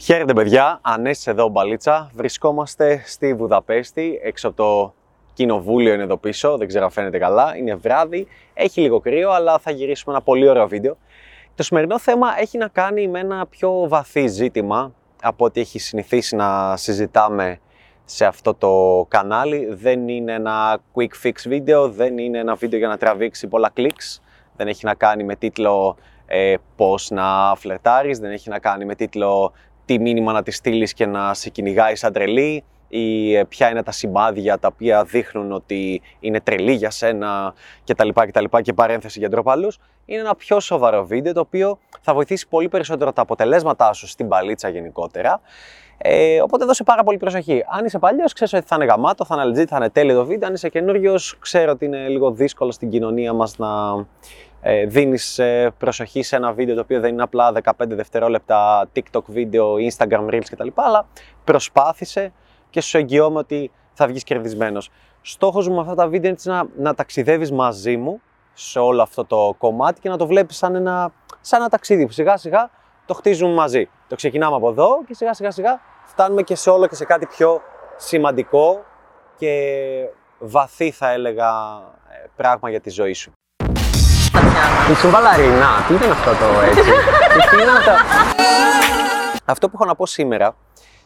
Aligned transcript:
Χαίρετε 0.00 0.32
παιδιά, 0.32 0.78
Ανέσης 0.82 1.26
εδώ 1.26 1.48
Μπαλίτσα. 1.48 2.10
Βρισκόμαστε 2.14 3.02
στη 3.04 3.34
Βουδαπέστη, 3.34 4.20
έξω 4.22 4.48
από 4.48 4.56
το 4.56 4.94
κοινοβούλιο 5.32 5.92
είναι 5.94 6.02
εδώ 6.02 6.16
πίσω, 6.16 6.56
δεν 6.56 6.66
ξέρω 6.66 6.84
αν 6.84 6.90
φαίνεται 6.90 7.18
καλά. 7.18 7.56
Είναι 7.56 7.74
βράδυ, 7.74 8.26
έχει 8.54 8.80
λίγο 8.80 9.00
κρύο, 9.00 9.30
αλλά 9.30 9.58
θα 9.58 9.70
γυρίσουμε 9.70 10.14
ένα 10.14 10.24
πολύ 10.24 10.48
ωραίο 10.48 10.68
βίντεο. 10.68 10.96
Το 11.54 11.62
σημερινό 11.62 11.98
θέμα 11.98 12.28
έχει 12.38 12.58
να 12.58 12.68
κάνει 12.68 13.08
με 13.08 13.18
ένα 13.18 13.46
πιο 13.46 13.88
βαθύ 13.88 14.26
ζήτημα 14.26 14.92
από 15.22 15.44
ό,τι 15.44 15.60
έχει 15.60 15.78
συνηθίσει 15.78 16.36
να 16.36 16.76
συζητάμε 16.76 17.60
σε 18.04 18.24
αυτό 18.24 18.54
το 18.54 19.04
κανάλι. 19.08 19.68
Δεν 19.70 20.08
είναι 20.08 20.32
ένα 20.32 20.78
quick 20.94 21.26
fix 21.26 21.34
βίντεο, 21.46 21.88
δεν 21.88 22.18
είναι 22.18 22.38
ένα 22.38 22.54
βίντεο 22.54 22.78
για 22.78 22.88
να 22.88 22.96
τραβήξει 22.96 23.46
πολλά 23.46 23.72
clicks. 23.76 24.20
Δεν 24.56 24.68
έχει 24.68 24.84
να 24.84 24.94
κάνει 24.94 25.24
με 25.24 25.36
τίτλο 25.36 25.96
ε, 26.26 26.54
πώς 26.76 27.10
να 27.10 27.54
φλερτάρεις, 27.56 28.18
δεν 28.18 28.30
έχει 28.30 28.48
να 28.48 28.58
κάνει 28.58 28.84
με 28.84 28.94
τίτλο 28.94 29.52
τι 29.88 29.98
μήνυμα 29.98 30.32
να 30.32 30.42
τη 30.42 30.50
στείλεις 30.50 30.92
και 30.92 31.06
να 31.06 31.34
σε 31.34 31.50
κυνηγάει 31.50 31.96
σαν 31.96 32.12
τρελή 32.12 32.64
ή 32.88 33.34
ε, 33.34 33.44
ποια 33.44 33.70
είναι 33.70 33.82
τα 33.82 33.92
σημάδια 33.92 34.58
τα 34.58 34.68
οποία 34.72 35.04
δείχνουν 35.04 35.52
ότι 35.52 36.02
είναι 36.20 36.40
τρελή 36.40 36.72
για 36.72 36.90
σένα 36.90 37.54
κτλ. 37.86 38.08
κτλ 38.14 38.44
και 38.62 38.72
παρένθεση 38.72 39.18
για 39.18 39.28
ντροπαλούς. 39.28 39.78
Είναι 40.04 40.20
ένα 40.20 40.34
πιο 40.34 40.60
σοβαρό 40.60 41.04
βίντεο 41.06 41.32
το 41.32 41.40
οποίο 41.40 41.78
θα 42.00 42.14
βοηθήσει 42.14 42.48
πολύ 42.48 42.68
περισσότερο 42.68 43.12
τα 43.12 43.22
αποτελέσματά 43.22 43.92
σου 43.92 44.06
στην 44.06 44.28
παλίτσα 44.28 44.68
γενικότερα. 44.68 45.40
Ε, 45.98 46.40
οπότε 46.40 46.64
δώσε 46.64 46.84
πάρα 46.84 47.02
πολύ 47.02 47.16
προσοχή. 47.16 47.64
Αν 47.68 47.84
είσαι 47.84 47.98
παλιός, 47.98 48.32
ξέρει 48.32 48.56
ότι 48.56 48.66
θα 48.66 48.76
είναι 48.76 48.84
γαμάτο, 48.84 49.24
θα 49.24 49.42
είναι 49.42 49.60
legit, 49.60 49.66
θα 49.66 49.76
είναι 49.76 49.90
τέλειο 49.90 50.14
το 50.14 50.24
βίντεο. 50.24 50.48
Αν 50.48 50.54
είσαι 50.54 50.68
καινούριος, 50.68 51.36
ξέρω 51.38 51.70
ότι 51.70 51.84
είναι 51.84 52.08
λίγο 52.08 52.30
δύσκολο 52.30 52.70
στην 52.70 52.90
κοινωνία 52.90 53.32
μας 53.32 53.58
να 53.58 53.68
ε, 54.60 54.86
δίνεις 54.86 55.38
ε, 55.38 55.72
προσοχή 55.78 56.22
σε 56.22 56.36
ένα 56.36 56.52
βίντεο 56.52 56.74
το 56.74 56.80
οποίο 56.80 57.00
δεν 57.00 57.12
είναι 57.12 57.22
απλά 57.22 57.52
15 57.62 57.70
δευτερόλεπτα 57.88 58.88
TikTok 58.94 59.22
βίντεο, 59.26 59.74
Instagram 59.74 60.28
Reels 60.30 60.46
κτλ. 60.50 60.68
Αλλά 60.74 61.06
προσπάθησε 61.44 62.32
και 62.70 62.80
σου 62.80 62.96
εγγυώμαι 62.98 63.38
ότι 63.38 63.70
θα 63.92 64.06
βγεις 64.06 64.24
κερδισμένος. 64.24 64.90
Στόχος 65.20 65.68
μου 65.68 65.74
με 65.74 65.80
αυτά 65.80 65.94
τα 65.94 66.08
βίντεο 66.08 66.30
είναι 66.30 66.56
να, 66.56 66.66
να 66.76 66.94
ταξιδεύεις 66.94 67.52
μαζί 67.52 67.96
μου 67.96 68.20
σε 68.52 68.78
όλο 68.78 69.02
αυτό 69.02 69.24
το 69.24 69.54
κομμάτι 69.58 70.00
και 70.00 70.08
να 70.08 70.16
το 70.16 70.26
βλέπεις 70.26 70.56
σαν 70.56 70.74
ένα, 70.74 71.12
σαν 71.40 71.60
ένα 71.60 71.68
ταξίδι 71.68 72.06
που 72.06 72.12
σιγά 72.12 72.36
σιγά 72.36 72.70
το 73.06 73.14
χτίζουμε 73.14 73.52
μαζί. 73.52 73.88
Το 74.08 74.14
ξεκινάμε 74.14 74.56
από 74.56 74.68
εδώ 74.68 74.88
και 75.06 75.14
σιγά 75.14 75.34
σιγά 75.34 75.50
σιγά 75.50 75.80
φτάνουμε 76.20 76.42
και 76.42 76.54
σε 76.54 76.70
όλο 76.70 76.86
και 76.86 76.94
σε 76.94 77.04
κάτι 77.04 77.26
πιο 77.26 77.60
σημαντικό 77.96 78.84
και 79.36 79.52
βαθύ 80.38 80.90
θα 80.90 81.10
έλεγα 81.10 81.48
ε, 82.08 82.26
πράγμα 82.36 82.70
για 82.70 82.80
τη 82.80 82.90
ζωή 82.90 83.12
σου. 83.12 83.32
Είσαι 84.90 85.08
μπαλαρίνα, 85.08 85.66
τι 85.88 85.94
ήταν 85.94 86.10
αυτό 86.10 86.30
το 86.30 86.60
έτσι; 86.60 86.90
τι 87.50 87.62
ήταν 87.62 87.76
αυτό. 87.76 87.90
Αυτό 89.44 89.68
που 89.68 89.72
έχω 89.74 89.84
να 89.84 89.94
πω 89.94 90.06
σήμερα 90.06 90.56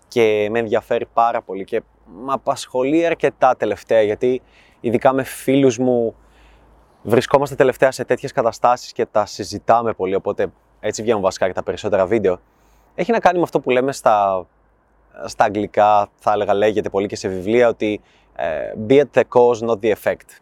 και 0.08 0.48
με 0.50 0.58
ενδιαφέρει 0.58 1.06
πάρα 1.06 1.42
πολύ 1.42 1.64
και 1.64 1.82
με 2.24 2.32
απασχολεί 2.32 3.06
αρκετά 3.06 3.56
τελευταία 3.56 4.02
γιατί 4.02 4.42
ειδικά 4.80 5.12
με 5.12 5.22
φίλους 5.22 5.78
μου 5.78 6.16
βρισκόμαστε 7.02 7.54
τελευταία 7.54 7.90
σε 7.90 8.04
τέτοιες 8.04 8.32
καταστάσεις 8.32 8.92
και 8.92 9.06
τα 9.06 9.26
συζητάμε 9.26 9.92
πολύ 9.92 10.14
οπότε 10.14 10.52
έτσι 10.80 11.02
βγαίνουν 11.02 11.22
βασικά 11.22 11.46
και 11.46 11.52
τα 11.52 11.62
περισσότερα 11.62 12.06
βίντεο 12.06 12.40
έχει 12.94 13.12
να 13.12 13.18
κάνει 13.18 13.36
με 13.36 13.42
αυτό 13.42 13.60
που 13.60 13.70
λέμε 13.70 13.92
στα, 13.92 14.46
στα 15.24 15.44
αγγλικά 15.44 16.08
θα 16.14 16.32
έλεγα 16.32 16.54
λέγεται 16.54 16.90
πολύ 16.90 17.06
και 17.06 17.16
σε 17.16 17.28
βιβλία 17.28 17.68
ότι 17.68 18.00
uh, 18.36 18.90
be 18.90 18.98
at 18.98 19.20
the 19.20 19.22
cause 19.34 19.68
not 19.68 19.78
the 19.80 19.92
effect 19.92 20.40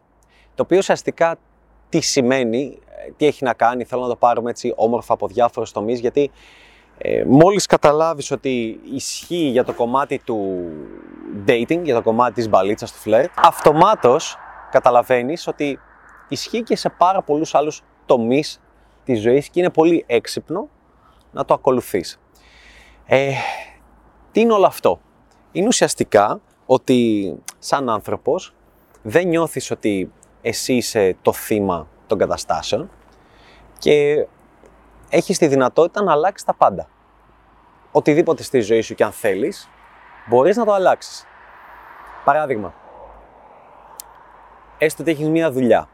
το 0.54 0.62
οποίο 0.62 0.78
ουσιαστικά 0.78 1.36
τι 1.88 2.00
σημαίνει, 2.00 2.78
τι 3.16 3.26
έχει 3.26 3.44
να 3.44 3.54
κάνει, 3.54 3.84
θέλω 3.84 4.02
να 4.02 4.08
το 4.08 4.16
πάρουμε 4.16 4.50
έτσι 4.50 4.72
όμορφα 4.76 5.12
από 5.12 5.26
διάφορους 5.26 5.72
τομείς 5.72 6.00
γιατί 6.00 6.30
ε, 6.98 7.24
μόλις 7.26 7.66
καταλάβεις 7.66 8.30
ότι 8.30 8.80
ισχύει 8.94 9.48
για 9.48 9.64
το 9.64 9.72
κομμάτι 9.72 10.18
του 10.24 10.68
dating, 11.46 11.80
για 11.82 11.94
το 11.94 12.02
κομμάτι 12.02 12.34
της 12.34 12.48
μπαλίτσας 12.48 12.92
του 12.92 12.98
φλερτ, 12.98 13.30
αυτομάτως 13.36 14.38
καταλαβαίνεις 14.70 15.46
ότι 15.46 15.78
ισχύει 16.28 16.62
και 16.62 16.76
σε 16.76 16.88
πάρα 16.88 17.22
πολλούς 17.22 17.54
άλλους 17.54 17.82
τομείς 18.06 18.60
της 19.04 19.20
ζωής 19.20 19.48
και 19.48 19.60
είναι 19.60 19.70
πολύ 19.70 20.04
έξυπνο 20.06 20.68
να 21.32 21.44
το 21.44 21.54
ακολουθείς. 21.54 22.20
Ε, 23.06 23.30
τι 24.32 24.40
είναι 24.40 24.52
όλο 24.52 24.66
αυτό; 24.66 25.00
Είναι 25.52 25.66
ουσιαστικά 25.66 26.40
ότι 26.66 27.34
σαν 27.58 27.88
άνθρωπος 27.88 28.54
δεν 29.02 29.28
νιώθεις 29.28 29.70
ότι 29.70 30.12
εσύ 30.42 30.74
είσαι 30.74 31.16
το 31.22 31.32
θύμα 31.32 31.88
των 32.06 32.18
καταστάσεων 32.18 32.90
και 33.78 34.26
έχεις 35.08 35.38
τη 35.38 35.46
δυνατότητα 35.46 36.02
να 36.02 36.12
αλλάξεις 36.12 36.46
τα 36.46 36.54
πάντα. 36.54 36.88
Οτιδήποτε 37.92 38.42
στη 38.42 38.60
ζωή 38.60 38.80
σου 38.80 38.94
και 38.94 39.04
αν 39.04 39.12
θέλεις, 39.12 39.68
μπορείς 40.28 40.56
να 40.56 40.64
το 40.64 40.72
αλλάξεις. 40.72 41.24
Παράδειγμα, 42.24 42.74
έστω 44.78 45.02
ότι 45.02 45.10
έχεις 45.10 45.28
μία 45.28 45.50
δουλειά 45.50 45.88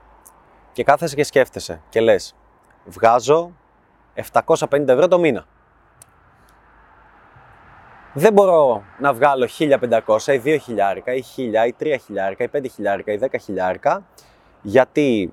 και 0.73 0.85
κάθεσαι 0.85 1.15
και 1.15 1.25
σκέφτεσαι 1.25 1.83
και 1.89 2.01
λες 2.01 2.35
βγάζω 2.85 3.53
750 4.15 4.89
ευρώ 4.89 5.09
το 5.09 5.19
μήνα. 5.19 5.47
Δεν 8.19 8.33
μπορώ 8.33 8.83
να 8.99 9.13
βγάλω 9.13 9.49
1500 9.59 9.69
ή 10.27 10.41
2 10.45 10.57
χιλιάρικα 10.63 11.15
ή 11.15 11.23
1000 11.37 11.41
ή 11.67 11.75
3 11.81 11.97
χιλιάρικα 12.05 12.45
ή 12.45 12.49
5 12.53 12.65
χιλιάρικα 12.75 13.13
ή 13.13 13.19
10 13.23 13.27
χιλιάρικα 13.41 14.07
γιατί 14.63 15.33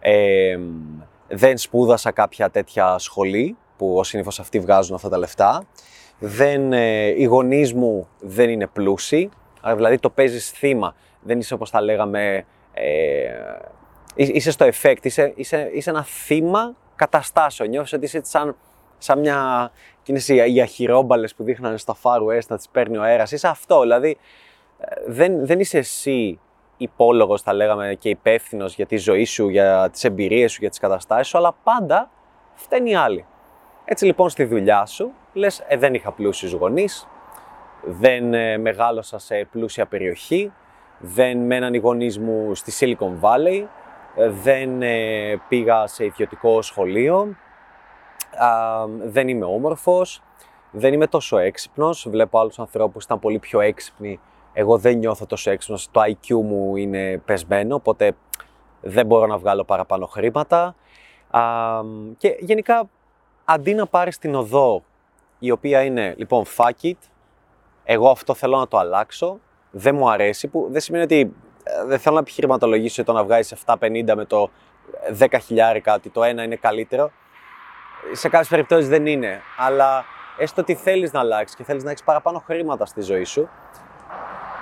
ε, 0.00 0.58
δεν 1.28 1.58
σπούδασα 1.58 2.10
κάποια 2.10 2.50
τέτοια 2.50 2.98
σχολή 2.98 3.56
που 3.76 3.98
ως 3.98 4.08
συνήθως 4.08 4.40
αυτοί 4.40 4.60
βγάζουν 4.60 4.94
αυτά 4.94 5.08
τα 5.08 5.18
λεφτά. 5.18 5.64
Δεν, 6.18 6.72
ε, 6.72 7.06
οι 7.06 7.24
γονείς 7.24 7.72
μου 7.72 8.08
δεν 8.20 8.50
είναι 8.50 8.66
πλούσιοι, 8.66 9.30
δηλαδή 9.76 9.98
το 9.98 10.10
παίζεις 10.10 10.50
θύμα. 10.50 10.94
Δεν 11.22 11.38
είσαι 11.38 11.54
όπως 11.54 11.70
τα 11.70 11.80
λέγαμε, 11.80 12.44
ε, 12.72 13.30
είσαι 14.14 14.50
στο 14.50 14.66
effect, 14.66 15.04
είσαι, 15.04 15.32
είσαι, 15.36 15.70
είσαι 15.74 15.90
ένα 15.90 16.04
θύμα 16.04 16.74
καταστάσεων. 16.96 17.68
Νιώθεις 17.68 17.92
ότι 17.92 18.04
είσαι 18.04 18.20
σαν, 18.24 18.56
σαν 19.02 19.18
μια... 19.18 19.70
Και 20.02 20.12
είναι 20.12 20.46
οι 20.46 20.60
αχυρόμπαλες 20.60 21.34
που 21.34 21.44
δείχνανε 21.44 21.76
στα 21.76 21.96
Far 22.02 22.18
West 22.18 22.46
να 22.48 22.56
τις 22.56 22.68
παίρνει 22.68 22.96
ο 22.96 23.02
αέρας. 23.02 23.32
Είσαι 23.32 23.48
αυτό, 23.48 23.80
δηλαδή 23.80 24.18
ε, 24.78 24.94
δεν, 25.06 25.46
δεν 25.46 25.60
είσαι 25.60 25.78
εσύ 25.78 26.40
υπόλογος, 26.76 27.42
θα 27.42 27.52
λέγαμε, 27.52 27.94
και 27.94 28.08
υπεύθυνος 28.08 28.74
για 28.74 28.86
τη 28.86 28.96
ζωή 28.96 29.24
σου, 29.24 29.48
για 29.48 29.88
τις 29.92 30.04
εμπειρίες 30.04 30.52
σου, 30.52 30.58
για 30.60 30.68
τις 30.68 30.78
καταστάσεις 30.78 31.26
σου, 31.26 31.38
αλλά 31.38 31.54
πάντα 31.62 32.10
φταίνει 32.54 32.90
οι 32.90 32.94
άλλοι. 32.94 33.24
Έτσι 33.84 34.04
λοιπόν 34.04 34.28
στη 34.28 34.44
δουλειά 34.44 34.86
σου 34.86 35.12
λες, 35.32 35.64
ε, 35.68 35.76
δεν 35.76 35.94
είχα 35.94 36.12
πλούσιους 36.12 36.52
γονείς, 36.52 37.08
δεν 37.84 38.34
ε, 38.34 38.58
μεγάλωσα 38.58 39.18
σε 39.18 39.48
πλούσια 39.50 39.86
περιοχή, 39.86 40.52
δεν 40.98 41.38
μέναν 41.38 41.74
οι 41.74 41.78
γονείς 41.78 42.18
μου 42.18 42.54
στη 42.54 42.72
Silicon 42.98 43.20
Valley, 43.20 43.66
ε, 44.16 44.28
δεν 44.28 44.82
ε, 44.82 45.40
πήγα 45.48 45.86
σε 45.86 46.04
ιδιωτικό 46.04 46.62
σχολείο, 46.62 47.36
δεν 49.04 49.28
είμαι 49.28 49.44
όμορφος, 49.44 50.22
δεν 50.70 50.92
είμαι 50.92 51.06
τόσο 51.06 51.38
έξυπνος. 51.38 52.06
Βλέπω 52.10 52.38
άλλους 52.38 52.58
ανθρώπους 52.58 52.92
που 52.92 53.00
ήταν 53.04 53.18
πολύ 53.18 53.38
πιο 53.38 53.60
έξυπνοι 53.60 54.20
εγώ 54.52 54.78
δεν 54.78 54.98
νιώθω 54.98 55.26
τόσο 55.26 55.50
έξυπνος, 55.50 55.88
το 55.90 56.00
IQ 56.04 56.34
μου 56.34 56.76
είναι 56.76 57.18
πεσμένο, 57.24 57.74
οπότε 57.74 58.12
δεν 58.80 59.06
μπορώ 59.06 59.26
να 59.26 59.38
βγάλω 59.38 59.64
παραπάνω 59.64 60.06
χρήματα. 60.06 60.74
Α, 61.30 61.40
και 62.16 62.36
γενικά, 62.38 62.88
αντί 63.44 63.74
να 63.74 63.86
πάρεις 63.86 64.18
την 64.18 64.34
οδό 64.34 64.82
η 65.38 65.50
οποία 65.50 65.82
είναι, 65.82 66.14
λοιπόν, 66.16 66.44
fuck 66.56 66.84
it, 66.86 66.98
εγώ 67.84 68.10
αυτό 68.10 68.34
θέλω 68.34 68.58
να 68.58 68.68
το 68.68 68.78
αλλάξω, 68.78 69.38
δεν 69.70 69.94
μου 69.94 70.10
αρέσει, 70.10 70.48
που 70.48 70.68
δεν 70.70 70.80
σημαίνει 70.80 71.04
ότι 71.04 71.34
ε, 71.62 71.84
δεν 71.84 71.98
θέλω 71.98 72.14
να 72.14 72.20
επιχειρηματολογήσω 72.20 73.04
το 73.04 73.12
να 73.12 73.24
βγάλεις 73.24 73.54
750 73.66 74.12
με 74.16 74.24
το 74.24 74.50
10 75.18 75.26
χιλιάρικα, 75.42 75.94
ότι 75.94 76.10
το 76.10 76.22
ένα 76.22 76.42
είναι 76.42 76.56
καλύτερο. 76.56 77.10
Σε 78.12 78.28
κάποιες 78.28 78.48
περιπτώσεις 78.48 78.88
δεν 78.88 79.06
είναι, 79.06 79.40
αλλά 79.56 80.04
έστω 80.38 80.60
ότι 80.60 80.74
θέλεις 80.74 81.12
να 81.12 81.20
αλλάξεις 81.20 81.56
και 81.56 81.64
θέλεις 81.64 81.84
να 81.84 81.90
έχεις 81.90 82.02
παραπάνω 82.02 82.42
χρήματα 82.46 82.86
στη 82.86 83.00
ζωή 83.00 83.24
σου, 83.24 83.48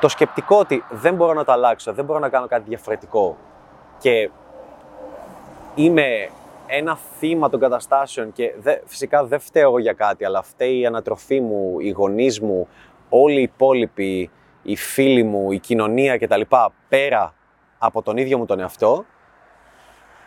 το 0.01 0.09
σκεπτικό 0.09 0.57
ότι 0.59 0.85
δεν 0.91 1.15
μπορώ 1.15 1.33
να 1.33 1.45
το 1.45 1.53
αλλάξω, 1.53 1.93
δεν 1.93 2.05
μπορώ 2.05 2.19
να 2.19 2.29
κάνω 2.29 2.47
κάτι 2.47 2.65
διαφορετικό 2.69 3.37
και 3.99 4.31
είμαι 5.75 6.31
ένα 6.67 6.99
θύμα 7.19 7.49
των 7.49 7.61
καταστάσεων 7.61 8.33
και 8.33 8.55
δε, 8.59 8.77
φυσικά 8.85 9.25
δεν 9.25 9.41
φταίω 9.41 9.69
εγώ 9.69 9.79
για 9.79 9.93
κάτι, 9.93 10.25
αλλά 10.25 10.43
φταίει 10.43 10.79
η 10.79 10.87
ανατροφή 10.87 11.41
μου, 11.41 11.81
οι 11.81 11.91
γονείς 11.91 12.41
μου, 12.41 12.69
όλοι 13.09 13.39
οι 13.39 13.43
υπόλοιποι, 13.43 14.31
οι 14.63 14.77
φίλοι 14.77 15.23
μου, 15.23 15.53
η 15.53 15.59
κοινωνία 15.59 16.19
κτλ. 16.19 16.41
πέρα 16.89 17.35
από 17.79 18.03
τον 18.03 18.17
ίδιο 18.17 18.39
μου 18.39 18.47
τον 18.47 18.61
εαυτό, 18.61 19.05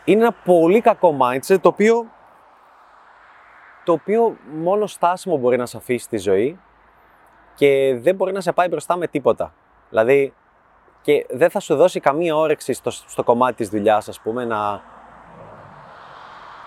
είναι 0.03 0.21
ένα 0.21 0.35
πολύ 0.45 0.81
κακό 0.81 1.17
mindset 1.21 1.57
το 1.61 1.67
οποίο, 1.67 2.05
το 3.83 3.91
οποίο 3.91 4.37
μόνο 4.53 4.87
στάσιμο 4.87 5.37
μπορεί 5.37 5.57
να 5.57 5.65
σε 5.65 5.77
αφήσει 5.77 6.05
στη 6.05 6.17
ζωή 6.17 6.59
και 7.55 7.97
δεν 7.99 8.15
μπορεί 8.15 8.31
να 8.31 8.41
σε 8.41 8.51
πάει 8.51 8.67
μπροστά 8.67 8.97
με 8.97 9.07
τίποτα. 9.07 9.53
Δηλαδή, 9.89 10.33
και 11.01 11.25
δεν 11.29 11.49
θα 11.49 11.59
σου 11.59 11.75
δώσει 11.75 11.99
καμία 11.99 12.35
όρεξη 12.35 12.73
στο, 12.73 12.91
στο 12.91 13.23
κομμάτι 13.23 13.55
της 13.55 13.69
δουλειάς, 13.69 14.07
ας 14.07 14.19
πούμε, 14.19 14.45
να, 14.45 14.81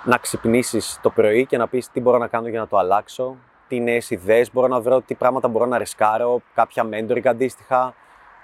να 0.05 0.17
ξυπνήσεις 0.17 0.99
το 1.03 1.11
πρωί 1.11 1.47
και 1.47 1.57
να 1.57 1.69
πεις 1.69 1.91
τι 1.91 2.01
μπορώ 2.01 2.19
να 2.19 2.27
κάνω 2.27 2.49
για 2.49 2.61
να 2.61 2.67
το 2.67 2.79
αλλάξω, 2.79 3.37
τι 3.69 3.81
νέες 3.81 4.11
ιδέες 4.11 4.53
μπορώ 4.53 4.67
να 4.67 4.81
βρω, 4.81 5.01
τι 5.01 5.15
πράγματα 5.15 5.49
μπορώ 5.49 5.67
να 5.67 5.79
ρισκάρω, 5.79 6.41
κάποια 6.55 6.89
mentoring 6.91 7.27
αντίστοιχα, 7.27 7.95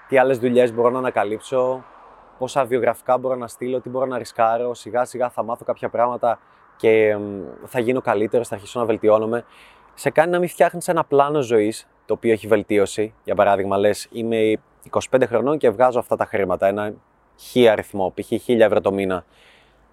τι 0.07 0.17
άλλες 0.17 0.39
δουλειές 0.39 0.73
μπορώ 0.73 0.89
να 0.89 0.97
ανακαλύψω, 0.97 1.83
πόσα 2.37 2.65
βιογραφικά 2.65 3.17
μπορώ 3.17 3.35
να 3.35 3.47
στείλω, 3.47 3.79
τι 3.79 3.89
μπορώ 3.89 4.05
να 4.05 4.17
ρισκάρω. 4.17 4.73
Σιγά 4.73 5.05
σιγά 5.05 5.29
θα 5.29 5.43
μάθω 5.43 5.65
κάποια 5.65 5.89
πράγματα 5.89 6.39
και 6.77 7.17
θα 7.65 7.79
γίνω 7.79 8.01
καλύτερος, 8.01 8.47
θα 8.47 8.55
αρχίσω 8.55 8.79
να 8.79 8.85
βελτιώνομαι. 8.85 9.45
Σε 9.93 10.09
κάνει 10.09 10.31
να 10.31 10.39
μην 10.39 10.49
φτιάχνεις 10.49 10.87
ένα 10.87 11.03
πλάνο 11.03 11.41
ζωής 11.41 11.87
το 12.05 12.13
οποίο 12.13 12.31
έχει 12.31 12.47
βελτίωση. 12.47 13.13
Για 13.23 13.35
παράδειγμα, 13.35 13.77
λες, 13.77 14.07
είμαι 14.11 14.55
25 15.09 15.23
χρονών 15.27 15.57
και 15.57 15.69
βγάζω 15.69 15.99
αυτά 15.99 16.15
τα 16.15 16.25
χρήματα, 16.25 16.67
ένα 16.67 16.93
χι 17.37 17.67
αριθμό, 17.67 18.13
π.χ. 18.15 18.31
1000 18.47 18.59
ευρώ 18.59 18.81
το 18.81 18.91
μήνα. 18.91 19.25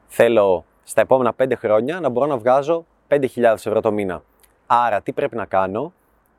Θέλω 0.06 0.65
στα 0.82 1.00
επόμενα 1.00 1.35
5 1.43 1.53
χρόνια 1.56 2.00
να 2.00 2.09
μπορώ 2.09 2.27
να 2.27 2.37
βγάζω 2.37 2.85
5.000 3.09 3.43
ευρώ 3.43 3.81
το 3.81 3.93
μήνα. 3.93 4.23
Άρα, 4.67 5.00
τι 5.00 5.12
πρέπει 5.12 5.37
να 5.37 5.44
κάνω, 5.44 5.93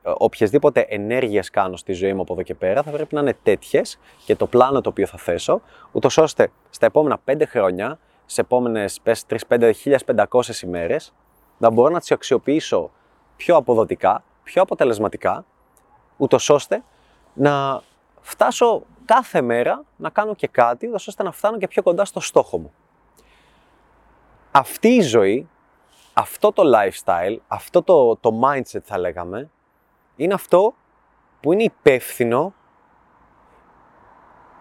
ε, 0.03 0.11
οποιασδήποτε 0.17 0.85
ενέργειες 0.89 1.49
κάνω 1.49 1.75
στη 1.75 1.93
ζωή 1.93 2.13
μου 2.13 2.21
από 2.21 2.33
εδώ 2.33 2.41
και 2.41 2.55
πέρα 2.55 2.83
θα 2.83 2.91
πρέπει 2.91 3.15
να 3.15 3.21
είναι 3.21 3.37
τέτοιες 3.43 3.99
και 4.25 4.35
το 4.35 4.47
πλάνο 4.47 4.81
το 4.81 4.89
οποίο 4.89 5.05
θα 5.05 5.17
θέσω, 5.17 5.61
ούτως 5.91 6.17
ώστε 6.17 6.51
στα 6.69 6.85
επόμενα 6.85 7.19
5 7.25 7.45
χρόνια, 7.47 7.99
σε 8.31 8.41
επόμενες 8.41 8.99
3-5.500 9.47 10.61
ημέρες, 10.63 11.13
να 11.57 11.69
μπορώ 11.69 11.93
να 11.93 11.99
τις 11.99 12.11
αξιοποιήσω 12.11 12.91
πιο 13.35 13.55
αποδοτικά, 13.55 14.23
πιο 14.43 14.61
αποτελεσματικά, 14.61 15.45
ούτως 16.17 16.49
ώστε 16.49 16.83
να 17.33 17.81
φτάσω 18.21 18.83
κάθε 19.05 19.41
μέρα 19.41 19.83
να 19.95 20.09
κάνω 20.09 20.35
και 20.35 20.47
κάτι, 20.47 20.87
ούτως 20.87 21.07
ώστε 21.07 21.23
να 21.23 21.31
φτάνω 21.31 21.57
και 21.57 21.67
πιο 21.67 21.83
κοντά 21.83 22.05
στο 22.05 22.19
στόχο 22.19 22.57
μου. 22.57 22.73
Αυτή 24.51 24.87
η 24.87 25.01
ζωή, 25.01 25.49
αυτό 26.13 26.51
το 26.51 26.63
lifestyle, 26.75 27.37
αυτό 27.47 27.81
το, 27.81 28.15
το 28.15 28.39
mindset 28.43 28.81
θα 28.83 28.97
λέγαμε, 28.97 29.49
είναι 30.15 30.33
αυτό 30.33 30.73
που 31.41 31.53
είναι 31.53 31.63
υπεύθυνο 31.63 32.53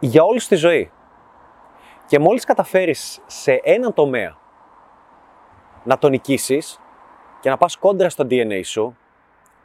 για 0.01 0.23
όλη 0.23 0.41
τη 0.41 0.55
ζωή. 0.55 0.91
Και 2.11 2.19
μόλις 2.19 2.45
καταφέρεις 2.45 3.21
σε 3.27 3.61
ένα 3.65 3.93
τομέα 3.93 4.37
να 5.85 5.99
τον 5.99 6.11
νικήσεις 6.11 6.81
και 7.41 7.51
να 7.51 7.57
πας 7.57 7.77
κόντρα 7.77 8.09
στο 8.09 8.27
DNA 8.31 8.61
σου, 8.65 8.97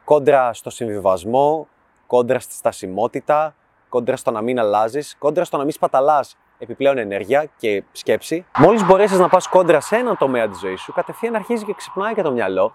κόντρα 0.03 0.53
στο 0.53 0.69
συμβιβασμό, 0.69 1.67
κόντρα 2.07 2.39
στη 2.39 2.53
στασιμότητα, 2.53 3.55
κόντρα 3.89 4.15
στο 4.15 4.31
να 4.31 4.41
μην 4.41 4.59
αλλάζεις, 4.59 5.15
κόντρα 5.19 5.43
στο 5.43 5.57
να 5.57 5.63
μην 5.63 5.71
σπαταλάς 5.71 6.37
επιπλέον 6.57 6.97
ενέργεια 6.97 7.49
και 7.57 7.83
σκέψη. 7.91 8.45
Μόλις 8.57 8.85
μπορέσεις 8.85 9.19
να 9.19 9.29
πας 9.29 9.47
κόντρα 9.47 9.79
σε 9.79 9.95
ένα 9.95 10.17
τομέα 10.17 10.47
της 10.47 10.59
ζωής 10.59 10.81
σου, 10.81 10.93
κατευθείαν 10.93 11.35
αρχίζει 11.35 11.65
και 11.65 11.73
ξυπνάει 11.73 12.13
και 12.13 12.21
το 12.21 12.31
μυαλό 12.31 12.73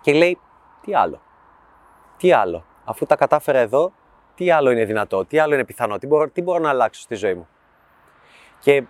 και 0.00 0.12
λέει: 0.12 0.38
Τι 0.80 0.94
άλλο. 0.94 1.20
Τι 2.16 2.32
άλλο. 2.32 2.64
Αφού 2.84 3.06
τα 3.06 3.16
κατάφερα 3.16 3.58
εδώ, 3.58 3.92
τι 4.34 4.50
άλλο 4.50 4.70
είναι 4.70 4.84
δυνατό, 4.84 5.24
τι 5.24 5.38
άλλο 5.38 5.54
είναι 5.54 5.64
πιθανό, 5.64 5.98
τι 5.98 6.06
μπορώ, 6.06 6.28
τι 6.28 6.42
μπορώ 6.42 6.58
να 6.58 6.68
αλλάξω 6.68 7.00
στη 7.00 7.14
ζωή 7.14 7.34
μου. 7.34 7.48
Και 8.64 8.82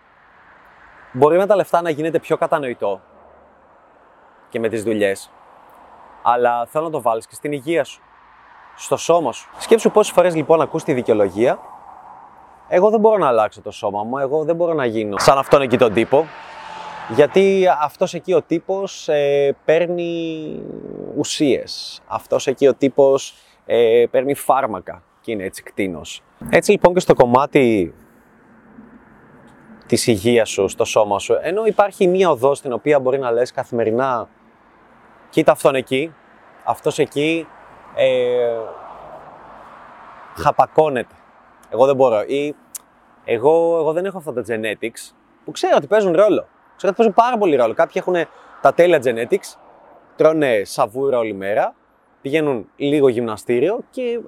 μπορεί 1.13 1.37
με 1.37 1.47
τα 1.47 1.57
λεφτά 1.57 1.83
να 1.83 1.91
γίνεται 1.91 2.19
πιο 2.19 2.37
κατανοητό 2.37 3.01
και 4.49 4.59
με 4.59 4.69
τις 4.69 4.83
δουλειές, 4.83 5.31
αλλά 6.23 6.67
θέλω 6.67 6.85
να 6.85 6.91
το 6.91 7.01
βάλεις 7.01 7.27
και 7.27 7.35
στην 7.35 7.53
υγεία 7.53 7.85
σου, 7.85 8.03
στο 8.77 8.97
σώμα 8.97 9.33
σου. 9.33 9.49
Σκέψου 9.59 9.91
πόσες 9.91 10.13
φορές 10.13 10.35
λοιπόν 10.35 10.61
ακούς 10.61 10.85
τη 10.85 10.93
δικαιολογία. 10.93 11.59
Εγώ 12.69 12.91
δεν 12.91 13.01
μπορώ 13.01 13.17
να 13.17 13.27
αλλάξω 13.27 13.61
το 13.61 13.71
σώμα 13.71 14.03
μου, 14.03 14.19
εγώ 14.19 14.45
δεν 14.45 14.57
μπορώ 14.57 14.73
να 14.73 14.85
γίνω 14.85 15.19
σαν 15.19 15.39
αυτόν 15.39 15.63
εκεί 15.63 15.79
τον 15.79 15.93
τύπο, 15.93 16.27
γιατί 17.09 17.67
αυτός 17.81 18.15
εκεί 18.15 18.35
ο 18.35 18.43
τύπος 18.43 19.09
ε, 19.09 19.57
παίρνει 19.65 20.63
ουσίες, 21.17 22.03
αυτός 22.07 22.47
εκεί 22.47 22.67
ο 22.67 22.75
τύπος 22.75 23.35
ε, 23.67 24.05
παίρνει 24.11 24.35
φάρμακα. 24.35 25.03
Και 25.21 25.33
είναι 25.33 25.45
έτσι 25.45 25.63
κτίνος. 25.63 26.23
Έτσι 26.51 26.71
λοιπόν 26.71 26.95
και 26.95 27.01
στο 27.01 27.15
κομμάτι 27.15 27.95
της 29.87 30.07
υγείας 30.07 30.51
σου, 30.51 30.69
στο 30.69 30.85
σώμα 30.85 31.19
σου, 31.19 31.39
ενώ 31.43 31.65
υπάρχει 31.67 32.07
μία 32.07 32.31
οδός 32.31 32.59
στην 32.59 32.73
οποία 32.73 33.01
μπορεί 33.01 33.19
να 33.19 33.31
λες 33.31 33.53
καθημερινά 33.53 34.29
κοίτα 35.31 35.53
αυτόν 35.53 35.75
εκεί, 35.75 36.15
αυτός 36.65 36.99
εκεί 36.99 37.47
ε, 37.95 38.57
χαπακώνεται. 40.35 41.15
Εγώ 41.71 41.87
δεν 41.87 41.97
μπορώ. 41.97 42.23
Ή 42.27 42.55
εγώ, 43.25 43.77
εγώ 43.79 43.93
δεν 43.93 44.05
έχω 44.05 44.19
αυτά 44.19 44.33
τα 44.33 44.43
genetics 44.47 45.13
που 45.45 45.51
ξέρω 45.51 45.75
ότι 45.77 45.87
παίζουν 45.87 46.13
ρόλο. 46.13 46.47
Ξέρω 46.77 46.93
ότι 46.93 46.95
παίζουν 46.97 47.15
πάρα 47.15 47.39
πολύ 47.39 47.57
ρόλο. 47.57 47.75
Κάποιοι 47.75 48.03
έχουν 48.07 48.15
τα 48.61 48.75
τέλεια 48.75 49.01
genetics, 49.05 49.59
τρώνε 50.17 50.63
σαβούρα 50.65 51.19
όλη 51.19 51.33
μέρα, 51.33 51.75
πηγαίνουν 52.21 52.69
λίγο 52.77 53.09
γυμναστήριο 53.09 53.81
και 53.91 54.21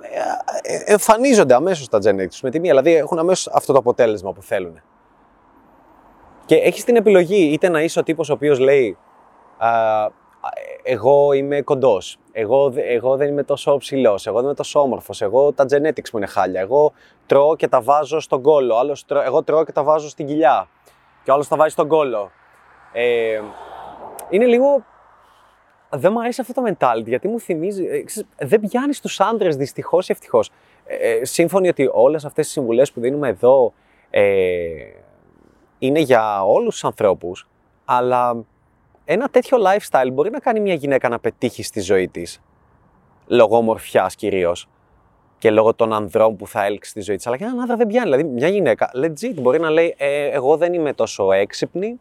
ε, 0.63 0.75
ε, 0.75 0.93
εμφανίζονται 0.93 1.55
αμέσως 1.55 1.89
τα 1.89 1.99
genetics 1.99 2.39
με 2.43 2.51
τη 2.51 2.61
μία. 2.61 2.71
Δηλαδή 2.71 2.95
έχουν 2.95 3.19
αμέσως 3.19 3.53
αυτό 3.53 3.73
το 3.73 3.79
αποτέλεσμα 3.79 4.33
που 4.33 4.43
θέλουν. 4.43 4.83
Και 6.47 6.55
έχεις 6.55 6.85
την 6.85 6.97
επιλογή 6.97 7.53
είτε 7.53 7.69
να 7.69 7.83
είσαι 7.83 7.99
ο 7.99 8.03
τύπος 8.03 8.31
ο 8.31 8.33
οποίος 8.33 8.59
λέει 8.59 8.97
εγώ 10.83 11.33
είμαι 11.33 11.61
κοντός. 11.61 12.19
Εγώ, 12.33 12.73
εγώ 12.77 13.17
δεν 13.17 13.29
είμαι 13.29 13.43
τόσο 13.43 13.77
ψηλός. 13.77 14.27
Εγώ 14.27 14.37
δεν 14.37 14.45
είμαι 14.45 14.55
τόσο 14.55 14.81
όμορφος. 14.81 15.23
Εγώ 15.23 15.53
τα 15.53 15.65
genetics 15.65 16.11
μου 16.13 16.19
είναι 16.19 16.27
χάλια. 16.27 16.61
Εγώ 16.61 16.93
τρώω 17.27 17.57
και 17.57 17.69
τα 17.69 17.81
βάζω 17.81 18.21
στον 18.21 18.43
κόλο. 18.43 18.77
Άλλος, 18.77 19.05
εγώ 19.25 19.43
τρώω 19.43 19.65
και 19.65 19.73
τα 19.73 19.83
βάζω 19.83 20.09
στην 20.09 20.27
κοιλιά. 20.27 20.69
Και 21.25 21.31
ο 21.31 21.35
άλλος 21.35 21.49
τα 21.49 21.57
βάζει 21.57 21.73
στον 21.73 21.89
κόλο. 21.89 22.31
Ε, 22.93 23.41
είναι 24.31 24.47
λίγο. 24.47 24.85
Δεν 25.91 26.13
μου 26.13 26.21
αρέσει 26.21 26.41
αυτό 26.41 26.53
το 26.53 26.63
mentality 26.67 27.07
γιατί 27.07 27.29
μου 27.29 27.41
θυμίζει. 27.41 27.85
Ε, 28.37 28.47
δεν 28.47 28.61
πιάνει 28.61 28.95
τους 29.03 29.21
άντρες 29.21 29.57
δυστυχώς 29.57 30.09
ή 30.09 30.13
ευτυχώς. 30.13 30.51
Ε, 30.85 31.11
ε, 31.11 31.25
σύμφωνοι 31.25 31.69
ότι 31.69 31.91
όλες 31.93 32.25
αυτές 32.25 32.45
τις 32.45 32.55
συμβουλές 32.55 32.93
που 32.93 33.01
δίνουμε 33.01 33.29
εδώ 33.29 33.73
ε, 34.11 34.23
είναι 35.79 36.01
για 36.01 36.45
όλους 36.45 36.73
τους 36.73 36.85
ανθρώπους, 36.85 37.49
αλλά 37.85 38.45
ένα 39.05 39.29
τέτοιο 39.29 39.59
lifestyle 39.61 40.09
μπορεί 40.13 40.31
να 40.31 40.39
κάνει 40.39 40.61
μια 40.61 40.75
γυναίκα 40.75 41.09
να 41.09 41.19
πετύχει 41.19 41.63
στη 41.63 41.81
ζωή 41.81 42.09
της, 42.09 42.41
λόγω 43.27 43.57
ομορφιάς 43.57 44.15
κυρίως 44.15 44.69
και 45.39 45.51
λόγω 45.51 45.75
των 45.75 45.93
ανδρών 45.93 46.37
που 46.37 46.47
θα 46.47 46.65
έλξει 46.65 46.91
στη 46.91 47.01
ζωή 47.01 47.17
της. 47.17 47.27
Αλλά 47.27 47.37
για 47.37 47.47
έναν 47.47 47.61
άντρα 47.61 47.77
δεν 47.77 47.87
πιάνει. 47.87 48.11
Δηλαδή, 48.11 48.29
μια 48.29 48.49
γυναίκα 48.49 48.91
legit 48.95 49.35
μπορεί 49.35 49.61
να 49.61 49.71
λέει: 49.71 49.95
ε, 49.99 50.27
Εγώ 50.27 50.57
δεν 50.57 50.73
είμαι 50.73 50.93
τόσο 50.93 51.33
έξυπνη, 51.33 52.01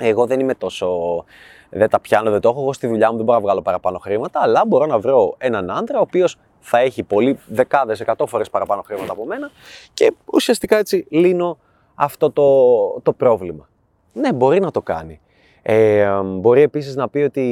εγώ 0.00 0.26
δεν 0.26 0.40
είμαι 0.40 0.54
τόσο. 0.54 1.24
Δεν 1.70 1.88
τα 1.88 2.00
πιάνω, 2.00 2.30
δεν 2.30 2.40
το 2.40 2.48
έχω. 2.48 2.60
Εγώ 2.60 2.72
στη 2.72 2.86
δουλειά 2.86 3.10
μου 3.10 3.16
δεν 3.16 3.24
μπορώ 3.24 3.38
να 3.38 3.44
βγάλω 3.44 3.62
παραπάνω 3.62 3.98
χρήματα, 3.98 4.40
αλλά 4.42 4.64
μπορώ 4.66 4.86
να 4.86 4.98
βρω 4.98 5.34
έναν 5.38 5.70
άντρα 5.70 5.98
ο 5.98 6.00
οποίος 6.00 6.36
θα 6.60 6.78
έχει 6.78 7.02
πολύ 7.02 7.38
δεκάδες, 7.46 8.00
εκατό 8.00 8.26
φορές 8.26 8.50
παραπάνω 8.50 8.82
χρήματα 8.82 9.12
από 9.12 9.24
μένα 9.24 9.50
και 9.94 10.12
ουσιαστικά 10.32 10.76
έτσι 10.76 11.06
λύνω 11.10 11.58
αυτό 11.94 12.30
το, 12.30 13.00
το 13.02 13.12
πρόβλημα. 13.12 13.68
Ναι, 14.12 14.32
μπορεί 14.32 14.60
να 14.60 14.70
το 14.70 14.82
κάνει. 14.82 15.20
Ε, 15.62 16.08
μπορεί 16.22 16.60
επίσης 16.60 16.96
να 16.96 17.08
πει 17.08 17.18
ότι 17.18 17.42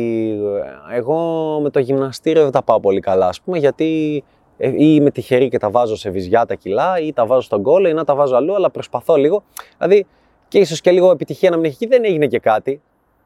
ε, 0.91 0.97
εγώ 0.97 1.59
με 1.63 1.71
το 1.71 1.79
γυμναστήριο 1.79 2.43
δεν 2.43 2.53
τα 2.53 2.63
πάω 2.63 2.81
πολύ 2.81 3.01
καλά, 3.01 3.29
ας 3.29 3.41
πούμε, 3.41 3.59
γιατί 3.59 4.25
ε, 4.57 4.69
ή 4.69 4.75
είμαι 4.79 5.11
τυχερή 5.11 5.49
και 5.49 5.59
τα 5.59 5.71
βάζω 5.71 5.97
σε 5.97 6.11
βυζιά 6.11 6.47
τα 6.47 6.55
κιλά 6.55 6.99
ή 7.01 7.13
τα 7.13 7.27
βάζω 7.27 7.41
στον 7.41 7.63
κόλλο 7.63 7.89
ή 7.89 7.93
να 7.93 8.05
τα 8.05 8.15
βάζω 8.15 8.37
αλλού, 8.37 8.55
αλλά 8.55 8.71
προσπαθώ 8.71 9.17
λίγο. 9.17 9.43
Δηλαδή 9.79 10.07
και 10.49 10.59
ίσως 10.59 10.81
και 10.81 10.91
λίγο 10.91 11.11
επιτυχία 11.11 11.51
να 11.51 11.57
μην 11.57 11.65
έχει 11.65 11.75
εκεί, 11.75 11.87
δεν 11.87 12.05
έγινε 12.05 12.27
και 12.27 12.39
κάτι. 12.39 12.83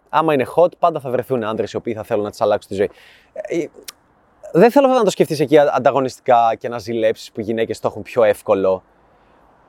Άμα 0.08 0.34
είναι 0.34 0.46
hot, 0.56 0.78
πάντα 0.78 1.00
θα 1.00 1.10
βρεθούν 1.10 1.44
άντρες 1.44 1.72
οι 1.72 1.76
οποίοι 1.76 1.94
θα 1.94 2.02
θέλουν 2.02 2.22
να 2.22 2.30
τις 2.30 2.40
αλλάξουν 2.40 2.70
τη 2.70 2.76
ζωή. 2.76 2.90
Ε, 3.32 3.64
δεν 4.52 4.70
θέλω 4.70 4.88
να 4.88 5.04
το 5.04 5.10
σκεφτείς 5.10 5.40
εκεί 5.40 5.58
ανταγωνιστικά 5.58 6.54
και 6.58 6.68
να 6.68 6.78
ζηλέψεις 6.78 7.32
που 7.32 7.40
οι 7.40 7.42
γυναίκες 7.42 7.80
το 7.80 7.88
έχουν 7.88 8.02
πιο 8.02 8.22
εύκολο. 8.22 8.82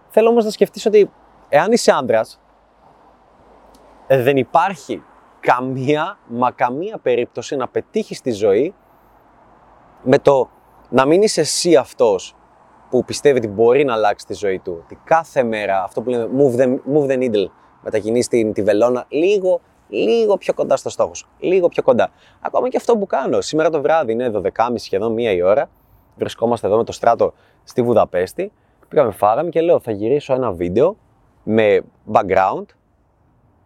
Θέλω 0.09 0.29
όμως 0.29 0.43
να 0.43 0.51
σκεφτείς 0.51 0.85
ότι 0.85 1.09
εάν 1.49 1.71
είσαι 1.71 1.91
άντρας, 1.91 2.39
δεν 4.07 4.37
υπάρχει 4.37 5.03
καμία, 5.39 6.17
μα 6.27 6.51
καμία 6.51 6.97
περίπτωση 6.97 7.55
να 7.55 7.67
πετύχεις 7.67 8.21
τη 8.21 8.31
ζωή 8.31 8.73
με 10.03 10.19
το 10.19 10.49
να 10.89 11.05
μην 11.05 11.21
είσαι 11.21 11.41
εσύ 11.41 11.75
αυτός 11.75 12.35
που 12.89 13.05
πιστεύει 13.05 13.37
ότι 13.37 13.47
μπορεί 13.47 13.83
να 13.83 13.93
αλλάξει 13.93 14.25
τη 14.25 14.33
ζωή 14.33 14.59
του. 14.59 14.81
Ότι 14.83 14.99
κάθε 15.03 15.43
μέρα, 15.43 15.83
αυτό 15.83 16.01
που 16.01 16.09
λέμε 16.09 16.29
move 16.37 16.59
the, 16.59 16.77
move 16.93 17.11
the 17.11 17.17
needle, 17.17 17.45
μετακινείς 17.81 18.27
την, 18.27 18.53
τη 18.53 18.63
βελόνα 18.63 19.05
λίγο, 19.09 19.61
λίγο 19.87 20.37
πιο 20.37 20.53
κοντά 20.53 20.77
στο 20.77 20.89
στόχος 20.89 21.17
σου. 21.17 21.27
Λίγο 21.39 21.67
πιο 21.67 21.83
κοντά. 21.83 22.09
Ακόμα 22.41 22.69
και 22.69 22.77
αυτό 22.77 22.97
που 22.97 23.05
κάνω. 23.05 23.41
Σήμερα 23.41 23.69
το 23.69 23.81
βράδυ 23.81 24.11
είναι 24.11 24.31
12.30 24.33 24.69
σχεδόν 24.75 25.13
μία 25.13 25.31
η 25.31 25.41
ώρα. 25.41 25.69
Βρισκόμαστε 26.15 26.67
εδώ 26.67 26.77
με 26.77 26.83
το 26.83 26.91
στράτο 26.91 27.33
στη 27.63 27.81
Βουδαπέστη. 27.81 28.51
Πήγαμε, 28.87 29.11
φάγαμε 29.11 29.49
και 29.49 29.61
λέω 29.61 29.79
θα 29.79 29.91
γυρίσω 29.91 30.33
ένα 30.33 30.51
βίντεο 30.51 30.97
με 31.49 31.81
background 32.11 32.65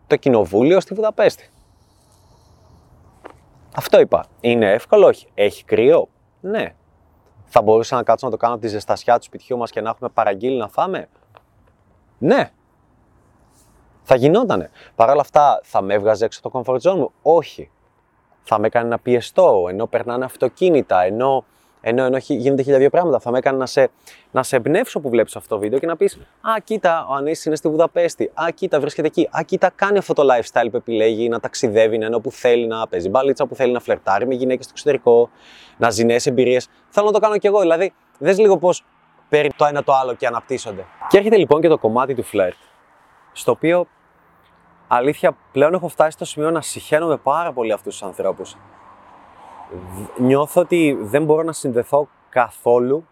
το 0.07 0.15
κοινοβούλιο 0.15 0.79
στη 0.79 0.93
Βουδαπέστη. 0.93 1.49
Αυτό 3.75 3.99
είπα. 3.99 4.25
Είναι 4.39 4.71
εύκολο, 4.71 5.07
όχι. 5.07 5.27
Έχει 5.33 5.63
κρύο, 5.65 6.07
ναι. 6.41 6.75
Θα 7.45 7.61
μπορούσα 7.61 7.95
να 7.95 8.03
κάτσω 8.03 8.25
να 8.25 8.31
το 8.31 8.37
κάνω 8.37 8.53
από 8.53 8.61
τη 8.61 8.67
ζεστασιά 8.67 9.17
του 9.17 9.23
σπιτιού 9.23 9.57
μας 9.57 9.71
και 9.71 9.81
να 9.81 9.89
έχουμε 9.89 10.09
παραγγείλει 10.09 10.57
να 10.57 10.67
φάμε; 10.67 11.09
Ναι. 12.17 12.51
Θα 14.03 14.15
γινότανε. 14.15 14.69
Παρ' 14.95 15.09
όλα 15.09 15.21
αυτά, 15.21 15.59
θα 15.63 15.81
με 15.81 15.93
έβγαζε 15.93 16.25
έξω 16.25 16.41
το 16.41 16.51
comfort 16.53 16.79
zone 16.79 16.95
μου; 16.95 17.11
Όχι. 17.21 17.71
θα 18.43 18.59
με 18.59 18.67
έκανε 18.67 18.87
να 18.87 18.99
πιεστώ, 18.99 19.65
ενώ 19.69 19.87
περνάνε 19.87 20.25
αυτοκίνητα, 20.25 21.01
ενώ, 21.01 21.45
ενώ, 21.81 22.03
ενώ 22.03 22.19
χι- 22.19 22.39
γίνεται 22.39 22.61
χίλια 22.61 22.77
δύο 22.77 22.89
πράγματα. 22.89 23.19
Θα 23.19 23.31
με 23.31 23.37
έκανε 23.37 23.57
να 23.57 23.65
σε, 23.65 23.89
να 24.31 24.43
σε 24.43 24.55
εμπνεύσω 24.55 24.99
που 24.99 25.09
βλέπεις 25.09 25.35
αυτό 25.35 25.55
το 25.55 25.61
βίντεο 25.61 25.79
και 25.79 25.85
να 25.85 25.95
πεις 25.95 26.15
«Α, 26.41 26.59
κοίτα, 26.63 27.05
ο 27.09 27.13
Ανής 27.13 27.45
είναι 27.45 27.55
στη 27.55 27.69
Βουδαπέστη. 27.69 28.31
Α, 28.33 28.51
κοίτα, 28.51 28.79
βρίσκεται 28.79 29.07
εκεί. 29.07 29.29
Α, 29.31 29.43
κοίτα, 29.43 29.71
κάνει 29.75 29.97
αυτό 29.97 30.13
το 30.13 30.23
lifestyle 30.23 30.67
που 30.71 30.77
επιλέγει, 30.77 31.29
να 31.29 31.39
ταξιδεύει, 31.39 31.97
να 31.97 32.05
είναι 32.05 32.15
όπου 32.15 32.31
θέλει, 32.31 32.67
να 32.67 32.87
παίζει 32.87 33.09
μπαλίτσα, 33.09 33.45
που 33.45 33.55
θέλει 33.55 33.71
να 33.71 33.79
φλερτάρει 33.79 34.27
με 34.27 34.33
γυναίκες 34.33 34.63
στο 34.65 34.73
εξωτερικό, 34.75 35.29
να 35.77 35.89
ζει 35.89 36.05
νέες 36.05 36.25
εμπειρίες. 36.25 36.67
Θέλω 36.89 37.05
να 37.05 37.11
το 37.11 37.19
κάνω 37.19 37.37
κι 37.37 37.47
εγώ. 37.47 37.59
Δηλαδή, 37.59 37.93
δες 38.17 38.37
λίγο 38.39 38.57
πώς 38.57 38.85
παίρνει 39.29 39.51
το 39.55 39.65
ένα 39.65 39.83
το 39.83 39.93
άλλο 39.93 40.13
και 40.13 40.27
αναπτύσσονται. 40.27 40.85
Και 41.07 41.17
έρχεται 41.17 41.37
λοιπόν 41.37 41.61
και 41.61 41.67
το 41.67 41.77
κομμάτι 41.77 42.15
του 42.15 42.23
φλερτ, 42.23 42.55
στο 43.31 43.51
οποίο 43.51 43.87
αλήθεια 44.87 45.37
πλέον 45.51 45.73
έχω 45.73 45.87
φτάσει 45.87 46.11
στο 46.11 46.25
σημείο 46.25 46.51
να 46.51 46.61
συχαίνομαι 46.61 47.17
πάρα 47.17 47.51
πολύ 47.53 47.71
αυτούς 47.71 47.93
τους 47.97 48.03
ανθρώπους. 48.07 48.55
Β- 49.71 50.19
Νιώθω 50.19 50.61
ότι 50.61 50.97
δεν 51.01 51.23
μπορώ 51.25 51.43
να 51.43 51.51
συνδεθώ 51.51 52.09
καθόλου. 52.29 53.07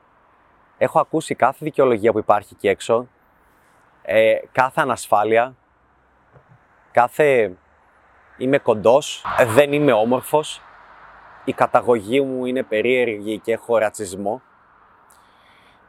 Έχω 0.78 1.00
ακούσει 1.00 1.36
κάθε 1.36 1.58
δικαιολογία 1.66 2.12
που 2.12 2.20
υπάρχει 2.20 2.54
εκεί 2.54 2.68
έξω, 2.68 3.08
ε, 4.02 4.36
κάθε 4.52 4.82
ανασφάλεια, 4.82 5.56
κάθε 6.92 7.54
είμαι 8.38 8.58
κοντός, 8.58 9.24
ε, 9.38 9.46
δεν 9.46 9.74
είμαι 9.74 9.92
όμορφος, 9.92 10.62
η 11.46 11.54
καταγωγή 11.54 12.22
μου 12.22 12.46
είναι 12.46 12.64
περίεργη 12.64 13.40
και 13.40 13.52
έχω 13.52 13.78
ρατσισμό, 13.78 14.42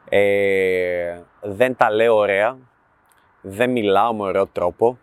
ε, 0.09 1.21
δεν 1.41 1.77
τα 1.77 1.91
λέω 1.91 2.17
ωραία, 2.17 2.57
δεν 3.41 3.71
μιλάω 3.71 4.15
με 4.15 4.23
ωραίο 4.23 4.47
τρόπο, 4.47 4.99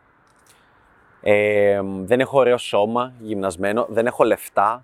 ε, 1.21 1.81
δεν 1.83 2.19
έχω 2.19 2.37
ωραίο 2.39 2.57
σώμα 2.57 3.13
γυμνασμένο, 3.19 3.85
δεν 3.89 4.05
έχω 4.07 4.23
λεφτά, 4.23 4.83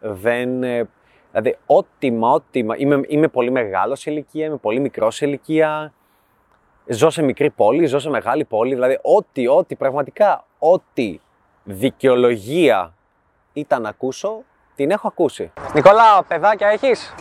δεν... 0.00 0.62
ε, 0.62 0.88
δηλαδή, 1.30 1.56
ό,τι 1.66 2.10
μα, 2.10 2.30
ό,τι 2.30 2.62
μα, 2.64 2.74
είμαι, 2.78 3.00
είμαι 3.08 3.28
πολύ 3.28 3.50
μεγάλος 3.50 4.00
σε 4.00 4.10
ηλικία, 4.10 4.46
είμαι 4.46 4.56
πολύ 4.56 4.80
μικρός 4.80 5.14
σε 5.14 5.26
ηλικία, 5.26 5.92
ζω 6.86 7.10
σε 7.10 7.22
μικρή 7.22 7.50
πόλη, 7.50 7.86
ζω 7.86 7.98
σε 7.98 8.10
μεγάλη 8.10 8.44
πόλη, 8.44 8.74
δηλαδή 8.74 8.98
ό,τι, 9.02 9.48
ό,τι, 9.48 9.74
πραγματικά, 9.76 10.44
ό,τι 10.58 11.20
δικαιολογία 11.64 12.92
ήταν 13.52 13.82
να 13.82 13.88
ακούσω, 13.88 14.42
την 14.74 14.90
έχω 14.90 15.08
ακούσει. 15.08 15.52
Νικόλα, 15.74 16.22
παιδάκια 16.28 16.68
έχεις; 16.68 17.14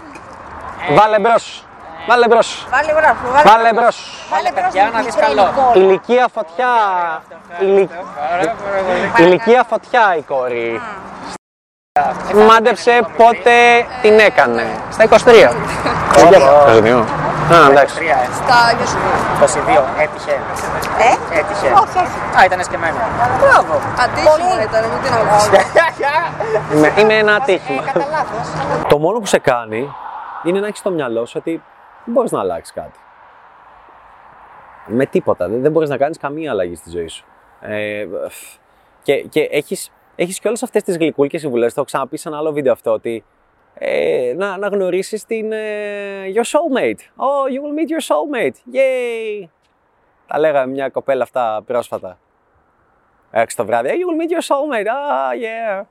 Βάλε 0.96 1.20
μπρος. 1.20 1.64
Βάλε 2.08 2.28
μπρος. 2.28 2.68
Βάλε 2.70 2.94
μπρος, 2.94 3.44
Βάλε 3.44 3.74
μπρος. 3.74 4.28
Βάλε 4.30 4.52
μπρος 4.52 4.64
παιδιά, 4.72 4.90
να 4.94 5.02
δεις 5.02 5.16
καλό. 5.16 5.44
Ηλικία 5.76 6.28
φωτιά. 6.28 6.68
Ηλι- 7.62 7.90
Ηλικία 9.20 9.64
φωτιά 9.64 10.16
η 10.18 10.22
κόρη. 10.22 10.80
Μάντεψε 12.48 13.02
πότε 13.18 13.52
την 14.02 14.20
έκανε. 14.20 14.64
Στα 14.92 15.04
23. 15.04 15.08
Α, 17.54 17.70
εντάξει. 17.70 17.96
Στα 18.34 18.74
νιώσου. 18.78 18.98
22, 19.42 19.84
έτυχε. 20.02 20.32
Ε, 20.32 21.38
Έτυχε. 21.40 21.68
όχι, 21.68 21.98
όχι. 22.06 22.38
Α, 22.40 22.46
ήταν 22.46 22.64
σκεμμένο. 22.64 22.98
Μπράβο. 23.40 23.82
Αντίστοιχο 24.04 24.62
ήταν, 24.68 24.84
μην 24.90 25.02
την 25.04 25.14
ακούσεις. 25.14 25.50
Είμαι, 26.74 26.94
είμαι 26.98 27.14
ένα 27.14 27.34
ατύχημα. 27.36 27.82
Κατά 27.82 28.06
λάθος. 28.10 28.48
Το 28.88 28.98
μόνο 28.98 29.20
που 29.20 29.26
σε 29.26 29.40
κάνει 29.40 29.94
είναι 30.44 30.60
να 30.60 30.68
έχεις 30.68 30.80
στο 30.80 30.90
μυαλό 30.90 31.26
σου 31.26 31.36
ότι 31.40 31.52
δεν 32.06 32.14
μπορείς 32.14 32.32
να 32.32 32.40
αλλάξεις 32.40 32.74
κάτι. 32.74 33.00
Με 34.86 35.06
τίποτα. 35.06 35.48
Δεν, 35.48 35.62
δεν 35.62 35.72
μπορείς 35.72 35.90
να 35.90 35.98
κάνεις 35.98 36.18
καμία 36.18 36.52
αλλαγή 36.52 36.76
στη 36.76 36.90
ζωή 36.90 37.08
σου. 37.08 37.26
Ε, 37.62 38.06
και 39.04 39.14
και 39.16 39.42
έχεις 40.20 40.30
έχεις 40.30 40.40
και 40.40 40.48
όλες 40.48 40.64
αυτές 40.64 40.84
τις 40.84 40.98
γλυκούλικες 40.98 41.42
συμβουλές. 41.42 41.68
Το 41.68 41.74
έχω 41.80 41.86
ξαναπεί 41.86 42.18
σε 42.18 42.28
ένα 42.28 42.38
άλλο 42.38 42.52
βίντεο 42.52 42.72
αυτό 42.72 42.92
ότι 42.92 43.24
ε, 43.74 44.34
να, 44.38 44.58
να 44.58 44.68
γνωρίσεις 44.68 45.26
την. 45.26 45.52
Ε, 45.52 46.24
your 46.36 46.44
soulmate. 46.44 47.00
Oh, 47.00 47.46
you 47.54 47.60
will 47.62 47.76
meet 47.80 47.90
your 47.90 48.04
soulmate. 48.08 48.76
Yay! 48.76 49.48
Τα 50.28 50.40
λέγαμε 50.40 50.72
μια 50.72 50.90
κοπέλα 50.90 51.24
αυτά 51.24 51.64
πρόσφατα. 51.66 52.20
Έξω 53.32 53.58
το 53.58 53.66
βράδυ. 53.66 53.90
Hey, 53.90 53.94
you 53.94 53.96
will 53.96 54.22
meet 54.22 54.32
your 54.32 54.56
soulmate. 54.56 54.88
Ah, 54.88 55.34
yeah. 55.44 55.86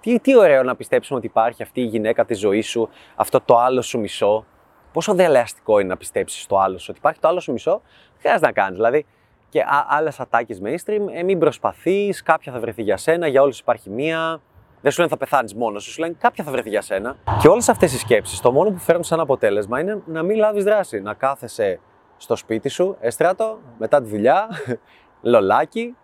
Τι, 0.00 0.20
τι 0.20 0.36
ωραίο 0.36 0.62
να 0.62 0.76
πιστέψουμε 0.76 1.18
ότι 1.18 1.26
υπάρχει 1.26 1.62
αυτή 1.62 1.80
η 1.80 1.84
γυναίκα 1.84 2.24
της 2.24 2.38
ζωής 2.38 2.68
σου, 2.68 2.88
αυτό 3.14 3.40
το 3.40 3.58
άλλο 3.58 3.82
σου 3.82 3.98
μισό. 3.98 4.44
Πόσο 4.92 5.14
δελεαστικό 5.14 5.78
είναι 5.78 5.88
να 5.88 5.96
πιστέψεις 5.96 6.42
στο 6.42 6.58
άλλο 6.58 6.78
σου, 6.78 6.86
ότι 6.88 6.98
υπάρχει 6.98 7.20
το 7.20 7.28
άλλο 7.28 7.40
σου 7.40 7.52
μισό, 7.52 7.82
δεν 8.10 8.18
χρειάζεται 8.20 8.46
να 8.46 8.52
κάνεις. 8.52 8.76
Δηλαδή, 8.76 9.06
και 9.54 9.64
άλλες 9.88 10.20
ατάκες 10.20 10.60
mainstream, 10.64 11.00
ε, 11.12 11.22
μην 11.22 11.38
προσπαθείς, 11.38 12.22
κάποια 12.22 12.52
θα 12.52 12.58
βρεθεί 12.58 12.82
για 12.82 12.96
σένα, 12.96 13.26
για 13.26 13.42
όλους 13.42 13.58
υπάρχει 13.58 13.90
μία. 13.90 14.40
Δεν 14.80 14.92
σου 14.92 14.98
λένε 14.98 15.10
θα 15.10 15.16
πεθάνεις 15.16 15.54
μόνος 15.54 15.82
σου, 15.82 15.90
σου 15.90 16.00
λένε 16.00 16.14
κάποια 16.18 16.44
θα 16.44 16.50
βρεθεί 16.50 16.68
για 16.68 16.80
σένα. 16.80 17.16
Και 17.40 17.48
όλες 17.48 17.68
αυτές 17.68 17.92
οι 17.92 17.98
σκέψεις, 17.98 18.40
το 18.40 18.52
μόνο 18.52 18.70
που 18.70 18.78
φέρνουν 18.78 19.04
σαν 19.04 19.20
αποτέλεσμα 19.20 19.80
είναι 19.80 20.02
να 20.06 20.22
μην 20.22 20.36
λάβεις 20.36 20.64
δράση. 20.64 21.00
Να 21.00 21.14
κάθεσαι 21.14 21.80
στο 22.16 22.36
σπίτι 22.36 22.68
σου, 22.68 22.96
έστρατο, 23.00 23.58
μετά 23.78 24.02
τη 24.02 24.08
δουλειά, 24.08 24.48
λολάκι, 25.32 25.96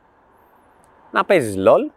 να 1.11 1.25
παίζεις 1.25 1.54
LOL, 1.59 1.90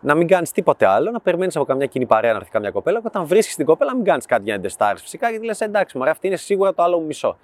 να 0.00 0.14
μην 0.14 0.26
κάνεις 0.26 0.52
τίποτε 0.52 0.86
άλλο, 0.86 1.10
να 1.10 1.20
περιμένεις 1.20 1.56
από 1.56 1.64
καμιά 1.64 1.86
κοινή 1.86 2.06
παρέα 2.06 2.30
να 2.32 2.38
έρθει 2.38 2.50
καμιά 2.50 2.70
κοπέλα. 2.70 3.00
Και 3.00 3.06
όταν 3.06 3.26
βρίσκεις 3.26 3.56
την 3.56 3.66
κοπέλα, 3.66 3.90
να 3.90 3.96
μην 3.96 4.06
κάνεις 4.06 4.26
κάτι 4.26 4.42
για 4.42 4.56
να 4.56 4.62
τεστάρει. 4.62 4.98
Φυσικά 4.98 5.30
γιατί 5.30 5.44
λες: 5.44 5.60
Εντάξει, 5.60 5.98
μωρέ, 5.98 6.10
αυτή 6.10 6.26
είναι 6.26 6.36
σίγουρα 6.36 6.74
το 6.74 6.82
άλλο 6.82 6.98
μου 6.98 7.06
μισό. 7.06 7.36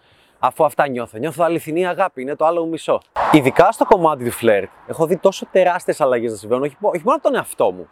Αφού 0.47 0.65
αυτά 0.65 0.89
νιώθω. 0.89 1.19
Νιώθω 1.19 1.45
αληθινή 1.45 1.87
αγάπη, 1.87 2.23
είναι 2.23 2.35
το 2.37 2.45
άλλο 2.45 2.63
μου 2.63 2.69
μισό. 2.69 3.01
Ειδικά 3.33 3.73
στο 3.73 3.85
κομμάτι 3.85 4.25
του 4.25 4.31
φλερτ, 4.31 4.71
έχω 4.87 5.07
δει 5.07 5.17
τόσο 5.17 5.47
τεράστιες 5.47 6.01
αλλαγές 6.01 6.31
να 6.31 6.37
συμβαίνουν, 6.37 6.65
όχι, 6.65 6.77
όχι 6.81 7.03
μόνο 7.05 7.17
από 7.17 7.23
τον 7.23 7.35
εαυτό 7.35 7.73
μου. 7.73 7.89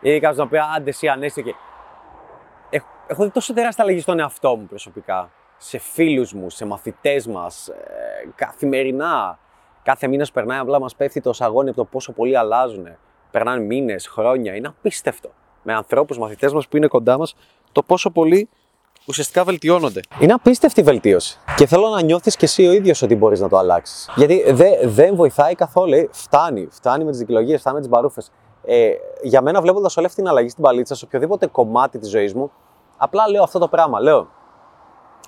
Ή 0.00 0.20
κάποιος 0.20 0.36
να 0.36 0.48
πει: 0.48 0.58
Άντε, 0.76 0.90
εσύ 0.90 1.08
ανέσαι 1.08 1.42
και. 1.42 1.54
Έχω, 2.70 2.86
έχω 3.06 3.24
δει 3.24 3.30
τόσο 3.30 3.54
τεράστια 3.54 3.84
αλλαγή 3.84 4.00
στον 4.00 4.18
εαυτό 4.18 4.56
μου 4.56 4.66
προσωπικά. 4.66 5.30
Σε 5.56 5.78
φίλους 5.78 6.32
μου, 6.32 6.50
σε 6.50 6.64
μαθητές 6.64 7.26
μας, 7.26 7.68
ε, 7.68 7.74
καθημερινά. 8.34 9.38
Κάθε 9.82 10.06
μήνας 10.06 10.32
περνάει, 10.32 10.58
απλά 10.58 10.80
μας 10.80 10.96
πέφτει 10.96 11.20
το 11.20 11.32
σαγόνι 11.32 11.68
από 11.68 11.78
το 11.78 11.84
πόσο 11.84 12.12
πολύ 12.12 12.36
αλλάζουν 12.36 12.86
περνάνε 13.30 13.64
μήνες, 13.64 14.06
χρόνια. 14.06 14.54
Είναι 14.54 14.68
απίστευτο. 14.68 15.30
Με 15.62 15.74
ανθρώπους, 15.74 16.18
μαθητές 16.18 16.52
μας 16.52 16.68
που 16.68 16.76
είναι 16.76 16.86
κοντά 16.86 17.18
μας, 17.18 17.34
το 17.72 17.82
πόσο 17.82 18.10
πολύ 18.10 18.48
ουσιαστικά 19.06 19.44
βελτιώνονται. 19.44 20.00
Είναι 20.20 20.32
απίστευτη 20.32 20.80
η 20.80 20.82
βελτίωση. 20.82 21.38
Και 21.56 21.66
θέλω 21.66 21.88
να 21.88 22.02
νιώθεις 22.02 22.36
και 22.36 22.44
εσύ 22.44 22.66
ο 22.66 22.72
ίδιος 22.72 23.02
ότι 23.02 23.16
μπορείς 23.16 23.40
να 23.40 23.48
το 23.48 23.58
αλλάξεις. 23.58 24.10
Γιατί 24.16 24.52
δε, 24.52 24.86
δεν 24.86 25.14
βοηθάει 25.14 25.54
καθόλου. 25.54 25.94
Ε, 25.94 26.08
Φτάνει. 26.12 26.68
Φτάνει 26.70 27.04
με 27.04 27.10
τις 27.10 27.18
δικαιολογίες, 27.18 27.60
φτάνει 27.60 27.74
με 27.74 27.80
τις 27.80 27.90
μπαρούφες. 27.90 28.30
Ε, 28.64 28.90
για 29.22 29.42
μένα, 29.42 29.60
βλέποντας 29.60 29.96
όλη 29.96 30.06
αυτή 30.06 30.18
την 30.20 30.30
αλλαγή 30.30 30.48
στην 30.48 30.62
παλίτσα, 30.62 30.94
σε 30.94 31.04
οποιοδήποτε 31.04 31.46
κομμάτι 31.46 31.98
της 31.98 32.10
ζωής 32.10 32.34
μου, 32.34 32.52
απλά 32.96 33.28
λέω 33.28 33.42
αυτό 33.42 33.58
το 33.58 33.68
πράγμα. 33.68 34.00
Λέω, 34.00 34.28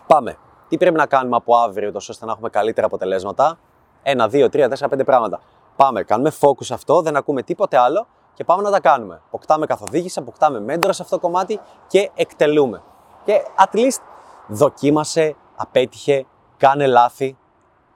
πάμε. 0.06 0.36
Τι 0.68 0.76
πρέπει 0.78 0.96
να 0.96 1.06
κάνουμε 1.06 1.36
από 1.36 1.56
αύριο, 1.56 1.92
τόσο 1.92 2.12
ώστε 2.12 2.26
να 2.26 2.32
έχουμε 2.32 2.48
καλύτερα 2.48 2.86
αποτελέσματα; 2.86 3.58
Ένα, 4.02 4.28
δύο, 4.28 4.48
τρία, 4.48 4.68
τέσσερα, 4.68 4.88
πέντε 4.88 5.04
πράγματα. 5.04 5.40
Πάμε, 5.76 6.02
κάνουμε 6.02 6.32
focus 6.40 6.64
σε 6.64 6.74
αυτό, 6.74 7.02
δεν 7.02 7.16
ακούμε 7.16 7.42
τίποτε 7.42 7.76
άλλο 7.76 8.06
και 8.34 8.44
πάμε 8.44 8.62
να 8.62 8.70
τα 8.70 8.80
κάνουμε. 8.80 9.20
Αποκτάμε 9.26 9.66
καθοδήγηση, 9.66 10.18
αποκτάμε 10.18 10.60
μέντορα 10.60 10.92
σε 10.92 11.02
αυτό 11.02 11.16
το 11.16 11.22
κομμάτι 11.22 11.60
και 11.86 12.10
εκτελούμε. 12.14 12.82
Και 13.24 13.40
at 13.56 13.76
least 13.76 14.00
δοκίμασε, 14.48 15.36
απέτυχε, 15.56 16.26
κάνε 16.56 16.86
λάθη, 16.86 17.36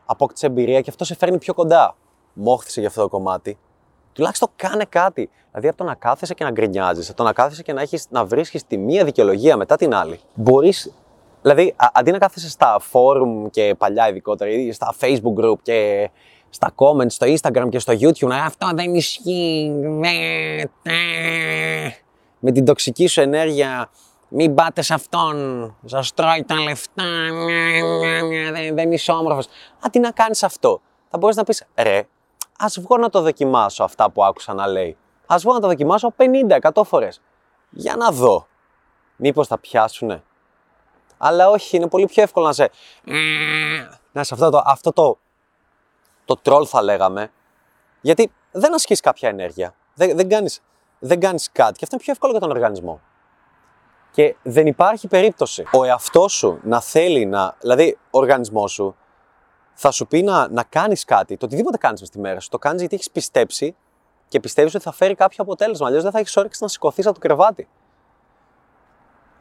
απόκτησε 0.06 0.46
εμπειρία 0.46 0.80
και 0.80 0.90
αυτό 0.90 1.04
σε 1.04 1.14
φέρνει 1.14 1.38
πιο 1.38 1.54
κοντά. 1.54 1.96
Μόχθησε 2.32 2.80
για 2.80 2.88
αυτό 2.88 3.02
το 3.02 3.08
κομμάτι. 3.08 3.58
Τουλάχιστον 4.12 4.48
κάνε 4.56 4.84
κάτι. 4.84 5.30
Δηλαδή 5.50 5.68
από 5.68 5.76
το 5.76 5.84
να 5.84 5.94
κάθεσαι 5.94 6.34
και 6.34 6.44
να 6.44 6.50
γκρινιάζεις, 6.50 7.08
από 7.08 7.16
το 7.16 7.22
να 7.22 7.32
κάθεσαι 7.32 7.62
και 7.62 7.72
να, 7.72 7.80
έχεις, 7.80 8.06
να 8.10 8.24
βρίσκεις 8.24 8.66
τη 8.66 8.76
μία 8.76 9.04
δικαιολογία 9.04 9.56
μετά 9.56 9.76
την 9.76 9.94
άλλη. 9.94 10.20
Μπορείς 10.34 10.92
Δηλαδή, 11.42 11.74
α- 11.76 11.90
αντί 11.92 12.10
να 12.10 12.18
κάθεσαι 12.18 12.50
στα 12.50 12.80
forum 12.92 13.50
και 13.50 13.74
παλιά 13.78 14.08
ειδικότερα, 14.08 14.50
ή 14.50 14.72
στα 14.72 14.94
facebook 15.00 15.44
group 15.44 15.56
και 15.62 16.10
στα 16.50 16.72
comments, 16.76 17.10
στο 17.10 17.26
instagram 17.26 17.68
και 17.68 17.78
στο 17.78 17.92
youtube, 17.92 18.26
να 18.26 18.44
αυτό 18.44 18.70
δεν 18.74 18.94
ισχύει, 18.94 19.72
δε, 19.82 20.64
τε». 20.82 20.92
με 22.38 22.50
την 22.52 22.64
τοξική 22.64 23.06
σου 23.06 23.20
ενέργεια, 23.20 23.90
μην 24.28 24.54
πάτε 24.54 24.82
σε 24.82 24.94
αυτόν, 24.94 25.76
σας 25.84 26.14
τρώει 26.14 26.44
τα 26.44 26.54
λεφτά, 26.54 27.04
νια, 27.30 27.80
νια, 27.80 28.20
νια, 28.20 28.52
δεν, 28.52 28.74
δεν 28.74 28.92
είσαι 28.92 29.12
όμορφος. 29.12 29.46
Αντί 29.80 29.98
να 29.98 30.10
κάνεις 30.10 30.42
αυτό, 30.42 30.80
θα 31.10 31.18
μπορείς 31.18 31.36
να 31.36 31.44
πεις, 31.44 31.66
ρε, 31.74 32.06
ας 32.58 32.80
βγω 32.80 32.96
να 32.96 33.10
το 33.10 33.20
δοκιμάσω 33.20 33.84
αυτά 33.84 34.10
που 34.10 34.24
άκουσα 34.24 34.54
να 34.54 34.66
λέει. 34.66 34.96
Ας 35.26 35.42
βγω 35.42 35.52
να 35.52 35.60
το 35.60 35.66
δοκιμάσω 35.66 36.14
50-100 36.72 36.84
φορές. 36.84 37.20
Για 37.70 37.96
να 37.96 38.10
δω. 38.10 38.46
Μήπως 39.16 39.46
θα 39.46 39.58
πιάσουνε. 39.58 40.22
Αλλά 41.18 41.48
όχι, 41.48 41.76
είναι 41.76 41.88
πολύ 41.88 42.06
πιο 42.06 42.22
εύκολο 42.22 42.46
να 42.46 42.52
σε. 42.52 42.70
Να 44.12 44.24
σε 44.24 44.34
αυτό 44.34 44.50
το, 44.50 44.62
αυτό 44.64 44.92
το, 44.92 45.18
το 46.24 46.36
τρόλ 46.36 46.66
θα 46.68 46.82
λέγαμε. 46.82 47.30
Γιατί 48.00 48.32
δεν 48.52 48.74
ασκείς 48.74 49.00
κάποια 49.00 49.28
ενέργεια. 49.28 49.74
Δεν, 49.94 50.16
δεν, 50.16 50.28
κάνεις, 50.28 50.60
δεν 50.98 51.20
κάνεις 51.20 51.52
κάτι. 51.52 51.72
Και 51.72 51.84
αυτό 51.84 51.94
είναι 51.94 52.04
πιο 52.04 52.12
εύκολο 52.12 52.32
για 52.32 52.40
τον 52.40 52.50
οργανισμό. 52.50 53.00
Και 54.16 54.36
δεν 54.42 54.66
υπάρχει 54.66 55.08
περίπτωση 55.08 55.64
ο 55.72 55.84
εαυτός 55.84 56.32
σου 56.32 56.58
να 56.62 56.80
θέλει 56.80 57.26
να. 57.26 57.56
Δηλαδή, 57.60 57.98
ο 58.10 58.18
οργανισμός 58.18 58.72
σου 58.72 58.96
θα 59.74 59.90
σου 59.90 60.06
πει 60.06 60.22
να, 60.22 60.48
να 60.48 60.62
κάνεις 60.62 61.04
κάτι. 61.04 61.36
Το 61.36 61.46
οτιδήποτε 61.46 61.76
κάνεις 61.76 62.00
μες 62.00 62.08
στη 62.08 62.18
μέρα 62.18 62.40
σου, 62.40 62.48
το 62.48 62.58
κάνεις 62.58 62.80
γιατί 62.80 62.94
έχεις 62.94 63.10
πιστέψει 63.10 63.76
και 64.28 64.40
πιστεύεις 64.40 64.74
ότι 64.74 64.84
θα 64.84 64.92
φέρει 64.92 65.14
κάποιο 65.14 65.36
αποτέλεσμα. 65.40 65.86
Αλλιώς 65.86 66.02
δεν 66.02 66.12
θα 66.12 66.18
έχεις 66.18 66.36
όρεξη 66.36 66.62
να 66.62 66.68
σηκωθείς 66.68 67.06
από 67.06 67.14
το 67.14 67.20
κρεβάτι. 67.20 67.68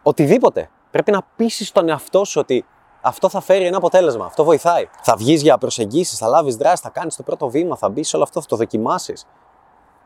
Οτιδήποτε. 0.04 0.70
Πρέπει 0.92 1.12
να 1.12 1.22
πείσεις 1.36 1.72
τον 1.72 1.90
εαυτό 1.90 2.24
σου 2.24 2.40
ότι 2.40 2.66
αυτό 3.02 3.30
θα 3.30 3.42
φέρει 3.42 3.66
ένα 3.66 3.78
αποτέλεσμα. 3.78 4.26
Αυτό 4.26 4.44
βοηθάει. 4.44 4.90
Θα 5.02 5.16
βγεις 5.16 5.42
για 5.42 5.58
προσεγγίσεις, 5.58 6.18
θα 6.18 6.28
λάβεις 6.28 6.56
δράση, 6.56 6.82
θα 6.82 6.90
κάνεις 6.90 7.16
το 7.16 7.24
πρώτο 7.24 7.50
βήμα, 7.50 7.76
θα 7.76 7.90
μπεις 7.90 8.08
σε 8.08 8.16
όλο 8.16 8.26
αυτό, 8.26 8.42
θα 8.42 8.48
το 8.48 8.56
δοκιμάσεις. 8.56 9.28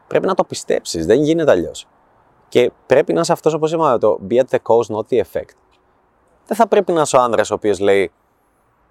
Πρέπει 0.08 0.26
να 0.26 0.34
το 0.34 0.44
πιστέψεις. 0.44 1.06
Δεν 1.06 1.22
γίνεται 1.22 1.52
αλλιώς. 1.52 1.88
Και 2.50 2.72
πρέπει 2.86 3.14
να 3.14 3.20
είσαι 3.20 3.32
αυτός, 3.32 3.54
όπως 3.54 3.72
είπαμε, 3.72 3.98
το 3.98 4.20
be 4.30 4.34
at 4.34 4.44
the 4.50 4.58
cause, 4.64 4.96
not 4.96 5.06
the 5.10 5.22
effect. 5.22 5.56
Δεν 6.46 6.58
θα 6.58 6.68
πρέπει 6.68 6.92
να 6.92 7.02
είσαι 7.02 7.18
ο 7.18 7.22
άνδρας 7.22 7.52
ο 7.52 7.54
οποίος 7.54 7.80
λέει 7.80 8.12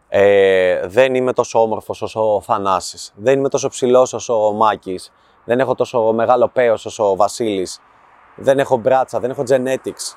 ε, 0.09 0.87
δεν 0.87 1.15
είμαι 1.15 1.33
τόσο 1.33 1.63
όμορφος 1.63 2.03
όσο 2.03 2.35
ο 2.35 2.41
Θανάσης, 2.41 3.13
δεν 3.17 3.39
είμαι 3.39 3.49
τόσο 3.49 3.69
ψηλός 3.69 4.13
όσο 4.13 4.47
ο 4.47 4.53
Μάκης, 4.53 5.13
δεν 5.45 5.61
έχω 5.61 5.75
τόσο 5.75 6.13
μεγάλο 6.13 6.49
πέος 6.49 6.87
όσο 6.87 7.11
ο 7.11 7.17
Βασίλης, 7.17 7.81
δεν 8.37 8.59
έχω 8.59 8.77
μπράτσα, 8.77 9.21
δεν 9.21 9.31
έχω 9.31 9.43
genetics, 9.49 10.17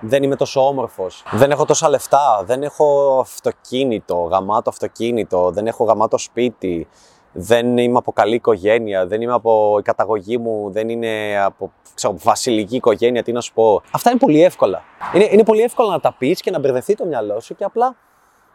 δεν 0.00 0.22
είμαι 0.22 0.36
τόσο 0.36 0.66
όμορφος, 0.66 1.24
δεν 1.32 1.50
έχω 1.50 1.64
τόσα 1.64 1.88
λεφτά, 1.88 2.42
δεν 2.44 2.62
έχω 2.62 3.18
αυτοκίνητο, 3.20 4.16
γαμάτο 4.16 4.70
αυτοκίνητο, 4.70 5.50
δεν 5.50 5.66
έχω 5.66 5.84
γαμάτο 5.84 6.18
σπίτι, 6.18 6.88
δεν 7.32 7.76
είμαι 7.78 7.98
από 7.98 8.12
καλή 8.12 8.34
οικογένεια, 8.34 9.06
δεν 9.06 9.20
είμαι 9.20 9.32
από 9.32 9.76
η 9.78 9.82
καταγωγή 9.82 10.38
μου, 10.38 10.70
δεν 10.70 10.88
είναι 10.88 11.42
από 11.44 11.72
ξέρω, 11.94 12.14
βασιλική 12.22 12.76
οικογένεια, 12.76 13.22
τι 13.22 13.32
να 13.32 13.40
σου 13.40 13.52
πω. 13.52 13.82
Αυτά 13.90 14.10
είναι 14.10 14.18
πολύ 14.18 14.42
εύκολα. 14.42 14.82
Είναι, 15.14 15.28
είναι 15.30 15.44
πολύ 15.44 15.60
εύκολο 15.60 15.90
να 15.90 16.00
τα 16.00 16.14
πεις 16.18 16.40
και 16.40 16.50
να 16.50 16.58
μπερδευτεί 16.58 16.94
το 16.94 17.04
μυαλό 17.06 17.40
σου 17.40 17.54
και 17.54 17.64
απλά 17.64 17.96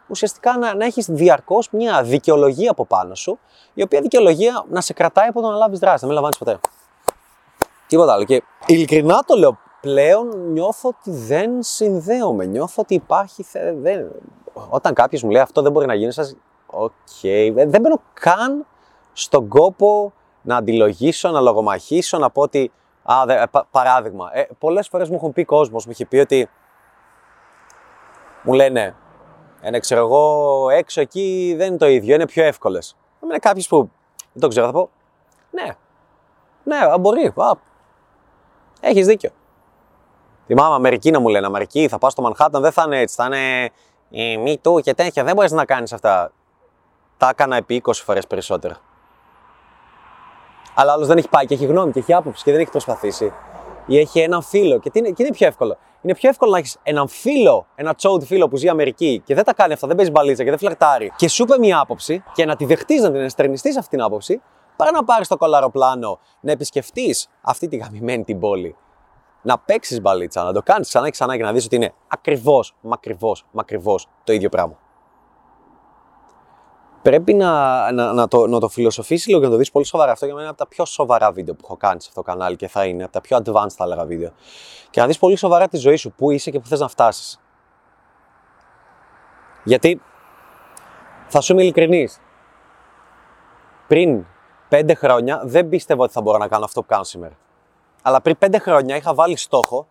ουσιαστικά 0.06 0.58
να, 0.58 0.74
να 0.74 0.84
έχεις 0.84 1.06
διαρκώς 1.10 1.70
μια 1.70 2.02
δικαιολογία 2.02 2.70
από 2.70 2.86
πάνω 2.86 3.14
σου, 3.14 3.38
η 3.74 3.82
οποία 3.82 4.00
δικαιολογία 4.00 4.64
να 4.68 4.80
σε 4.80 4.92
κρατάει 4.92 5.28
από 5.28 5.40
το 5.40 5.48
να 5.48 5.56
λάβεις 5.56 5.78
δράση, 5.78 5.98
να 6.00 6.04
μην 6.06 6.14
λαμβάνεις 6.14 6.38
ποτέ. 6.38 6.58
Τίποτα 7.86 8.12
άλλο. 8.12 8.24
Και 8.24 8.42
ειλικρινά 8.66 9.22
το 9.26 9.36
λέω 9.36 9.58
πλέον 9.80 10.52
νιώθω 10.52 10.88
ότι 10.88 11.10
δεν 11.10 11.62
συνδέομαι. 11.62 12.44
Νιώθω 12.44 12.82
ότι 12.82 12.94
υπάρχει. 12.94 13.44
Δεν... 13.80 14.10
Όταν 14.68 14.94
κάποιος 14.94 15.22
μου 15.22 15.30
λέει 15.30 15.42
αυτό 15.42 15.62
δεν 15.62 15.72
μπορεί 15.72 15.86
να 15.86 15.94
γίνει, 15.94 16.12
σας. 16.12 16.36
OK. 16.76 16.90
Okay. 17.22 17.52
Δεν 17.54 17.80
μπαίνω 17.80 18.00
καν 18.12 18.66
στον 19.12 19.48
κόπο 19.48 20.12
να 20.42 20.56
αντιλογήσω, 20.56 21.30
να 21.30 21.40
λογομαχήσω, 21.40 22.18
να 22.18 22.30
πω 22.30 22.42
ότι. 22.42 22.72
Α, 23.02 23.24
δε, 23.26 23.46
πα, 23.50 23.66
παράδειγμα. 23.70 24.30
Ε, 24.32 24.48
Πολλές 24.58 24.88
φορές 24.88 25.08
μου 25.08 25.14
έχουν 25.14 25.32
πει 25.32 25.44
κόσμος, 25.44 25.84
μου 25.84 25.90
έχει 25.90 26.04
πει 26.04 26.16
ότι. 26.16 26.48
Μου 28.42 28.52
λένε, 28.52 28.94
ένα 29.60 29.78
ξέρω 29.78 30.00
εγώ, 30.00 30.68
έξω 30.70 31.00
εκεί 31.00 31.54
δεν 31.56 31.66
είναι 31.66 31.76
το 31.76 31.86
ίδιο, 31.86 32.14
είναι 32.14 32.26
πιο 32.26 32.44
εύκολες. 32.44 32.96
Είναι 33.22 33.38
κάποιο 33.38 33.64
που 33.68 33.90
δεν 34.32 34.40
το 34.40 34.48
ξέρω, 34.48 34.66
θα 34.66 34.72
πω. 34.72 34.90
Ναι, 35.50 35.76
ναι, 36.64 36.98
μπορεί. 36.98 37.32
Έχεις 38.80 39.06
δίκιο. 39.06 39.30
Θυμάμαι 40.46 40.74
Αμερική 40.74 41.10
να 41.10 41.20
μου 41.20 41.28
λένε 41.28 41.46
Αμερική, 41.46 41.88
θα 41.88 41.98
πας 41.98 42.12
στο 42.12 42.22
Μανχάταν, 42.22 42.62
δεν 42.62 42.72
θα 42.72 42.82
είναι 42.86 42.98
έτσι. 42.98 43.14
Θα 43.14 43.24
είναι 43.24 43.70
η 44.08 44.36
μη 44.36 44.58
του 44.58 44.80
και 44.80 44.94
τέτοια. 44.94 45.24
Δεν 45.24 45.34
μπορείς 45.34 45.52
να 45.52 45.64
κάνεις 45.64 45.92
αυτά. 45.92 46.32
Τα 47.16 47.28
έκανα 47.28 47.56
επί 47.56 47.82
20 47.84 47.92
φορές 47.94 48.26
περισσότερα. 48.26 48.76
Αλλά 50.74 50.92
άλλος 50.92 51.06
δεν 51.06 51.18
έχει 51.18 51.28
πάει 51.28 51.46
και 51.46 51.54
έχει 51.54 51.66
γνώμη 51.66 51.92
και 51.92 51.98
έχει 51.98 52.12
άποψη 52.12 52.44
και 52.44 52.50
δεν 52.50 52.60
έχει 52.60 52.70
προσπαθήσει. 52.70 53.32
Ή 53.86 53.98
έχει 53.98 54.20
έναν 54.20 54.42
φίλο. 54.42 54.78
Και, 54.78 54.90
είναι, 54.92 55.10
και 55.10 55.22
είναι 55.22 55.32
πιο 55.32 55.46
εύκολο. 55.46 55.76
Είναι 56.02 56.14
πιο 56.14 56.28
εύκολο 56.28 56.50
να 56.50 56.58
έχεις 56.58 56.76
έναν 56.82 57.08
φίλο, 57.08 57.66
ένα 57.74 57.94
τσόουτ 57.94 58.22
φίλο 58.24 58.48
που 58.48 58.56
ζει 58.56 58.68
Αμερική 58.68 59.22
και 59.24 59.34
δεν 59.34 59.44
τα 59.44 59.54
κάνει 59.54 59.72
αυτά, 59.72 59.86
δεν 59.86 59.96
παίζει 59.96 60.10
μπαλίτσα 60.10 60.44
και 60.44 60.50
δεν 60.50 60.58
φλερτάρει. 60.58 61.12
Και 61.16 61.28
σου 61.28 61.42
είπε 61.42 61.58
μια 61.58 61.80
άποψη 61.80 62.24
και 62.32 62.44
να 62.44 62.56
τη 62.56 62.64
δεχτείς, 62.64 63.02
να 63.02 63.10
την 63.10 63.20
εστερνιστείς 63.20 63.76
αυτή 63.76 63.90
την 63.90 64.02
άποψη, 64.02 64.42
παρά 64.76 64.90
να 64.90 65.04
πάρεις 65.04 65.28
το 65.28 65.36
κολαροπλάνο, 65.36 66.18
να 66.40 66.52
επισκεφτείς 66.52 67.28
αυτή 67.40 67.68
τη 67.68 67.76
γαμημένη 67.76 68.24
την 68.24 68.38
πόλη 68.40 68.76
να 69.44 69.58
παίξεις 69.58 70.00
μπαλίτσα, 70.00 70.42
να 70.42 70.52
το 70.52 70.62
κάνεις 70.62 70.88
ξανά 70.88 71.04
και 71.04 71.10
ξανά 71.10 71.36
και 71.36 71.42
να 71.42 71.52
δεις 71.52 71.64
ότι 71.64 71.76
είναι 71.76 71.94
ακριβώς, 72.08 72.74
μακριβώς, 72.80 73.46
μακριβώς 73.50 74.08
το 74.24 74.32
ίδιο 74.32 74.48
πράγμα. 74.48 74.78
Πρέπει 77.04 77.34
να, 77.34 77.92
να, 77.92 78.12
να, 78.12 78.28
το, 78.28 78.46
να 78.46 78.60
το 78.60 78.68
φιλοσοφήσει 78.68 79.28
λίγο 79.28 79.40
και 79.40 79.46
να 79.46 79.52
το 79.52 79.58
δεις 79.58 79.70
πολύ 79.70 79.84
σοβαρά. 79.84 80.12
Αυτό 80.12 80.24
για 80.24 80.34
μένα 80.34 80.46
είναι 80.46 80.56
από 80.58 80.64
τα 80.68 80.74
πιο 80.74 80.84
σοβαρά 80.84 81.32
βίντεο 81.32 81.54
που 81.54 81.60
έχω 81.64 81.76
κάνει 81.76 82.00
σε 82.00 82.08
αυτό 82.08 82.22
το 82.22 82.30
κανάλι 82.30 82.56
και 82.56 82.68
θα 82.68 82.84
είναι 82.84 83.04
από 83.04 83.12
τα 83.12 83.20
πιο 83.20 83.38
advanced, 83.44 83.70
θα 83.70 83.84
έλεγα, 83.84 84.04
βίντεο. 84.04 84.30
Και 84.90 85.00
να 85.00 85.06
δεις 85.06 85.18
πολύ 85.18 85.36
σοβαρά 85.36 85.68
τη 85.68 85.76
ζωή 85.76 85.96
σου, 85.96 86.12
πού 86.12 86.30
είσαι 86.30 86.50
και 86.50 86.60
πού 86.60 86.66
θες 86.66 86.80
να 86.80 86.88
φτάσεις. 86.88 87.40
Γιατί 89.64 90.00
θα 91.26 91.40
σου 91.40 91.52
είμαι 91.52 91.62
ειλικρινής. 91.62 92.20
Πριν 93.86 94.24
πέντε 94.68 94.94
χρόνια 94.94 95.42
δεν 95.44 95.68
πίστευα 95.68 96.02
ότι 96.02 96.12
θα 96.12 96.20
μπορώ 96.20 96.38
να 96.38 96.48
κάνω 96.48 96.64
αυτό 96.64 96.80
που 96.80 96.86
κάνω 96.86 97.04
σήμερα. 97.04 97.36
Αλλά 98.02 98.20
πριν 98.20 98.38
πέντε 98.38 98.58
χρόνια 98.58 98.96
είχα 98.96 99.14
βάλει 99.14 99.36
στόχο 99.36 99.86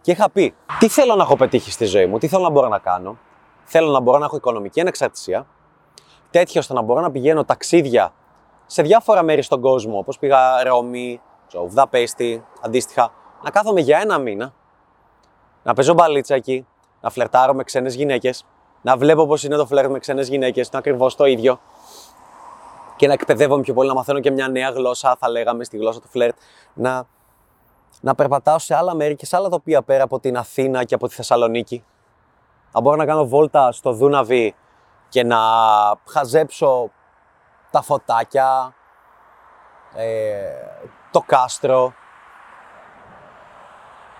και 0.00 0.10
είχα 0.10 0.30
πει 0.30 0.54
τι 0.78 0.88
θέλω 0.88 1.14
να 1.14 1.22
έχω 1.22 1.36
πετύχει 1.36 1.70
στη 1.70 1.84
ζωή 1.84 2.06
μου, 2.06 2.18
τι 2.18 2.28
θέλω 2.28 2.42
να 2.42 2.50
μπορώ 2.50 2.68
να 2.68 2.78
κάνω. 2.78 3.18
Θέλω 3.64 3.90
να 3.90 4.00
μπορώ 4.00 4.18
να 4.18 4.24
έχω 4.24 4.36
οικονομική 4.36 4.80
ανεξαρτησία, 4.80 5.46
τέτοιο 6.38 6.60
ώστε 6.60 6.74
να 6.74 6.82
μπορώ 6.82 7.00
να 7.00 7.10
πηγαίνω 7.10 7.44
ταξίδια 7.44 8.12
σε 8.66 8.82
διάφορα 8.82 9.22
μέρη 9.22 9.42
στον 9.42 9.60
κόσμο, 9.60 9.98
όπως 9.98 10.18
πήγα 10.18 10.62
Ρώμη, 10.64 11.20
Βουδαπέστη, 11.52 12.44
αντίστοιχα, 12.60 13.12
να 13.42 13.50
κάθομαι 13.50 13.80
για 13.80 13.98
ένα 13.98 14.18
μήνα, 14.18 14.52
να 15.62 15.74
παίζω 15.74 15.94
μπαλίτσα 15.94 16.34
εκεί, 16.34 16.66
να 17.00 17.10
φλερτάρω 17.10 17.54
με 17.54 17.62
ξένες 17.62 17.94
γυναίκες, 17.94 18.44
να 18.82 18.96
βλέπω 18.96 19.26
πώς 19.26 19.44
είναι 19.44 19.56
το 19.56 19.66
φλερτ 19.66 19.90
με 19.90 19.98
ξένες 19.98 20.28
γυναίκες, 20.28 20.66
είναι 20.66 20.78
ακριβώς 20.78 21.16
το 21.16 21.24
ίδιο 21.24 21.60
και 22.96 23.06
να 23.06 23.12
εκπαιδεύομαι 23.12 23.62
πιο 23.62 23.74
πολύ, 23.74 23.88
να 23.88 23.94
μαθαίνω 23.94 24.20
και 24.20 24.30
μια 24.30 24.48
νέα 24.48 24.70
γλώσσα, 24.70 25.16
θα 25.18 25.28
λέγαμε, 25.30 25.64
στη 25.64 25.76
γλώσσα 25.76 26.00
του 26.00 26.08
φλερτ, 26.08 26.36
να, 26.74 27.06
να 28.00 28.14
περπατάω 28.14 28.58
σε 28.58 28.74
άλλα 28.74 28.94
μέρη 28.94 29.16
και 29.16 29.26
σε 29.26 29.36
άλλα 29.36 29.48
τοπία 29.48 29.82
πέρα 29.82 30.02
από 30.02 30.20
την 30.20 30.36
Αθήνα 30.36 30.84
και 30.84 30.94
από 30.94 31.08
τη 31.08 31.14
Θεσσαλονίκη. 31.14 31.84
Να 32.72 32.80
μπορώ 32.80 32.96
να 32.96 33.04
κάνω 33.04 33.26
βόλτα 33.26 33.72
στο 33.72 33.92
Δούναβι 33.92 34.54
και 35.16 35.24
να 35.24 35.38
χαζέψω 36.08 36.90
τα 37.70 37.82
φωτάκια, 37.82 38.74
ε, 39.94 40.52
το 41.10 41.20
κάστρο, 41.26 41.92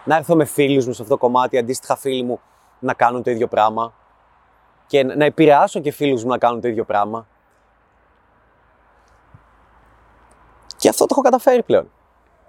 να 0.04 0.16
έρθω 0.16 0.36
με 0.36 0.44
φίλους 0.44 0.86
μου 0.86 0.92
σε 0.92 1.02
αυτό 1.02 1.14
το 1.14 1.20
κομμάτι, 1.20 1.58
αντίστοιχα 1.58 1.96
φίλοι 1.96 2.22
μου 2.22 2.40
να 2.78 2.94
κάνουν 2.94 3.22
το 3.22 3.30
ίδιο 3.30 3.48
πράγμα 3.48 3.92
και 4.86 5.04
να 5.04 5.24
επηρεάσω 5.24 5.80
και 5.80 5.90
φίλους 5.90 6.24
μου 6.24 6.30
να 6.30 6.38
κάνουν 6.38 6.60
το 6.60 6.68
ίδιο 6.68 6.84
πράγμα. 6.84 7.26
Και 10.76 10.88
αυτό 10.88 11.04
το 11.06 11.10
έχω 11.10 11.22
καταφέρει 11.22 11.62
πλέον. 11.62 11.90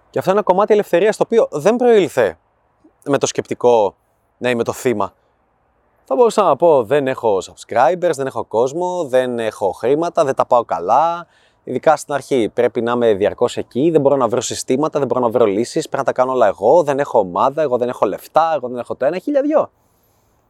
Και 0.09 0.19
αυτό 0.19 0.31
είναι 0.31 0.39
ένα 0.39 0.47
κομμάτι 0.47 0.73
ελευθερίας 0.73 1.17
το 1.17 1.23
οποίο 1.25 1.47
δεν 1.51 1.75
προήλθε 1.75 2.37
με 3.03 3.17
το 3.17 3.25
σκεπτικό 3.25 3.95
να 4.37 4.49
είμαι 4.49 4.63
το 4.63 4.73
θύμα. 4.73 5.13
Θα 6.09 6.15
μπορούσα 6.15 6.43
να 6.43 6.55
πω 6.55 6.83
δεν 6.83 7.07
έχω 7.07 7.37
subscribers, 7.37 8.11
δεν 8.15 8.27
έχω 8.27 8.43
κόσμο, 8.45 9.03
δεν 9.07 9.39
έχω 9.39 9.71
χρήματα, 9.71 10.23
δεν 10.23 10.35
τα 10.35 10.45
πάω 10.45 10.65
καλά. 10.65 11.27
Ειδικά 11.63 11.95
στην 11.95 12.13
αρχή 12.13 12.49
πρέπει 12.53 12.81
να 12.81 12.91
είμαι 12.91 13.13
διαρκώς 13.13 13.57
εκεί, 13.57 13.89
δεν 13.91 14.01
μπορώ 14.01 14.15
να 14.15 14.27
βρω 14.27 14.41
συστήματα, 14.41 14.99
δεν 14.99 15.07
μπορώ 15.07 15.21
να 15.21 15.29
βρω 15.29 15.45
λύσεις. 15.45 15.89
Πρέπει 15.89 15.97
να 15.97 16.13
τα 16.13 16.21
κάνω 16.21 16.31
όλα 16.31 16.47
εγώ, 16.47 16.83
δεν 16.83 16.99
έχω 16.99 17.19
ομάδα, 17.19 17.61
εγώ 17.61 17.77
δεν 17.77 17.89
έχω 17.89 18.05
λεφτά, 18.05 18.53
εγώ 18.55 18.67
δεν 18.67 18.77
έχω 18.77 18.95
το 18.95 19.05
ένα, 19.05 19.17
χίλια 19.17 19.41
δυο. 19.41 19.69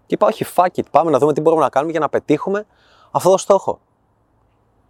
Και 0.06 0.14
είπα, 0.14 0.28
όχι, 0.28 0.46
fuck 0.56 0.66
it, 0.76 0.84
πάμε 0.92 1.12
να 1.12 1.18
δούμε 1.18 1.34
τι 1.34 1.42
μπορούμε 1.42 1.62
να 1.62 1.70
κάνουμε 1.70 1.92
για 1.92 2.00
να 2.00 2.10
πετύχουμε 2.10 2.66
αυτό 3.12 3.32
το 3.32 3.38
στόχο. 3.38 3.80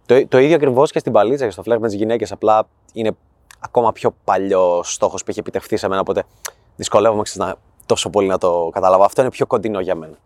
Το, 0.06 0.26
το 0.26 0.38
ίδιο 0.38 0.54
ακριβώς 0.54 0.90
και 0.90 0.98
στην 0.98 1.12
παλίτσα 1.12 1.44
και 1.44 1.50
στο 1.50 1.62
φλερ 1.62 1.78
με 1.78 1.86
τις 1.86 1.96
γυναίκες. 1.96 2.32
Απλά 2.32 2.66
είναι 2.92 3.16
ακόμα 3.60 3.92
πιο 3.92 4.14
παλιό 4.24 4.80
στόχος 4.84 5.24
που 5.24 5.30
έχει 5.30 5.38
επιτευχθεί 5.38 5.76
σε 5.76 5.88
μένα. 5.88 6.00
Οπότε 6.00 6.22
δυσκολεύομαι 6.76 7.22
να, 7.34 7.56
τόσο 7.86 8.10
πολύ 8.10 8.28
να 8.28 8.38
το 8.38 8.70
καταλάβω. 8.72 9.04
Αυτό 9.04 9.20
είναι 9.20 9.30
πιο 9.30 9.46
κοντινό 9.46 9.80
για 9.80 9.94
μένα. 9.94 10.16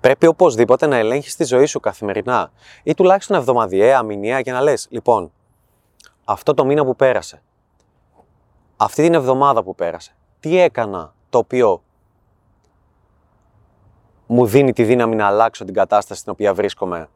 Πρέπει 0.00 0.26
οπωσδήποτε 0.26 0.86
να 0.86 0.96
ελέγχεις 0.96 1.36
τη 1.36 1.44
ζωή 1.44 1.66
σου 1.66 1.80
καθημερινά 1.80 2.50
ή 2.82 2.94
τουλάχιστον 2.94 3.36
εβδομαδιαία, 3.36 4.02
μηνιαία 4.02 4.42
και 4.42 4.52
να 4.52 4.60
λες: 4.60 4.86
Λοιπόν, 4.90 5.32
αυτό 6.24 6.54
το 6.54 6.64
μήνα 6.64 6.84
που 6.84 6.96
πέρασε, 6.96 7.42
αυτή 8.76 9.02
την 9.02 9.14
εβδομάδα 9.14 9.62
που 9.62 9.74
πέρασε, 9.74 10.16
τι 10.40 10.58
έκανα 10.58 11.14
το 11.28 11.38
οποίο 11.38 11.82
μου 14.26 14.46
δίνει 14.46 14.72
τη 14.72 14.84
δύναμη 14.84 15.16
να 15.16 15.26
αλλάξω 15.26 15.64
την 15.64 15.74
κατάσταση 15.74 16.20
στην 16.20 16.32
οποία 16.32 16.54
βρίσκομαι 16.54 17.08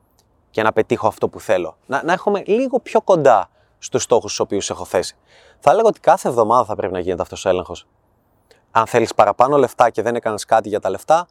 και 0.50 0.62
να 0.62 0.72
πετύχω 0.72 1.06
αυτό 1.06 1.28
που 1.28 1.40
θέλω. 1.40 1.76
Να, 1.86 2.02
να 2.04 2.12
έχουμε 2.12 2.42
λίγο 2.46 2.80
πιο 2.80 3.00
κοντά 3.00 3.48
στους 3.78 4.02
στόχους 4.02 4.34
του 4.36 4.42
οποίους 4.46 4.70
έχω 4.70 4.84
θέσει. 4.84 5.16
Θα 5.58 5.70
έλεγα 5.70 5.88
ότι 5.88 6.00
κάθε 6.00 6.28
εβδομάδα 6.28 6.64
θα 6.64 6.74
πρέπει 6.74 6.92
να 6.92 6.98
γίνεται 6.98 7.22
αυτός 7.22 7.44
ο 7.44 7.48
έλεγχος. 7.48 7.86
Αν 8.70 8.86
θέλεις 8.86 9.14
παραπάνω 9.14 9.56
λεφτά 9.56 9.90
και 9.90 10.02
δεν 10.02 10.14
έκανες 10.14 10.44
κάτι 10.44 10.68
για 10.68 10.80
τα 10.80 10.90
λεφτά, 10.90 11.26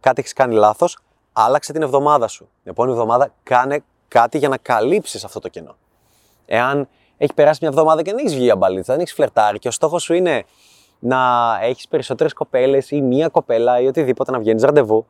κάτι 0.00 0.20
έχεις 0.20 0.32
κάνει 0.32 0.54
λάθος, 0.54 0.98
άλλαξε 1.32 1.72
την 1.72 1.82
εβδομάδα 1.82 2.28
σου. 2.28 2.48
Την 2.62 2.70
επόμενη 2.70 2.94
εβδομάδα 2.94 3.32
κάνε 3.42 3.84
κάτι 4.08 4.38
για 4.38 4.48
να 4.48 4.56
καλύψεις 4.56 5.24
αυτό 5.24 5.40
το 5.40 5.48
κενό. 5.48 5.76
Εάν 6.46 6.88
έχει 7.16 7.34
περάσει 7.34 7.58
μια 7.62 7.70
εβδομάδα 7.70 8.02
και 8.02 8.10
δεν 8.10 8.18
έχεις 8.18 8.34
βγει 8.34 8.44
για 8.44 8.56
μπαλίτσα, 8.56 8.92
δεν 8.92 9.02
έχεις 9.02 9.14
φλερτάρει 9.14 9.58
και 9.58 9.68
ο 9.68 9.70
στόχος 9.70 10.02
σου 10.02 10.14
είναι 10.14 10.44
να 10.98 11.18
έχεις 11.62 11.88
περισσότερες 11.88 12.32
κοπέλες 12.32 12.90
ή 12.90 13.00
μία 13.00 13.28
κοπέλα 13.28 13.80
ή 13.80 13.86
οτιδήποτε 13.86 14.30
να 14.30 14.38
βγαίνεις 14.38 14.62
ραντεβού, 14.62 15.06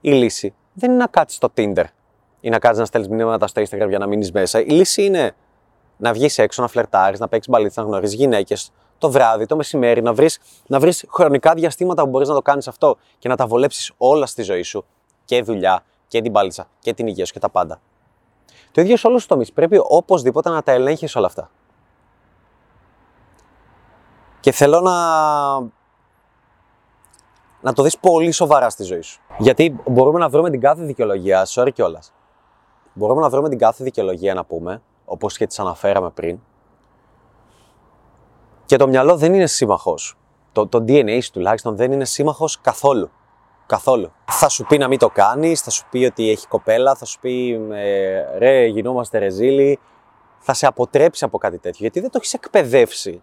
η 0.00 0.12
λύση 0.12 0.54
δεν 0.72 0.90
είναι 0.90 0.98
να 0.98 1.06
κάτσεις 1.06 1.36
στο 1.36 1.48
Tinder 1.56 1.84
ή 2.40 2.48
να 2.48 2.58
κάτσεις 2.58 2.78
να 2.78 2.84
στέλνεις 2.84 3.10
μηνύματα 3.10 3.46
στο 3.46 3.62
Instagram 3.62 3.88
για 3.88 3.98
να 3.98 4.06
μείνεις 4.06 4.32
μέσα. 4.32 4.60
Η 4.60 4.68
λύση 4.68 5.04
είναι 5.04 5.34
να 5.96 6.12
βγεις 6.12 6.38
έξω, 6.38 6.62
να 6.62 6.68
φλερτάρεις, 6.68 7.18
να 7.18 7.28
παίξεις 7.28 7.52
μπαλίτσα, 7.52 7.82
να 7.82 7.88
γνωρίζεις 7.88 8.16
γυναίκες 8.16 8.72
το 9.00 9.10
βράδυ, 9.10 9.46
το 9.46 9.56
μεσημέρι, 9.56 10.02
να 10.02 10.12
βρεις 10.12 10.40
να 10.66 10.80
βρεις 10.80 11.04
χρονικά 11.08 11.54
διαστήματα 11.54 12.02
που 12.02 12.08
μπορείς 12.08 12.28
να 12.28 12.34
το 12.34 12.42
κάνεις 12.42 12.68
αυτό 12.68 12.96
και 13.18 13.28
να 13.28 13.36
τα 13.36 13.46
βολέψεις 13.46 13.92
όλα 13.96 14.26
στη 14.26 14.42
ζωή 14.42 14.62
σου. 14.62 14.84
Και 15.24 15.42
δουλειά, 15.42 15.82
και 16.08 16.20
την 16.20 16.30
μπαλίτσα, 16.30 16.68
και 16.78 16.94
την 16.94 17.06
υγεία 17.06 17.26
σου 17.26 17.32
και 17.32 17.38
τα 17.38 17.48
πάντα. 17.48 17.80
Το 18.72 18.80
ίδιο 18.80 18.96
σε 18.96 19.06
όλους 19.06 19.18
τους 19.18 19.28
τομείς. 19.28 19.52
Πρέπει 19.52 19.80
οπωσδήποτε 19.82 20.50
να 20.50 20.62
τα 20.62 20.72
ελέγχεις 20.72 21.16
όλα 21.16 21.26
αυτά. 21.26 21.50
Και 24.40 24.52
θέλω 24.52 24.80
να, 24.80 24.96
να 27.60 27.72
το 27.74 27.82
δεις 27.82 27.98
πολύ 27.98 28.30
σοβαρά 28.30 28.70
στη 28.70 28.82
ζωή 28.82 29.00
σου. 29.00 29.20
Γιατί 29.38 29.80
μπορούμε 29.86 30.18
να 30.18 30.28
βρούμε 30.28 30.50
την 30.50 30.60
κάθε 30.60 30.82
δικαιολογία, 30.84 31.46
sorry 31.48 31.68
κιόλας. 31.74 32.12
Μπορούμε 32.92 33.20
να 33.20 33.28
βρούμε 33.28 33.48
την 33.48 33.58
κάθε 33.58 33.84
δικαιολογία 33.84 34.34
να 34.34 34.44
πούμε, 34.44 34.82
όπως 35.04 35.36
και 35.36 35.46
τις 35.46 35.58
αναφέραμε 35.58 36.10
πριν. 36.10 36.40
Και 38.70 38.76
το 38.76 38.88
μυαλό 38.88 39.16
δεν 39.16 39.34
είναι 39.34 39.46
σύμμαχος. 39.46 40.16
Το, 40.52 40.66
το 40.66 40.84
DNA 40.88 41.18
σου 41.22 41.30
τουλάχιστον 41.30 41.76
δεν 41.76 41.92
είναι 41.92 42.04
σύμμαχος 42.04 42.60
καθόλου. 42.60 43.10
Καθόλου. 43.66 44.12
Θα 44.24 44.48
σου 44.48 44.64
πει 44.64 44.78
να 44.78 44.88
μην 44.88 44.98
το 44.98 45.08
κάνεις, 45.08 45.60
θα 45.60 45.70
σου 45.70 45.86
πει 45.90 46.04
ότι 46.04 46.30
έχει 46.30 46.46
κοπέλα, 46.46 46.94
θα 46.94 47.04
σου 47.04 47.18
πει 47.20 47.60
ε, 47.72 48.38
ρε 48.38 48.64
γινόμαστε 48.64 49.18
ρεζίλοι. 49.18 49.78
Θα 50.38 50.54
σε 50.54 50.66
αποτρέψει 50.66 51.24
από 51.24 51.38
κάτι 51.38 51.58
τέτοιο, 51.58 51.78
γιατί 51.80 52.00
δεν 52.00 52.10
το 52.10 52.18
έχεις 52.20 52.34
εκπαιδεύσει 52.34 53.22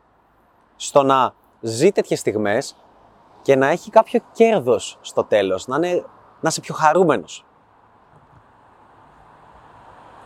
στο 0.76 1.04
να 1.04 1.34
ζει 1.62 1.92
τέτοιες 1.92 2.20
στιγμές 2.20 2.76
και 3.42 3.56
να 3.56 3.68
έχει 3.68 3.90
κάποιο 3.90 4.20
κέρδος 4.32 4.98
στο 5.02 5.24
τέλος, 5.24 5.68
να, 5.68 5.76
είναι, 5.76 6.06
να 6.40 6.50
είσαι 6.50 6.62
πιο 6.62 6.76
χαρούμενος. 6.76 7.46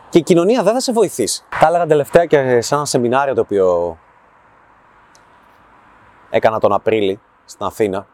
Και 0.08 0.18
η 0.18 0.22
κοινωνία 0.22 0.62
δεν 0.62 0.72
θα 0.72 0.80
σε 0.80 0.92
βοηθήσει. 0.92 1.44
Τα 1.60 1.66
έλεγα 1.66 1.86
τελευταία 1.86 2.26
και 2.26 2.60
σε 2.60 2.74
ένα 2.74 2.84
σεμινάριο 2.84 3.34
το 3.34 3.40
οποίο 3.40 3.98
έκανα 6.32 6.58
τον 6.58 6.72
Απρίλη 6.72 7.20
στην 7.44 7.66
Αθήνα 7.66 8.06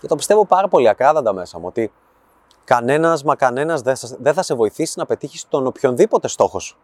και 0.00 0.06
το 0.06 0.16
πιστεύω 0.16 0.46
πάρα 0.46 0.68
πολύ 0.68 0.88
ακράδαντα 0.88 1.32
μέσα 1.32 1.58
μου 1.58 1.66
ότι 1.66 1.92
κανένας 2.64 3.22
μα 3.22 3.36
κανένας 3.36 3.82
δεν 4.18 4.34
θα 4.34 4.42
σε 4.42 4.54
βοηθήσει 4.54 4.98
να 4.98 5.06
πετύχεις 5.06 5.48
τον 5.48 5.66
οποιονδήποτε 5.66 6.28
στόχος 6.28 6.64
σου. 6.64 6.78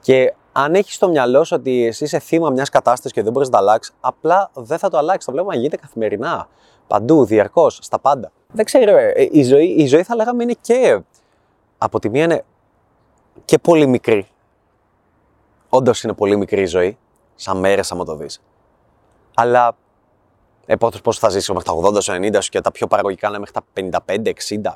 Και 0.00 0.34
αν 0.52 0.74
έχεις 0.74 0.94
στο 0.94 1.08
μυαλό 1.08 1.44
σου 1.44 1.56
ότι 1.58 1.86
εσύ 1.86 2.04
είσαι 2.04 2.18
θύμα 2.18 2.50
μιας 2.50 2.68
κατάστασης 2.68 3.12
και 3.12 3.22
δεν 3.22 3.32
μπορείς 3.32 3.48
να 3.48 3.58
το 3.58 3.64
αλλάξεις, 3.64 3.94
απλά 4.00 4.50
δεν 4.54 4.78
θα 4.78 4.90
το 4.90 4.98
αλλάξεις. 4.98 5.24
Το 5.24 5.32
βλέπουμε 5.32 5.54
να 5.54 5.60
γίνεται 5.60 5.80
καθημερινά. 5.80 6.48
Παντού, 6.86 7.24
διαρκώς, 7.24 7.78
στα 7.82 7.98
πάντα. 7.98 8.32
Δεν 8.52 8.64
ξέρω, 8.64 8.96
ε, 8.96 9.28
η 9.30 9.42
ζωή, 9.42 9.66
η 9.66 9.86
ζωή 9.86 10.02
θα 10.02 10.14
λέγαμε 10.14 10.42
είναι 10.42 10.56
και. 10.60 11.00
Από 11.78 11.98
τη 11.98 12.08
μία 12.08 12.24
είναι 12.24 12.44
και 13.44 13.58
πολύ 13.58 13.86
μικρή. 13.86 14.28
Όντως 15.68 16.02
είναι 16.02 16.12
πολύ 16.12 16.36
μικρή 16.36 16.60
η 16.60 16.66
ζωή, 16.66 16.98
σαν 17.34 17.56
μέρες, 17.58 17.92
άμα 17.92 18.04
το 18.04 18.14
δεις. 18.16 18.40
Αλλά 19.34 19.76
ε, 20.66 20.76
πώς 21.02 21.18
θα 21.18 21.28
ζήσει 21.28 21.52
μέχρι 21.52 21.68
τα 21.68 21.74
80, 22.12 22.36
90 22.36 22.38
σου 22.40 22.50
και 22.50 22.60
τα 22.60 22.72
πιο 22.72 22.86
παραγωγικά 22.86 23.28
είναι 23.28 23.38
μέχρι 23.38 23.54
τα 23.54 24.00
55, 24.06 24.26
60, 24.26 24.32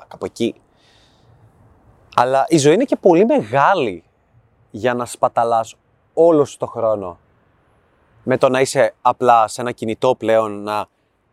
κάπου 0.07 0.25
εκεί. 0.25 0.55
Αλλά 2.15 2.45
η 2.47 2.57
ζωή 2.57 2.73
είναι 2.73 2.83
και 2.83 2.95
πολύ 2.95 3.25
μεγάλη 3.25 4.03
για 4.71 4.93
να 4.93 5.05
σπαταλάς 5.05 5.75
όλο 6.13 6.45
σου 6.45 6.57
το 6.57 6.65
χρόνο 6.65 7.17
με 8.23 8.37
το 8.37 8.49
να 8.49 8.59
είσαι 8.59 8.93
απλά 9.01 9.47
σε 9.47 9.61
ένα 9.61 9.71
κινητό 9.71 10.15
πλέον, 10.15 10.63
να, 10.63 10.85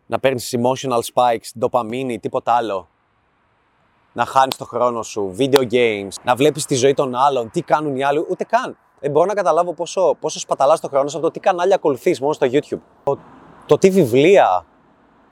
να 0.05 0.19
παίρνεις 0.19 0.55
emotional 0.57 0.99
spikes, 1.13 1.49
ντοπαμίνη, 1.59 2.19
τίποτα 2.19 2.53
άλλο. 2.53 2.87
Να 4.13 4.25
χάνεις 4.25 4.57
το 4.57 4.65
χρόνο 4.65 5.03
σου, 5.03 5.35
video 5.37 5.71
games, 5.71 6.09
να 6.23 6.35
βλέπεις 6.35 6.65
τη 6.65 6.75
ζωή 6.75 6.93
των 6.93 7.15
άλλων, 7.15 7.49
τι 7.51 7.61
κάνουν 7.61 7.95
οι 7.95 8.03
άλλοι, 8.03 8.25
ούτε 8.29 8.43
καν. 8.43 8.77
Δεν 8.99 9.11
μπορώ 9.11 9.25
να 9.25 9.33
καταλάβω 9.33 9.73
πόσο, 9.73 10.15
πόσο 10.19 10.39
σπαταλάς 10.39 10.79
το 10.79 10.87
χρόνο 10.87 11.09
σου 11.09 11.17
από 11.17 11.25
το 11.25 11.31
τι 11.31 11.39
κανάλια 11.39 11.75
ακολουθείς 11.75 12.19
μόνο 12.19 12.33
στο 12.33 12.47
YouTube. 12.51 12.79
Το, 13.03 13.17
το 13.65 13.77
τι 13.77 13.89
βιβλία 13.89 14.65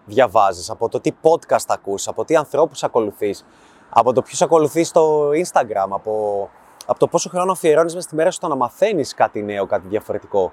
διαβάζεις, 0.06 0.70
από 0.70 0.90
το 0.90 1.00
τι 1.00 1.12
podcast 1.22 1.66
ακούς, 1.68 2.08
από 2.08 2.26
τι 2.26 2.36
ανθρώπους 2.36 2.84
ακολουθείς, 2.84 3.46
από 3.90 4.14
το 4.14 4.22
ποιους 4.22 4.42
ακολουθείς 4.42 4.88
στο 4.88 5.30
Instagram, 5.30 5.88
από 5.90 6.50
από 6.86 7.00
το 7.00 7.08
πόσο 7.08 7.30
χρόνο 7.30 7.52
αφιερώνεις 7.52 7.94
μέσα 7.94 8.08
στη 8.08 8.16
μέρα 8.16 8.32
σου 8.32 8.38
στο 8.38 8.48
να 8.48 8.56
μαθαίνεις 8.56 9.14
κάτι 9.14 9.44
νέο, 9.44 9.66
κάτι 9.66 9.88
διαφορετικό. 9.88 10.52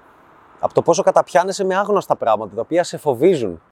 Από 0.61 0.75
το 0.75 0.83
πόσο 0.83 1.03
καταπιάνεσαι 1.03 1.65
με 1.65 1.77
άγνωστα 1.77 2.17
πράγματα 2.17 2.55
τα 2.55 2.61
οποία 2.61 2.85
σε 2.85 2.97
φοβίζουν. 2.97 3.63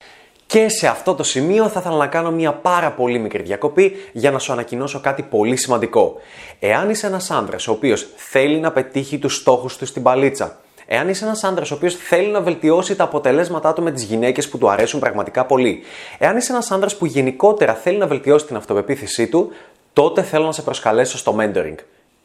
Και 0.50 0.68
σε 0.68 0.86
αυτό 0.86 1.14
το 1.14 1.22
σημείο 1.22 1.68
θα 1.68 1.80
ήθελα 1.80 1.96
να 1.96 2.06
κάνω 2.06 2.30
μια 2.30 2.52
πάρα 2.52 2.90
πολύ 2.90 3.18
μικρή 3.18 3.42
διακοπή 3.42 3.96
για 4.12 4.30
να 4.30 4.38
σου 4.38 4.52
ανακοινώσω 4.52 5.00
κάτι 5.00 5.22
πολύ 5.22 5.56
σημαντικό. 5.56 6.16
Εάν 6.60 6.90
είσαι 6.90 7.06
ένας 7.06 7.30
άντρας 7.30 7.68
ο 7.68 7.72
οποίος 7.72 8.06
θέλει 8.16 8.58
να 8.58 8.72
πετύχει 8.72 9.18
τους 9.18 9.34
στόχους 9.34 9.76
του 9.76 9.86
στην 9.86 10.02
παλίτσα, 10.02 10.58
εάν 10.86 11.08
είσαι 11.08 11.24
ένας 11.24 11.44
άντρας 11.44 11.70
ο 11.70 11.74
οποίος 11.74 11.94
θέλει 11.94 12.28
να 12.28 12.40
βελτιώσει 12.40 12.96
τα 12.96 13.04
αποτελέσματά 13.04 13.72
του 13.72 13.82
με 13.82 13.90
τις 13.90 14.02
γυναίκες 14.02 14.48
που 14.48 14.58
του 14.58 14.70
αρέσουν 14.70 15.00
πραγματικά 15.00 15.44
πολύ, 15.44 15.82
εάν 16.18 16.36
είσαι 16.36 16.52
ένας 16.52 16.70
άντρας 16.70 16.96
που 16.96 17.06
γενικότερα 17.06 17.74
θέλει 17.74 17.98
να 17.98 18.06
βελτιώσει 18.06 18.46
την 18.46 18.56
αυτοπεποίθησή 18.56 19.26
του, 19.26 19.52
τότε 19.92 20.22
θέλω 20.22 20.44
να 20.44 20.52
σε 20.52 20.62
προσκαλέσω 20.62 21.18
στο 21.18 21.36
mentoring. 21.40 21.76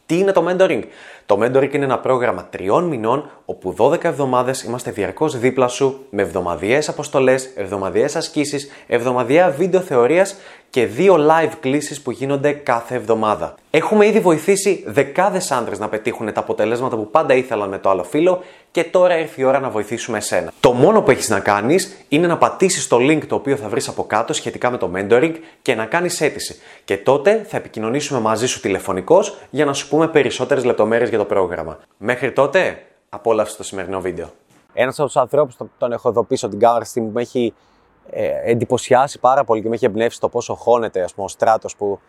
Τι 0.06 0.18
είναι 0.18 0.32
το 0.32 0.46
mentoring? 0.50 0.84
Το 1.28 1.40
mentoring 1.42 1.74
είναι 1.74 1.86
ένα 1.86 2.00
πρόγραμμα 2.00 2.48
τριών 2.50 2.84
μηνών 2.84 3.30
όπου 3.46 3.76
12 3.78 4.04
εβδομάδες 4.04 4.64
είμαστε 4.64 4.92
διαρκώς 4.92 5.40
δίπλα 5.40 5.68
σου 5.68 6.06
με 6.10 6.22
εβδομαδιαίες 6.22 6.90
αποστολές, 6.90 7.52
εβδομαδιαίες 7.56 8.16
ασκήσεις, 8.16 8.70
εβδομαδιαία 8.88 9.50
βίντεο 9.50 9.80
θεωρίας 9.80 10.36
και 10.70 10.86
δύο 10.86 11.16
live 11.30 11.54
κλήσεις 11.60 12.02
που 12.02 12.12
γίνονται 12.12 12.52
κάθε 12.52 12.96
εβδομάδα. 12.96 13.56
Έχουμε 13.70 14.06
ήδη 14.06 14.20
βοηθήσει 14.20 14.84
δεκάδες 14.88 15.52
άντρες 15.52 15.80
να 15.80 15.90
πετύχουν 15.90 16.34
τα 16.34 16.40
αποτελέσματα 16.40 16.96
που 16.96 17.10
πάντα 17.10 17.34
ήθελαν 17.34 17.70
με 17.70 17.78
το 17.78 17.90
άλλο 17.90 18.04
φίλο 18.04 18.44
και 18.72 18.84
τώρα 18.84 19.18
ήρθε 19.18 19.42
η 19.42 19.44
ώρα 19.44 19.60
να 19.60 19.70
βοηθήσουμε 19.70 20.18
εσένα. 20.18 20.52
Το 20.60 20.72
μόνο 20.72 21.02
που 21.02 21.12
έχεις 21.12 21.30
να 21.30 21.40
κάνεις 21.40 22.06
είναι 22.10 22.28
να 22.28 22.38
πατήσεις 22.38 22.88
το 22.88 22.98
link 22.98 23.20
το 23.28 23.36
οποίο 23.36 23.56
θα 23.56 23.68
βρεις 23.68 23.88
από 23.88 24.04
κάτω 24.04 24.34
σχετικά 24.34 24.72
με 24.72 24.78
το 24.78 24.92
mentoring 24.96 25.34
και 25.62 25.76
να 25.76 25.86
κάνεις 25.86 26.22
αίτηση. 26.22 26.56
Και 26.84 26.98
τότε 26.98 27.46
θα 27.48 27.58
επικοινωνήσουμε 27.58 28.20
μαζί 28.20 28.48
σου 28.48 28.60
τηλεφωνικώς 28.60 29.38
για 29.50 29.66
να 29.66 29.74
σου 29.74 29.90
πούμε 29.90 30.08
περισσότερες 30.08 30.66
λεπτομέρειες 30.66 31.10
για 31.16 31.26
το 31.26 31.34
πρόγραμμα. 31.34 31.78
Μέχρι 31.98 32.32
τότε, 32.32 32.78
απόλαυσε 33.10 33.58
το 33.58 33.64
σημερινό 33.64 34.02
βίντεο. 34.02 34.28
Ένας 34.74 35.00
από 35.00 35.08
τους 35.08 35.18
ανθρώπους 35.18 35.58
τον 35.78 35.92
έχω 35.92 36.10
εδώ 36.10 36.24
πίσω 36.24 36.48
την 36.48 36.60
κάμερα 36.60 36.86
στιγμή 36.86 37.08
που 37.08 37.14
με 37.14 37.22
έχει 37.22 37.54
ε, 38.10 38.52
εντυπωσιάσει 38.52 39.20
πάρα 39.20 39.44
πολύ 39.44 39.62
και 39.62 39.70
με 39.70 39.76
έχει 39.76 39.86
εμπνεύσει 39.86 40.20
το 40.20 40.30
πόσο 40.30 40.56
χώνεται 40.56 41.02
ας 41.02 41.14
πούμε, 41.14 41.26
ο 41.26 41.30
στράτος 41.30 41.76
που 41.76 42.00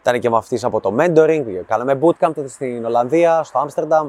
ήταν 0.00 0.20
και 0.20 0.30
μαθητή 0.30 0.64
από 0.64 0.80
το 0.80 0.94
mentoring. 0.98 1.44
Κάναμε 1.66 1.98
bootcamp 2.02 2.32
τότε 2.34 2.48
στην 2.48 2.84
Ολλανδία, 2.84 3.42
στο 3.42 3.58
Άμστερνταμ. 3.58 4.08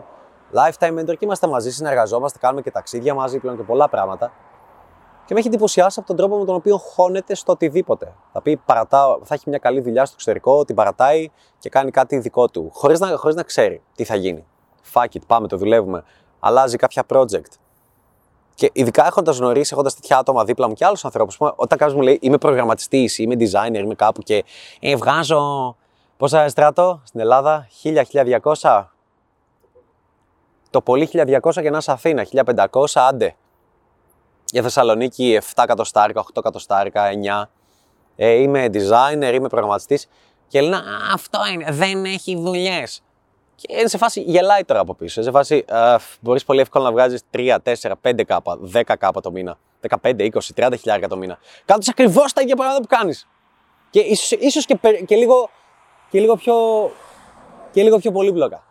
Lifetime 0.54 1.00
mentor 1.00 1.06
και 1.06 1.18
είμαστε 1.20 1.48
μαζί, 1.48 1.72
συνεργαζόμαστε, 1.72 2.40
κάνουμε 2.42 2.62
και 2.62 2.72
ταξίδια 2.72 3.14
μαζί 3.14 3.40
πλέον 3.40 3.58
και 3.58 3.64
πολλά 3.64 3.90
πράγματα. 3.90 4.32
Και 5.26 5.34
με 5.34 5.40
έχει 5.40 5.48
εντυπωσιάσει 5.48 6.00
από 6.00 6.08
τον 6.08 6.18
τρόπο 6.18 6.38
με 6.38 6.46
τον 6.46 6.56
οποίο 6.56 6.78
χώνεται 6.78 7.36
στο 7.36 7.52
οτιδήποτε. 7.52 8.14
Θα 8.32 8.42
πει, 8.42 8.58
παρατά, 8.58 9.20
θα 9.24 9.34
έχει 9.34 9.50
μια 9.50 9.58
καλή 9.58 9.82
δουλειά 9.82 10.06
στο 10.06 10.14
εξωτερικό, 10.14 10.66
την 10.66 10.76
παρατάει 10.76 11.30
και 11.60 11.70
κάνει 11.70 11.92
κάτι 11.92 12.18
δικό 12.18 12.48
του, 12.50 12.70
χωρίς 12.74 13.00
να, 13.00 13.18
χωρίς 13.18 13.36
να 13.36 13.44
ξέρει 13.44 13.82
τι 13.96 14.04
θα 14.04 14.16
γίνει. 14.16 14.46
Fuck 14.94 15.04
it, 15.04 15.22
πάμε, 15.28 15.48
το 15.48 15.58
δουλεύουμε. 15.58 16.04
Αλλάζει 16.40 16.78
κάποια 16.78 17.04
project. 17.10 17.52
Και 18.56 18.70
ειδικά 18.74 19.06
έχοντας 19.06 19.38
γνωρίσει, 19.38 19.70
έχοντας 19.74 19.96
τέτοια 19.96 20.18
άτομα 20.18 20.44
δίπλα 20.44 20.68
μου 20.68 20.74
και 20.74 20.86
άλλους 20.86 21.06
ανθρώπους, 21.06 21.38
όταν 21.40 21.78
κάποιος 21.78 21.94
μου 21.94 22.02
λέει 22.02 22.20
Είμαι 22.22 22.38
προγραμματιστής, 22.38 23.18
είμαι 23.18 23.36
designer, 23.40 23.76
είμαι 23.76 23.96
κάπου 23.96 24.22
και 24.22 24.44
ε, 24.80 24.96
βγάζω. 24.96 25.76
Πόσα 26.18 26.50
στράτο 26.50 27.02
στην 27.04 27.20
Ελλάδα, 27.20 27.68
1000-1200. 27.84 28.86
Το 30.70 30.82
πολύ 30.82 31.10
1200 31.14 31.38
και 31.54 31.70
να 31.70 31.78
είσαι 31.78 31.92
Αθήνα, 31.92 32.26
1500, 32.46 32.86
άντε. 32.94 33.36
Για 34.52 34.62
Θεσσαλονίκη 34.62 35.40
7 35.56 35.64
κατοστάρικα, 35.68 36.26
8 36.34 36.42
κατοστάρικα, 36.44 37.10
9. 37.46 37.50
Ε, 38.16 38.30
είμαι 38.30 38.70
designer, 38.74 39.34
είμαι 39.34 39.48
προγραμματιστής. 39.48 40.08
Και 40.48 40.62
λένε, 40.62 40.82
αυτό 41.14 41.40
είναι, 41.54 41.72
δεν 41.72 42.06
έχει 42.06 42.36
δουλειές. 42.36 43.04
Και 43.56 43.76
είναι 43.80 43.88
σε 43.88 43.98
φάση, 43.98 44.22
γελάει 44.22 44.64
τώρα 44.64 44.80
από 44.80 44.96
πίσω. 44.96 45.22
Είναι 45.22 45.32
σε 45.32 45.38
φάση, 45.38 45.66
μπορείς 46.20 46.44
πολύ 46.44 46.60
εύκολα 46.60 46.86
να 46.86 46.92
βγάζεις 46.92 47.22
3, 47.32 47.58
4, 47.64 47.92
5 48.02 48.24
κάπα, 48.24 48.60
10 48.74 48.82
κάπα 48.98 49.22
το 49.22 49.32
μήνα, 49.32 49.58
15, 50.02 50.16
20, 50.20 50.30
30 50.56 50.74
χιλιάρια 50.80 51.08
το 51.08 51.18
μήνα. 51.18 51.38
Κάτω 51.66 51.82
ακριβώς 51.90 52.34
τα 52.34 52.42
ίδια 52.42 52.56
πράγματα 52.56 52.82
που 52.82 52.88
κάνεις. 52.88 53.28
Και 53.90 54.00
ίσως 54.00 54.32
ίσως 54.32 54.66
και, 54.66 54.78
και, 55.06 55.16
λίγο, 55.16 55.50
και, 56.10 56.20
λίγο 56.20 56.36
πιο, 56.36 56.56
και 57.72 57.84
λίγο 57.84 57.98
πιο 57.98 58.12
πολύπλοκα. 58.12 58.64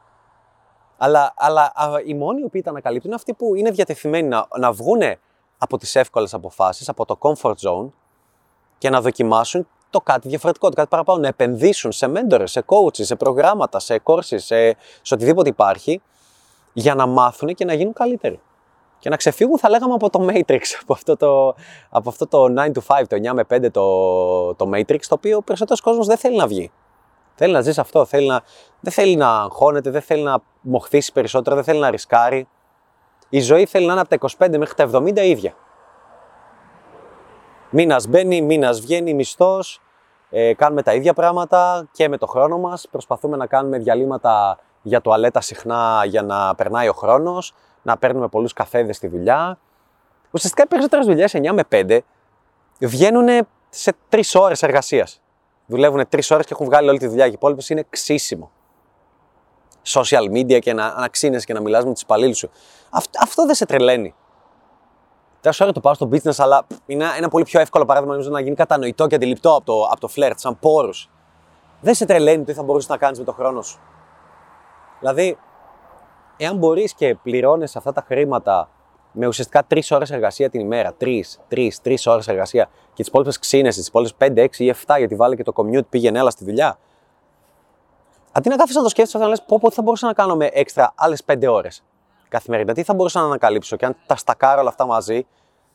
Αλλά, 0.96 1.34
αλλά 1.36 1.72
οι 2.04 2.14
μόνοι 2.14 2.40
οι 2.40 2.44
οποίοι 2.44 2.62
τα 2.62 2.70
ανακαλύπτουν 2.70 3.06
είναι 3.06 3.18
αυτοί 3.18 3.34
που 3.34 3.54
είναι 3.54 3.70
διατεθειμένοι 3.70 4.28
να, 4.28 4.46
να 4.58 4.72
βγουν 4.72 5.00
από 5.58 5.78
τις 5.78 5.94
εύκολες 5.94 6.34
αποφάσεις, 6.34 6.88
από 6.88 7.04
το 7.04 7.18
comfort 7.20 7.54
zone 7.54 7.88
και 8.78 8.90
να 8.90 9.00
δοκιμάσουν 9.00 9.66
το 9.90 10.00
κάτι 10.00 10.28
διαφορετικό, 10.28 10.68
το 10.68 10.74
κάτι 10.74 10.88
παραπάνω, 10.88 11.18
να 11.18 11.28
επενδύσουν 11.28 11.92
σε 11.92 12.12
mentors, 12.14 12.42
σε 12.44 12.64
coaches, 12.66 13.04
σε 13.04 13.16
προγράμματα, 13.16 13.78
σε 13.78 14.00
courses, 14.04 14.20
σε, 14.20 14.76
σε 15.02 15.14
οτιδήποτε 15.14 15.48
υπάρχει 15.48 16.02
για 16.72 16.94
να 16.94 17.06
μάθουν 17.06 17.54
και 17.54 17.64
να 17.64 17.74
γίνουν 17.74 17.92
καλύτεροι. 17.92 18.40
Και 18.98 19.08
να 19.08 19.16
ξεφύγουν, 19.16 19.58
θα 19.58 19.68
λέγαμε, 19.68 19.94
από 19.94 20.10
το 20.10 20.26
Matrix, 20.28 20.60
από 20.82 20.92
αυτό 20.92 21.16
το, 21.16 21.54
από 21.90 22.08
αυτό 22.08 22.26
το 22.26 22.44
9 22.44 22.66
to 22.66 22.98
5, 22.98 23.02
το 23.08 23.16
9 23.30 23.32
με 23.32 23.44
5 23.50 23.70
το, 23.70 24.54
το 24.54 24.70
Matrix, 24.74 25.00
το 25.00 25.14
οποίο 25.14 25.36
ο 25.36 25.42
περισσότερος 25.42 25.80
κόσμος 25.80 26.06
δεν 26.06 26.16
θέλει 26.16 26.36
να 26.36 26.46
βγει. 26.46 26.70
Θέλει 27.34 27.52
να 27.52 27.60
ζεις 27.60 27.78
αυτό, 27.78 28.04
θέλει 28.04 28.26
να, 28.26 28.42
δεν 28.80 28.92
θέλει 28.92 29.16
να 29.16 29.40
αγχώνεται, 29.40 29.90
δεν 29.90 30.02
θέλει 30.02 30.22
να 30.22 30.38
μοχθήσει 30.60 31.12
περισσότερο, 31.12 31.56
δεν 31.56 31.64
θέλει 31.64 31.78
να 31.78 31.90
ρισκάρει. 31.90 32.48
Η 33.34 33.40
ζωή 33.40 33.66
θέλει 33.66 33.86
να 33.86 33.92
είναι 33.92 34.00
από 34.00 34.18
τα 34.18 34.46
25 34.46 34.58
μέχρι 34.58 34.74
τα 34.74 34.90
70 34.92 35.16
ίδια. 35.16 35.54
Μήνας 37.70 38.06
μπαίνει, 38.06 38.40
μήνας 38.40 38.80
βγαίνει, 38.80 39.14
μισθός. 39.14 39.80
Ε, 40.30 40.54
κάνουμε 40.54 40.82
τα 40.82 40.94
ίδια 40.94 41.14
πράγματα 41.14 41.88
και 41.92 42.08
με 42.08 42.16
το 42.16 42.26
χρόνο 42.26 42.58
μας. 42.58 42.88
Προσπαθούμε 42.90 43.36
να 43.36 43.46
κάνουμε 43.46 43.78
διαλύματα 43.78 44.58
για 44.82 45.00
τουαλέτα 45.00 45.40
συχνά 45.40 46.02
για 46.06 46.22
να 46.22 46.54
περνάει 46.54 46.88
ο 46.88 46.92
χρόνος, 46.92 47.54
να 47.82 47.96
παίρνουμε 47.96 48.28
πολλούς 48.28 48.52
καφέδες 48.52 48.96
στη 48.96 49.08
δουλειά. 49.08 49.58
Ουσιαστικά 50.30 50.62
οι 50.62 50.66
περισσότερες 50.66 51.06
δουλειές 51.06 51.34
9 51.34 51.52
με 51.52 51.64
5 51.68 52.00
βγαίνουν 52.80 53.46
σε 53.68 53.92
3 54.08 54.20
ώρες 54.34 54.62
εργασίας. 54.62 55.20
Δουλεύουν 55.66 56.08
3 56.08 56.30
ώρες 56.30 56.46
και 56.46 56.52
έχουν 56.52 56.66
βγάλει 56.66 56.88
όλη 56.88 56.98
τη 56.98 57.06
δουλειά. 57.06 57.24
Και 57.24 57.30
οι 57.30 57.34
υπόλοιπε 57.34 57.62
είναι 57.68 57.84
ξύσιμο. 57.90 58.50
Social 59.86 60.30
media 60.32 60.58
και 60.58 60.72
να, 60.72 61.00
να 61.00 61.08
ξύνεσαι 61.08 61.46
και 61.46 61.52
να 61.52 61.60
μιλάς 61.60 61.84
με 61.84 61.92
τους 61.92 62.02
υπαλλήλους 62.02 62.38
σου. 62.38 62.50
Αυτό, 62.90 63.18
αυτό 63.22 63.46
δεν 63.46 63.54
σε 63.54 63.66
τρελαίνει. 63.66 64.14
Τέλο 65.40 65.54
πάντων 65.58 65.74
το 65.74 65.80
πάω 65.80 65.94
στο 65.94 66.08
business, 66.12 66.34
αλλά 66.36 66.66
είναι 66.86 67.04
ένα 67.16 67.28
πολύ 67.28 67.44
πιο 67.44 67.60
εύκολο 67.60 67.84
παράδειγμα 67.84 68.14
νομίζω 68.14 68.30
να 68.30 68.40
γίνει 68.40 68.54
κατανοητό 68.54 69.06
και 69.06 69.14
αντιληπτό 69.14 69.54
από 69.54 69.64
το, 69.64 69.82
από 69.90 70.00
το 70.00 70.08
φλερτ, 70.08 70.38
σαν 70.38 70.58
πόρους. 70.58 71.10
Δεν 71.80 71.94
σε 71.94 72.04
τρελαίνει 72.04 72.44
τι 72.44 72.52
θα 72.52 72.62
μπορούσες 72.62 72.88
να 72.88 72.96
κάνεις 72.96 73.18
με 73.18 73.24
το 73.24 73.32
χρόνο 73.32 73.62
σου. 73.62 73.80
Δηλαδή, 74.98 75.38
εάν 76.36 76.56
μπορείς 76.56 76.94
και 76.94 77.14
πληρώνει 77.22 77.64
αυτά 77.64 77.92
τα 77.92 78.04
χρήματα 78.06 78.68
με 79.12 79.26
ουσιαστικά 79.26 79.64
τρεις 79.64 79.90
ώρες 79.90 80.10
εργασία 80.10 80.50
την 80.50 80.60
ημέρα, 80.60 80.94
τρεις, 80.94 81.40
τρεις, 81.48 81.80
τρεις 81.80 82.06
ώρες 82.06 82.28
εργασία 82.28 82.64
και 82.64 83.02
τις 83.02 83.06
υπόλοιπες 83.06 83.38
ξύνε, 83.38 83.68
τις 83.68 83.86
υπόλοιπες 83.86 84.28
5, 84.28 84.42
6 84.42 84.64
ή 84.64 84.74
7, 84.86 84.94
γιατί 84.98 85.14
βάλει 85.14 85.36
και 85.36 85.42
το 85.42 85.52
commute 85.56 85.86
πήγαινε 85.88 86.18
έλα 86.18 86.30
στη 86.30 86.44
δουλειά. 86.44 86.78
Αντί 88.36 88.48
να 88.48 88.56
κάθεσαι 88.56 88.78
να 88.78 88.84
το 88.84 88.90
σκέφτεσαι, 88.90 89.18
να 89.18 89.28
λες 89.28 89.42
πω, 89.42 89.58
πω 89.58 89.68
τι 89.68 89.74
θα 89.74 89.82
μπορούσα 89.82 90.06
να 90.06 90.12
κάνω 90.12 90.36
με 90.36 90.48
έξτρα 90.52 90.92
άλλες 90.96 91.22
5 91.26 91.46
ώρες 91.48 91.84
καθημερινά, 92.28 92.74
τι 92.74 92.82
θα 92.82 92.94
μπορούσα 92.94 93.20
να 93.20 93.26
ανακαλύψω 93.26 93.76
και 93.76 93.86
αν 93.86 93.96
τα 94.06 94.16
στακάρω 94.16 94.60
όλα 94.60 94.68
αυτά 94.68 94.86
μαζί, 94.86 95.26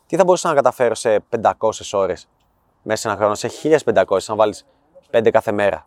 τι 0.08 0.16
θα 0.16 0.24
μπορούσα 0.24 0.50
να 0.50 0.56
καταφέρω 0.56 0.96
σε 0.96 1.24
500 1.42 1.52
ώρες 1.92 2.28
μέσα 2.82 3.02
σε 3.02 3.08
ένα 3.08 3.18
χρόνο, 3.18 3.36
σε 3.36 3.50
1500, 3.50 4.18
αν 4.28 4.36
βάλεις 4.36 4.66
5 5.12 5.30
κάθε 5.32 5.52
μέρα. 5.52 5.86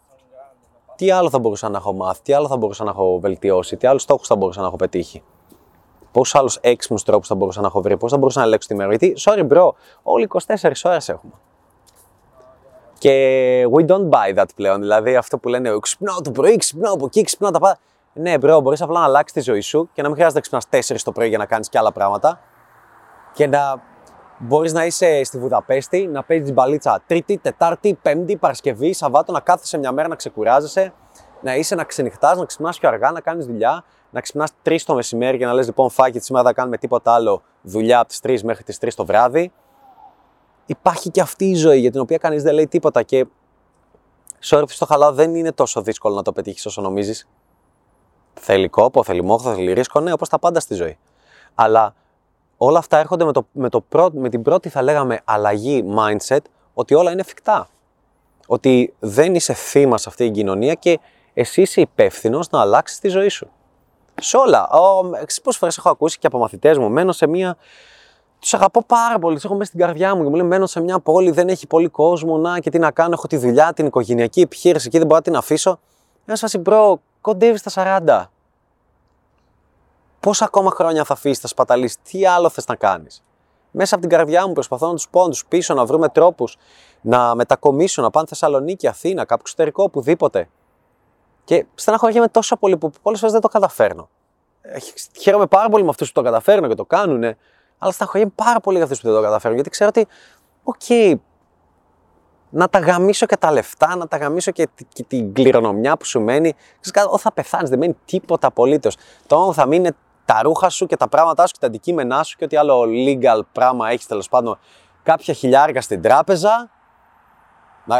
Τι 0.97 1.11
άλλο 1.11 1.31
θα 1.31 1.39
μπορούσα 1.39 1.69
να 1.69 1.79
έχω 1.79 1.93
μάθει, 1.93 2.23
τι 2.23 2.33
άλλο 2.33 2.49
θα 2.49 2.57
μπορούσα 2.57 2.85
να 2.85 2.91
έχω 2.91 3.19
βελτιώσει, 3.21 3.77
τι 3.77 3.87
άλλους 3.87 4.03
στόχους 4.03 4.27
θα 4.27 4.37
μπορούσα 4.37 4.61
να 4.61 4.67
έχω 4.67 4.77
πετύχει. 4.77 5.23
Πόσους 6.13 6.35
άλλους 6.35 6.57
έξυπνους 6.57 7.03
τρόπους 7.03 7.29
θα 7.29 7.35
μπορούσα 7.35 7.61
να 7.61 7.67
έχω 7.67 7.81
βρει, 7.81 7.97
πώς 7.97 8.11
θα 8.11 8.19
μπορούσα 8.19 8.41
να 8.41 8.47
ελέγξω 8.47 8.69
τη 8.69 8.75
μέρα. 8.75 8.95
Γιατί, 8.95 9.15
sorry, 9.19 9.49
bro, 9.49 9.71
όλοι 10.03 10.29
24 10.47 10.85
ώρες 10.85 11.09
έχουμε. 11.09 11.33
Και 13.03 13.67
we 13.77 13.87
don't 13.87 14.09
buy 14.09 14.39
that 14.39 14.45
πλέον. 14.55 14.81
Δηλαδή 14.81 15.17
αυτό 15.17 15.39
που 15.39 15.49
λένε 15.49 15.79
ξυπνάω 15.81 16.21
το 16.21 16.31
πρωί, 16.31 16.57
ξυπνάω 16.57 16.95
από 16.95 17.05
εκεί, 17.05 17.23
ξυπνάω 17.23 17.51
τα 17.51 17.59
πάντα. 17.59 17.79
Ναι, 18.13 18.35
bro, 18.41 18.59
μπορείς 18.63 18.83
απλά 18.83 18.99
να 18.99 19.05
αλλάξεις 19.05 19.33
τη 19.33 19.41
ζωή 19.41 19.61
σου 19.61 19.89
και 19.93 20.03
να 20.03 20.09
μην 20.09 20.17
χρειάζεται 20.17 20.41
να 20.51 20.59
ξυπνάς 20.59 20.97
4 20.97 21.03
το 21.05 21.13
πρωί 21.13 21.29
για 21.29 21.39
να 21.39 21.47
κάνεις 21.47 21.69
και 21.69 21.79
άλλα 21.79 21.93
πράγματα. 21.93 22.41
Και 23.33 23.47
να 23.47 23.83
μπορείς 24.39 24.73
να 24.73 24.85
είσαι 24.85 25.25
στη 25.25 25.39
Βουδαπέστη, 25.39 26.07
να 26.07 26.23
παίζεις 26.23 26.53
μπαλίτσα 26.53 27.03
Τρίτη, 27.07 27.39
Τετάρτη, 27.39 27.99
Πέμπτη, 28.03 28.37
Παρασκευή, 28.37 28.93
Σαββάτο, 28.93 29.33
να 29.33 29.41
κάθεσαι 29.41 29.79
μια 29.79 29.93
μέρα 29.93 30.09
να 30.09 30.15
ξεκουράζεσαι, 30.15 30.93
να 31.41 31.57
είσαι 31.57 31.75
να 31.75 31.85
ξενυχτάς, 31.85 32.39
να 32.39 32.45
ξυπνάς 32.45 32.79
πιο 32.79 32.89
αργά, 32.89 33.11
να 33.11 33.21
κάνεις 33.21 33.47
δουλειά, 33.47 33.85
να 34.11 34.21
ξυπνάς 34.21 34.51
3 34.63 34.77
το 34.85 34.95
μεσημέρι 34.95 35.39
και 35.39 35.47
να 35.47 35.53
λες: 35.53 35.67
Λοιπόν, 35.67 35.91
φάκι, 35.91 36.19
σήμερα 36.19 36.45
θα 36.45 36.53
κάνουμε 36.53 36.77
τίποτα 36.79 37.13
άλλο 37.13 37.43
δουλειά 37.63 37.99
από 37.99 38.09
τις 38.09 38.21
3 38.21 38.43
μέχρι 38.43 38.65
τις 38.65 38.79
3 38.79 38.95
το 38.95 39.05
βράδυ. 39.05 39.53
Υπάρχει 40.67 41.11
και 41.11 41.21
αυτή 41.21 41.45
η 41.45 41.55
ζωή 41.55 41.79
για 41.79 41.91
την 41.91 42.01
οποία 42.01 42.19
κανείς 42.19 42.43
δεν 42.43 42.55
λέει 42.55 42.69
τίποτα 42.69 43.03
και. 43.03 43.27
Sorry, 44.45 44.63
στο 44.67 44.87
χαλάω 44.87 45.13
δεν 45.13 45.35
είναι 45.35 45.53
τόσο 45.53 45.83
δύσκολο 45.83 46.15
να 46.15 46.23
το 46.23 46.33
πετύχεις 46.33 46.67
όσο 46.67 46.81
νομίζεις. 46.81 47.29
Θέλει 48.35 48.69
κόπο, 48.69 49.05
θέλει 49.05 49.23
μόχθο, 49.23 49.55
θέλει 49.55 49.73
ρίσκο, 49.73 50.01
ναι, 50.01 50.13
όπως 50.13 50.29
τα 50.29 50.39
πάντα 50.39 50.61
στη 50.61 50.75
ζωή. 50.75 50.99
Αλλά 51.55 51.95
όλα 52.57 52.79
αυτά 52.79 52.99
έρχονται 52.99 53.25
με, 53.25 53.33
το, 53.33 53.47
με, 53.53 53.69
το 53.69 53.85
με 54.13 54.29
την 54.29 54.43
πρώτη, 54.43 54.69
θα 54.69 54.83
λέγαμε, 54.83 55.21
αλλαγή 55.25 55.85
mindset, 55.97 56.41
ότι 56.75 56.95
όλα 56.95 57.11
είναι 57.11 57.21
εφικτά. 57.21 57.69
Ότι 58.47 58.95
δεν 58.99 59.35
είσαι 59.35 59.53
θύμα 59.53 59.99
σε 59.99 60.09
αυτή 60.09 60.25
την 60.25 60.33
κοινωνία 60.33 60.75
και 60.75 61.01
εσύ 61.35 61.61
είσαι 61.63 61.81
υπεύθυνος 61.81 62.51
να 62.51 62.61
αλλάξεις 62.61 62.99
τη 62.99 63.09
ζωή 63.09 63.29
σου. 63.29 63.51
Σε 64.21 64.37
όλα. 64.37 64.69
Πόσες 65.43 65.57
φορές 65.57 65.79
έχω 65.79 65.91
ακούσει 65.91 66.19
και 66.19 66.27
από 66.27 66.39
μαθητές 66.39 66.79
μου, 66.79 66.91
μένω 66.91 67.13
σε 67.13 67.27
μια. 67.27 67.57
Τους 68.43 68.55
αγαπώ 68.55 68.85
πάρα 68.87 69.19
πολύ, 69.19 69.35
τους 69.35 69.45
έχω 69.45 69.55
μέσα 69.55 69.65
στην 69.65 69.81
καρδιά 69.81 70.15
μου 70.15 70.23
και 70.23 70.29
μου 70.29 70.35
λένε: 70.35 70.49
Μένω 70.49 70.67
σε 70.67 70.81
μια 70.81 70.99
πόλη, 70.99 71.31
δεν 71.31 71.49
έχει 71.49 71.67
πολύ 71.67 71.89
κόσμο. 71.89 72.39
Να 72.39 72.59
και 72.59 72.71
τι 72.71 72.79
να 72.79 72.91
κάνω, 72.91 73.11
έχω 73.13 73.27
τη 73.27 73.37
δουλειά, 73.37 73.73
την 73.73 73.87
οικογενειακή 73.87 74.41
επιχείρηση 74.41 74.89
και 74.89 74.99
δεν 74.99 75.07
μπορώ 75.07 75.19
να 75.19 75.23
την 75.23 75.37
αφήσω. 75.37 75.79
Είναι 76.25 76.37
φάση, 76.37 76.59
bro, 76.59 77.01
κοντεύεις 77.21 77.61
στα 77.61 78.01
40. 78.05 78.25
Πόσα 80.21 80.45
ακόμα 80.45 80.71
χρόνια 80.71 81.05
θα 81.05 81.13
αφήσεις, 81.13 81.39
θα 81.39 81.49
σπαταλήσεις, 81.49 81.97
τι 82.03 82.27
άλλο 82.27 82.49
θες 82.49 82.67
να 82.67 82.75
κάνεις; 82.75 83.23
Μέσα 83.71 83.95
από 83.95 84.07
την 84.07 84.17
καρδιά 84.17 84.47
μου 84.47 84.53
προσπαθώ 84.53 84.87
να 84.87 84.95
τους 84.95 85.09
πω, 85.09 85.23
να 85.23 85.29
τους 85.29 85.47
πείσω, 85.47 85.75
να 85.75 85.85
βρούμε 85.85 86.09
τρόπους 86.09 86.57
να 87.01 87.35
μετακομίσουν, 87.35 88.03
να 88.03 88.11
πάνε 88.11 88.27
Θεσσαλονίκη, 88.27 88.87
Αθήνα, 88.87 89.25
κάπου 89.25 89.41
εξωτερικό, 89.41 89.83
οπουδήποτε. 89.83 90.49
Και 91.45 91.67
στεναχωριέμαι 91.75 92.29
τόσο 92.29 92.57
πολύ 92.57 92.77
που 92.77 92.91
πολλές 93.03 93.19
φορές 93.19 93.33
δεν 93.33 93.43
το 93.43 93.49
καταφέρνω. 93.49 94.09
Χαίρομαι 95.19 95.47
πάρα 95.47 95.69
πολύ 95.69 95.83
με 95.83 95.89
αυτούς 95.89 96.13
που 96.13 96.15
το 96.15 96.23
καταφέρνουν 96.23 96.69
και 96.69 96.75
το 96.75 96.85
κάνουν, 96.85 97.37
αλλά 97.83 97.93
στεναχωριέμαι 97.93 98.33
πάρα 98.35 98.61
πολύ 98.61 98.77
για 98.77 98.87
αυτούς 98.87 98.97
που 99.01 99.07
δεν 99.07 99.17
το 99.17 99.23
καταφέρνουν, 99.23 99.55
γιατί 99.55 99.71
ξέρω 99.71 99.91
ότι, 99.95 100.07
OK, 100.63 100.81
okay, 100.89 101.15
να 102.51 102.69
τα 102.69 102.79
γαμίσω 102.79 103.27
και 103.27 103.37
τα 103.37 103.53
λεφτά, 103.53 103.97
να 103.97 104.09
τα 104.09 104.17
γαμίσω 104.17 104.51
και, 104.51 104.69
και 104.89 105.03
την 105.03 105.33
κληρονομιά 105.33 105.97
που 105.97 106.05
σου 106.05 106.21
μένει. 106.21 106.55
Ξέρεις, 106.81 107.09
όταν 107.09 107.19
θα 107.19 107.33
πεθάνεις, 107.33 107.71
δεν 107.71 107.79
μένει 107.79 107.97
τίποτα 108.05 108.47
απολύτως. 108.47 108.97
Το 109.27 109.39
μόνο 109.39 109.53
θα 109.53 109.67
μείνει 109.67 109.91
τα 110.25 110.43
ρούχα 110.43 110.69
σου 110.69 110.87
και 110.87 110.97
τα 110.97 111.09
πράγματά 111.09 111.47
σου 111.47 111.53
και 111.53 111.59
τα 111.61 111.67
αντικείμενά 111.67 112.23
σου 112.23 112.37
και 112.37 112.45
ό,τι 112.45 112.57
άλλο 112.57 112.83
legal 112.83 113.41
πράγμα 113.53 113.91
έχεις 113.91 114.07
τέλος 114.07 114.29
πάντων. 114.29 114.59
Κάποια 115.03 115.35
χιλιάρικα 115.35 115.81
στην 115.81 116.03
τράπεζα. 116.03 116.71
Να, 117.85 117.97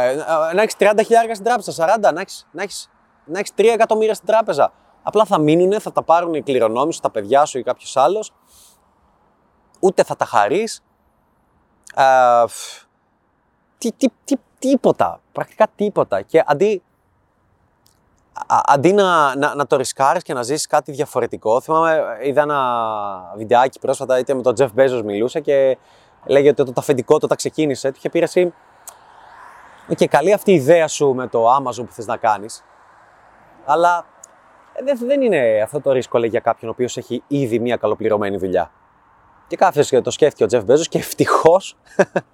να 0.53 0.61
έχεις 0.61 0.75
30 0.79 0.93
χιλιάρικα 1.05 1.33
στην 1.33 1.45
τράπεζα, 1.45 1.97
40, 2.09 2.13
να 2.13 2.21
έχεις 2.21 2.47
να 2.51 2.63
έχεις, 2.63 2.89
να 3.25 3.39
έχεις 3.39 3.51
3 3.57 3.65
εκατομμύρια 3.73 4.13
στην 4.13 4.27
τράπεζα. 4.27 4.71
Απλά 5.03 5.25
θα 5.25 5.37
μείνουν, 5.37 5.79
θα 5.79 5.91
τα 5.91 6.03
πάρουν 6.03 6.33
οι 6.33 6.41
κληρονόμοι 6.41 6.93
σου, 6.93 6.99
τα 6.99 7.11
παιδιά 7.11 7.45
σου 7.45 7.57
ή 7.57 7.63
κάποιος 7.63 7.97
άλλος. 7.97 8.33
Ούτε 9.83 10.03
θα 10.03 10.15
τα 10.15 10.25
χαρείς. 10.25 10.83
Τι, 13.77 13.91
τι, 13.91 14.07
τι, 14.23 14.35
τίποτα. 14.59 15.19
Πρακτικά 15.31 15.67
τίποτα. 15.75 16.21
Και 16.21 16.43
αντί 16.45 16.83
αντί 18.47 18.93
να, 18.93 19.35
να, 19.35 19.55
να 19.55 19.67
το 19.67 19.75
ρισκάρεις 19.75 20.23
και 20.23 20.33
να 20.33 20.43
ζήσεις 20.43 20.67
κάτι 20.67 20.91
διαφορετικό, 20.91 21.61
θυμάμαι, 21.61 22.17
είδα 22.21 22.41
ένα 22.41 23.33
βιντεάκι 23.35 23.79
πρόσφατα, 23.79 24.19
είτε 24.19 24.33
με 24.33 24.41
τον 24.41 24.53
Jeff 24.57 24.69
Bezos 24.75 25.01
μιλούσε 25.03 25.39
και 25.39 25.77
λέγεται 26.25 26.61
ότι 26.61 26.71
το 26.71 26.81
αφεντικό 26.81 27.17
του 27.19 27.27
τα 27.27 27.35
ξεκίνησε, 27.35 27.89
του 27.89 27.95
είχε 27.97 28.09
πει 28.09 28.19
εσύ, 28.19 28.53
και 29.95 30.07
καλή 30.07 30.33
αυτή 30.33 30.51
η 30.51 30.55
ιδέα 30.55 30.87
σου 30.87 31.13
με 31.13 31.27
το 31.27 31.55
Amazon 31.55 31.85
που 31.85 31.91
θες 31.91 32.05
να 32.05 32.17
κάνεις, 32.17 32.63
αλλά 33.65 34.05
δεν, 34.83 34.97
δεν 34.97 35.21
είναι 35.21 35.61
αυτό 35.63 35.81
το 35.81 35.91
ρίσκο 35.91 36.17
λέει, 36.17 36.29
για 36.29 36.39
κάποιον 36.39 36.69
ο 36.69 36.73
οποίος 36.73 36.97
έχει 36.97 37.23
ήδη 37.27 37.59
μια 37.59 37.75
καλοπληρωμένη 37.75 38.37
δουλειά. 38.37 38.71
Και 39.47 39.55
κάθεσε 39.55 39.95
και 39.95 40.01
το 40.01 40.11
σκέφτηκε 40.11 40.43
ο 40.43 40.47
Jeff 40.59 40.71
Bezos 40.71 40.87
και 40.89 40.97
ευτυχώς 40.97 41.77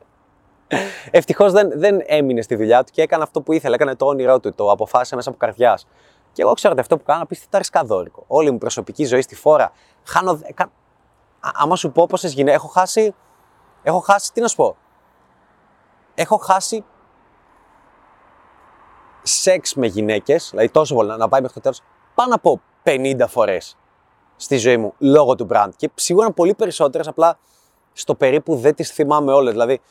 Ευτυχώς 1.12 1.52
δεν, 1.52 1.72
δεν 1.76 2.02
έμεινε 2.06 2.42
στη 2.42 2.56
δουλειά 2.56 2.84
του 2.84 2.92
και 2.92 3.02
έκανε 3.02 3.24
αυτό 3.24 3.42
που 3.42 3.54
ήθελε. 3.54 3.76
Έκανε 3.76 3.96
το 3.96 4.06
όνειρό 4.06 4.40
του, 4.40 4.54
το 4.54 4.72
αποφάσισε 4.72 5.16
μέσα 5.16 5.30
από 5.30 5.38
καρδιάς. 5.38 5.88
Και 6.34 6.42
εγώ 6.42 6.54
ξέρω 6.54 6.72
ότι 6.72 6.82
αυτό 6.82 6.98
που 6.98 7.04
κάνω 7.04 7.24
απίστευτα 7.24 7.58
ρισκαδόρικο. 7.58 8.24
Όλη 8.28 8.52
μου 8.52 8.58
προσωπική 8.58 9.06
ζωή 9.06 9.22
στη 9.22 9.36
φόρα. 9.36 9.72
Χάνω. 10.04 10.40
Άμα 11.40 11.76
σου 11.76 11.92
πω 11.92 12.06
πόσες 12.06 12.34
γυναίκε. 12.34 12.56
Έχω 12.56 12.68
χάσει. 12.68 13.16
Έχω 13.84 14.00
χάσει. 14.00 14.34
Τι 14.34 14.42
να 14.42 14.48
σου 14.48 14.56
πω. 14.56 14.76
Έχω 16.16 16.38
χάσει 16.38 16.84
σεξ 19.22 19.74
με 19.74 19.88
γυναίκες, 19.88 20.48
δηλαδή 20.50 20.70
τόσο 20.70 20.96
πολύ 20.96 21.18
να 21.18 21.30
πάει 21.30 21.42
μέχρι 21.42 21.56
το 21.56 21.62
τέλος, 21.62 21.82
πάνω 22.16 22.36
από 22.36 22.62
50 22.84 23.26
φορές 23.28 23.78
στη 24.40 24.58
ζωή 24.58 24.78
μου 24.78 24.94
λόγω 24.98 25.36
του 25.36 25.48
brand. 25.52 25.70
Και 25.76 25.90
σίγουρα 25.96 26.32
πολύ 26.32 26.54
περισσότερες, 26.54 27.08
απλά 27.08 27.40
στο 27.94 28.16
περίπου 28.16 28.56
δεν 28.56 28.76
τις 28.76 28.92
θυμάμαι 28.92 29.34
όλες. 29.34 29.52
Δηλαδή, 29.52 29.82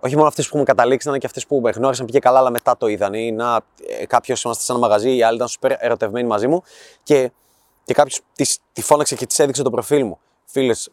όχι 0.00 0.16
μόνο 0.16 0.28
αυτές 0.28 0.44
που 0.44 0.50
έχουμε 0.56 0.64
καταλήξει, 0.64 1.08
αλλά 1.08 1.18
και 1.18 1.26
αυτές 1.26 1.46
που 1.46 1.60
με 1.60 1.70
γνώρισαν 1.70 2.06
πήγε 2.06 2.18
καλά, 2.18 2.38
αλλά 2.38 2.50
μετά 2.50 2.76
το 2.76 2.86
είδαν. 2.86 3.14
Ή 3.14 3.32
να 3.32 3.60
ε, 3.86 4.06
κάποιος 4.06 4.42
είμαστε 4.42 4.64
σε 4.64 4.72
ένα 4.72 4.80
μαγαζί, 4.80 5.16
οι 5.16 5.22
άλλοι 5.22 5.36
ήταν 5.36 5.48
super 5.60 5.74
ερωτευμένοι 5.78 6.28
μαζί 6.28 6.46
μου 6.46 6.62
και, 7.02 7.30
και 7.84 7.94
κάποιος 7.94 8.20
τη 8.72 8.82
φώναξε 8.82 9.14
και 9.14 9.26
τη 9.26 9.42
έδειξε 9.42 9.62
το 9.62 9.70
προφίλ 9.70 10.04
μου. 10.04 10.18
Φίλες, 10.44 10.90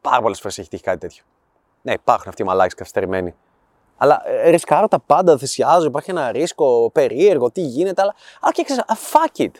πάρα 0.00 0.22
πολλές 0.22 0.40
φορές 0.40 0.58
έχει 0.58 0.68
τύχει 0.68 0.82
κάτι 0.82 0.98
τέτοιο. 0.98 1.22
Ναι, 1.82 1.92
υπάρχουν 1.92 2.28
αυτοί 2.28 2.42
οι 2.42 2.44
μαλάκες 2.44 2.74
καθυστερημένοι. 2.74 3.34
Αλλά 3.96 4.22
ε, 4.24 4.50
ρισκάρω 4.50 4.88
τα 4.88 5.00
πάντα, 5.00 5.38
θυσιάζω, 5.38 5.86
υπάρχει 5.86 6.10
ένα 6.10 6.32
ρίσκο 6.32 6.90
περίεργο, 6.90 7.50
τι 7.50 7.60
γίνεται, 7.60 8.02
αλλά. 8.02 8.14
Α, 8.40 8.48
και 8.52 8.62
ξέρεις, 8.62 8.82
fuck 8.88 9.40
it. 9.40 9.50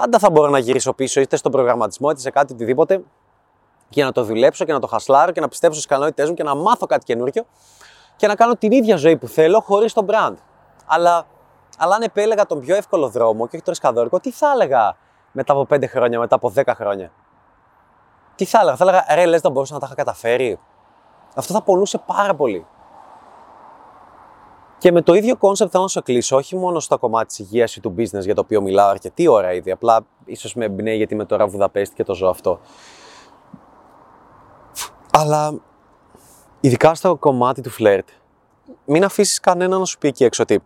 Πάντα 0.00 0.18
θα 0.18 0.30
μπορώ 0.30 0.50
να 0.50 0.58
γυρίσω 0.58 0.92
πίσω, 0.92 1.20
είτε 1.20 1.36
στον 1.36 1.52
προγραμματισμό, 1.52 2.10
είτε 2.10 2.20
σε 2.20 2.30
κάτι 2.30 2.52
οτιδήποτε, 2.52 3.02
για 3.88 4.04
να 4.04 4.12
το 4.12 4.24
δουλέψω 4.24 4.64
και 4.64 4.72
να 4.72 4.80
το 4.80 4.86
χασλάρω 4.86 5.32
και 5.32 5.40
να 5.40 5.48
πιστέψω 5.48 5.80
στις 5.80 5.90
ικανότητές 5.92 6.28
μου 6.28 6.34
και 6.34 6.42
να 6.42 6.54
μάθω 6.54 6.86
κάτι 6.86 7.04
καινούριο 7.04 7.44
και 8.16 8.26
να 8.26 8.34
κάνω 8.34 8.56
την 8.56 8.72
ίδια 8.72 8.96
ζωή 8.96 9.16
που 9.16 9.26
θέλω 9.26 9.60
χωρίς 9.60 9.92
τον 9.92 10.06
brand. 10.08 10.34
Αλλά, 10.86 11.26
αλλά 11.78 11.94
αν 11.94 12.02
επέλεγα 12.02 12.46
τον 12.46 12.60
πιο 12.60 12.76
εύκολο 12.76 13.08
δρόμο 13.08 13.46
και 13.46 13.56
όχι 13.56 13.64
το 13.64 13.70
ρισκαδόρικο, 13.70 14.20
τι 14.20 14.30
θα 14.30 14.50
έλεγα 14.54 14.96
μετά 15.32 15.52
από 15.52 15.66
5 15.74 15.88
χρόνια, 15.88 16.18
μετά 16.18 16.34
από 16.34 16.52
10 16.56 16.62
χρόνια; 16.74 17.12
Τι 18.34 18.44
θα 18.44 18.58
έλεγα, 18.60 18.76
θα 18.76 18.84
έλεγα 18.84 19.04
ρε, 19.14 19.26
λες 19.26 19.42
να 19.42 19.50
μπορούσα 19.50 19.74
να 19.74 19.80
τα 19.80 19.86
είχα 19.86 19.94
καταφέρει. 19.94 20.58
Αυτό 21.34 21.52
θα 21.52 21.62
πονούσε 21.62 21.98
πάρα 21.98 22.34
πολύ. 22.34 22.66
Και 24.78 24.92
με 24.92 25.02
το 25.02 25.14
ίδιο 25.14 25.36
concept 25.36 25.70
θέλω 25.72 25.82
να 25.82 25.88
σου 25.88 26.02
κλείσω, 26.02 26.36
όχι 26.36 26.56
μόνο 26.56 26.80
στο 26.80 26.98
κομμάτι 26.98 27.26
της 27.26 27.38
υγείας 27.38 27.76
ή 27.76 27.80
του 27.80 27.94
business 27.98 28.20
για 28.20 28.34
το 28.34 28.40
οποίο 28.40 28.60
μιλάω 28.60 28.88
αρκετή 28.88 29.28
ώρα 29.28 29.52
ήδη. 29.52 29.70
Απλά 29.70 30.06
ίσως 30.24 30.54
με 30.54 30.64
εμπνέει 30.64 30.96
γιατί 30.96 31.14
είμαι 31.14 31.24
τώρα 31.24 31.46
Βουδαπέστη 31.46 31.94
και 31.94 32.04
το 32.04 32.14
ζω 32.14 32.28
αυτό. 32.28 32.60
Αλλά 35.10 35.54
ειδικά 36.60 36.94
στο 36.94 37.16
κομμάτι 37.16 37.60
του 37.60 37.70
φλερτ, 37.70 38.08
μην 38.84 39.04
αφήσεις 39.04 39.40
κανένα 39.40 39.78
να 39.78 39.84
σου 39.84 39.98
πει 39.98 40.08
εκεί 40.08 40.24
έξω 40.24 40.42
ότι 40.42 40.62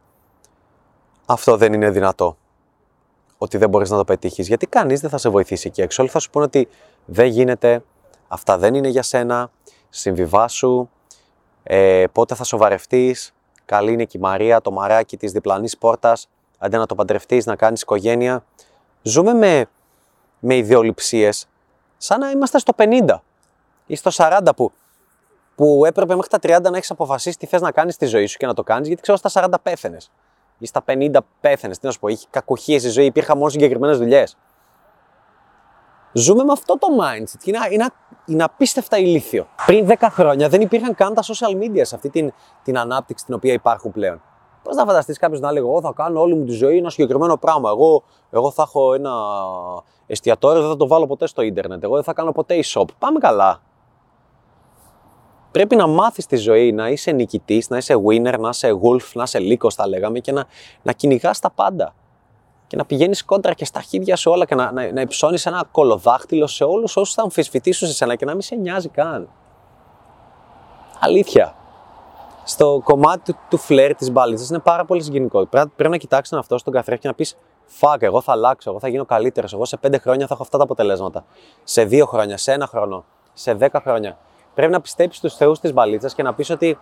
αυτό 1.27 1.57
δεν 1.57 1.73
είναι 1.73 1.90
δυνατό. 1.90 2.37
Ότι 3.38 3.59
δεν 3.59 3.68
μπορείς 3.68 3.90
να 3.90 3.97
το 3.97 4.05
πετύχεις. 4.05 4.47
Γιατί 4.47 4.66
κανείς 4.66 5.01
δεν 5.01 5.11
θα 5.11 5.18
σε 5.18 5.29
βοηθήσει 5.29 5.68
εκεί 5.68 5.81
έξω. 5.81 6.03
Όλοι 6.03 6.11
θα 6.11 6.18
σου 6.18 6.31
πούνε 6.31 6.44
ότι 6.44 6.68
δεν 7.05 7.27
γίνεται, 7.27 7.83
αυτά 8.29 8.59
δεν 8.59 8.75
είναι 8.75 8.88
για 8.88 9.03
σένα, 9.03 9.51
συμβιβάσου, 9.88 10.88
ε, 11.62 12.05
πότε 12.12 12.35
θα 12.35 12.44
σοβαρευτείς, 12.44 13.35
καλή 13.68 13.92
είναι 13.92 14.04
και 14.04 14.18
η 14.18 14.20
Μαρία, 14.20 14.61
το 14.61 14.70
μαράκι 14.70 15.16
της 15.16 15.33
διπλανής 15.33 15.78
πόρτας, 15.78 16.28
αντί 16.59 16.76
να 16.76 16.87
το 16.87 16.94
παντρευτείς, 16.94 17.46
να 17.46 17.57
κάνεις 17.57 17.83
οικογένεια. 17.83 18.44
Ζούμε 19.02 19.33
με, 19.33 19.66
με 20.38 20.57
ιδεολειψίες 20.57 21.46
σαν 21.96 22.20
να 22.20 22.31
είμαστε 22.31 22.59
στο 22.59 22.72
50 22.76 23.18
ή 23.87 23.96
στο 23.96 24.11
40 24.14 24.38
που, 24.57 24.72
που 25.54 25.85
έπρεπε 25.85 26.14
μέχρι 26.14 26.31
τα 26.31 26.59
30 26.59 26.70
να 26.70 26.76
έχεις 26.76 26.90
αποφασίσει 26.90 27.38
τι 27.38 27.46
θες 27.46 27.61
να 27.61 27.72
κάνεις 27.72 27.94
στη 27.94 28.07
ζωή 28.07 28.26
σου 28.26 28.37
και 28.37 28.46
να 28.46 28.54
το 28.54 28.62
κάνεις, 28.62 28.87
γιατί 28.87 29.02
ξέρω 29.02 29.18
στα 29.18 29.48
40 29.50 29.54
πέθανε. 29.62 29.96
Ή 30.59 30.66
στα 30.66 30.85
50 30.87 31.18
πέθανε. 31.40 31.74
Τι 31.74 31.87
να 31.87 31.90
σου 31.90 31.98
πω, 31.98 32.09
είχε 32.09 32.26
κακοχίε 32.31 32.78
στη 32.78 32.88
ζωή, 32.88 33.04
υπήρχαν 33.04 33.38
μόνο 33.38 33.50
συγκεκριμένες 33.50 33.98
δουλειές. 33.98 34.37
Ζούμε 36.12 36.44
με 36.44 36.53
αυτό 36.53 36.79
το 36.79 36.87
mindset 37.01 37.38
και 37.42 37.51
είναι, 37.51 37.59
είναι, 37.71 37.88
είναι 38.27 38.42
απίστευτα 38.42 38.99
ηλίθιο. 38.99 39.47
Πριν 39.66 39.87
10 39.88 39.94
χρόνια 40.11 40.49
δεν 40.49 40.61
υπήρχαν 40.61 40.94
καν 40.94 41.14
τα 41.14 41.23
social 41.23 41.62
media 41.62 41.81
σε 41.83 41.94
αυτή 41.94 42.11
την, 42.11 42.33
την 42.62 42.79
ανάπτυξη 42.79 43.25
την 43.25 43.35
οποία 43.35 43.53
υπάρχουν 43.53 43.92
πλέον. 43.92 44.23
Πώς 44.62 44.77
να 44.77 44.85
φανταστείς 44.85 45.18
κάποιος 45.18 45.40
να 45.40 45.53
λέει: 45.53 45.62
Εγώ 45.62 45.81
θα 45.81 45.92
κάνω 45.97 46.21
όλη 46.21 46.35
μου 46.35 46.44
τη 46.44 46.53
ζωή 46.53 46.77
ένα 46.77 46.90
συγκεκριμένο 46.90 47.37
πράγμα. 47.37 47.71
Εγώ, 47.71 48.03
εγώ 48.31 48.51
θα 48.51 48.62
έχω 48.62 48.94
ένα 48.94 49.12
εστιατόριο, 50.07 50.61
δεν 50.61 50.71
θα 50.71 50.77
το 50.77 50.87
βάλω 50.87 51.07
ποτέ 51.07 51.27
στο 51.27 51.42
ίντερνετ. 51.42 51.85
Εγώ 51.85 51.94
δεν 51.94 52.05
θα 52.05 52.12
κάνω 52.12 52.33
ποτέ 52.33 52.61
e-shop. 52.64 52.85
Πάμε 52.99 53.18
καλά. 53.18 53.62
Πρέπει 55.51 55.77
να 55.77 55.87
μάθεις 55.87 56.27
τη 56.27 56.37
ζωή, 56.37 56.73
να 56.73 56.88
είσαι 56.88 57.11
νικητής, 57.11 57.68
να 57.68 57.77
είσαι 57.77 57.94
winner, 58.07 58.38
να 58.38 58.49
είσαι 58.49 58.79
wolf, 58.83 59.12
να 59.12 59.23
είσαι 59.23 59.38
λύκος, 59.38 59.75
θα 59.75 59.88
λέγαμε, 59.88 60.18
και 60.18 60.33
να, 60.33 60.44
να 60.83 60.92
κυνηγάς 60.92 61.38
τα 61.38 61.51
πάντα 61.51 61.94
και 62.68 62.76
να 62.76 62.85
πηγαίνεις 62.85 63.24
κόντρα 63.24 63.52
και 63.52 63.64
στα 63.64 63.81
χέρια 63.81 64.16
σου 64.16 64.31
όλα 64.31 64.44
και 64.44 64.54
να, 64.54 64.72
να, 64.72 64.92
να 64.92 65.00
υψώνεις 65.00 65.46
ένα 65.46 65.64
κολοδάχτυλο 65.70 66.46
σε 66.46 66.64
όλους 66.64 66.96
όσους 66.96 67.14
θα 67.14 67.22
αμφισβητήσουν 67.22 67.88
σε 67.88 67.94
σένα 67.94 68.14
και 68.14 68.24
να 68.24 68.33
μην 68.33 68.40
σε 68.40 68.54
νοιάζει 68.54 68.88
καν. 68.88 69.28
Αλήθεια. 71.00 71.54
Στο 72.44 72.81
κομμάτι 72.85 73.33
του, 73.33 73.38
του 73.50 73.57
φλερ 73.57 73.94
της 73.94 74.11
μπαλίτσα 74.11 74.46
είναι 74.50 74.59
πάρα 74.59 74.85
πολύ 74.85 75.02
συγκινητικό. 75.02 75.46
Πρέπει, 75.46 75.70
πρέπει 75.76 75.90
να 75.90 75.96
κοιτάξεις 75.96 76.31
τον 76.31 76.38
αυτό 76.38 76.59
στον 76.59 76.72
καθρέφτη 76.72 77.02
και 77.02 77.09
να 77.09 77.14
πεις: 77.14 77.37
Fuck, 77.81 77.96
εγώ 77.98 78.20
θα 78.20 78.33
αλλάξω, 78.33 78.70
εγώ 78.70 78.78
θα 78.78 78.88
γίνω 78.88 79.04
καλύτερος. 79.04 79.52
Εγώ 79.52 79.64
σε 79.64 79.76
πέντε 79.76 79.98
χρόνια 79.98 80.26
θα 80.26 80.35
έχω 80.35 80.42
αυτά 80.42 80.59
τα 80.59 80.64
αποτελέσματα. 80.64 81.24
Σε 81.64 81.85
δύο 81.85 82.07
χρόνια, 82.07 82.37
σε 82.37 82.52
ένα 82.52 82.66
χρόνο, 82.66 83.04
σε 83.33 83.54
δέκα 83.54 83.81
χρόνια. 83.81 84.18
Πρέπει 84.54 84.72
να 84.72 84.81
πιστέψεις 84.81 85.18
στου 85.18 85.38
θεούς 85.38 85.61
της 85.61 85.72
μπαλίτσας 85.72 86.14
και 86.14 86.22
να 86.22 86.35
πεις 86.35 86.50
ότι 86.50 86.78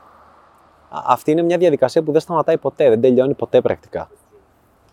αυτή 0.89 1.31
είναι 1.31 1.43
μια 1.43 1.59
διαδικασία 1.59 2.03
που 2.03 2.13
δεν 2.13 2.21
σταματάει 2.21 2.59
ποτέ, 2.59 2.89
δεν 2.89 3.01
τελειώνει 3.01 3.35
ποτέ 3.35 3.61
πρακτικά. 3.61 4.09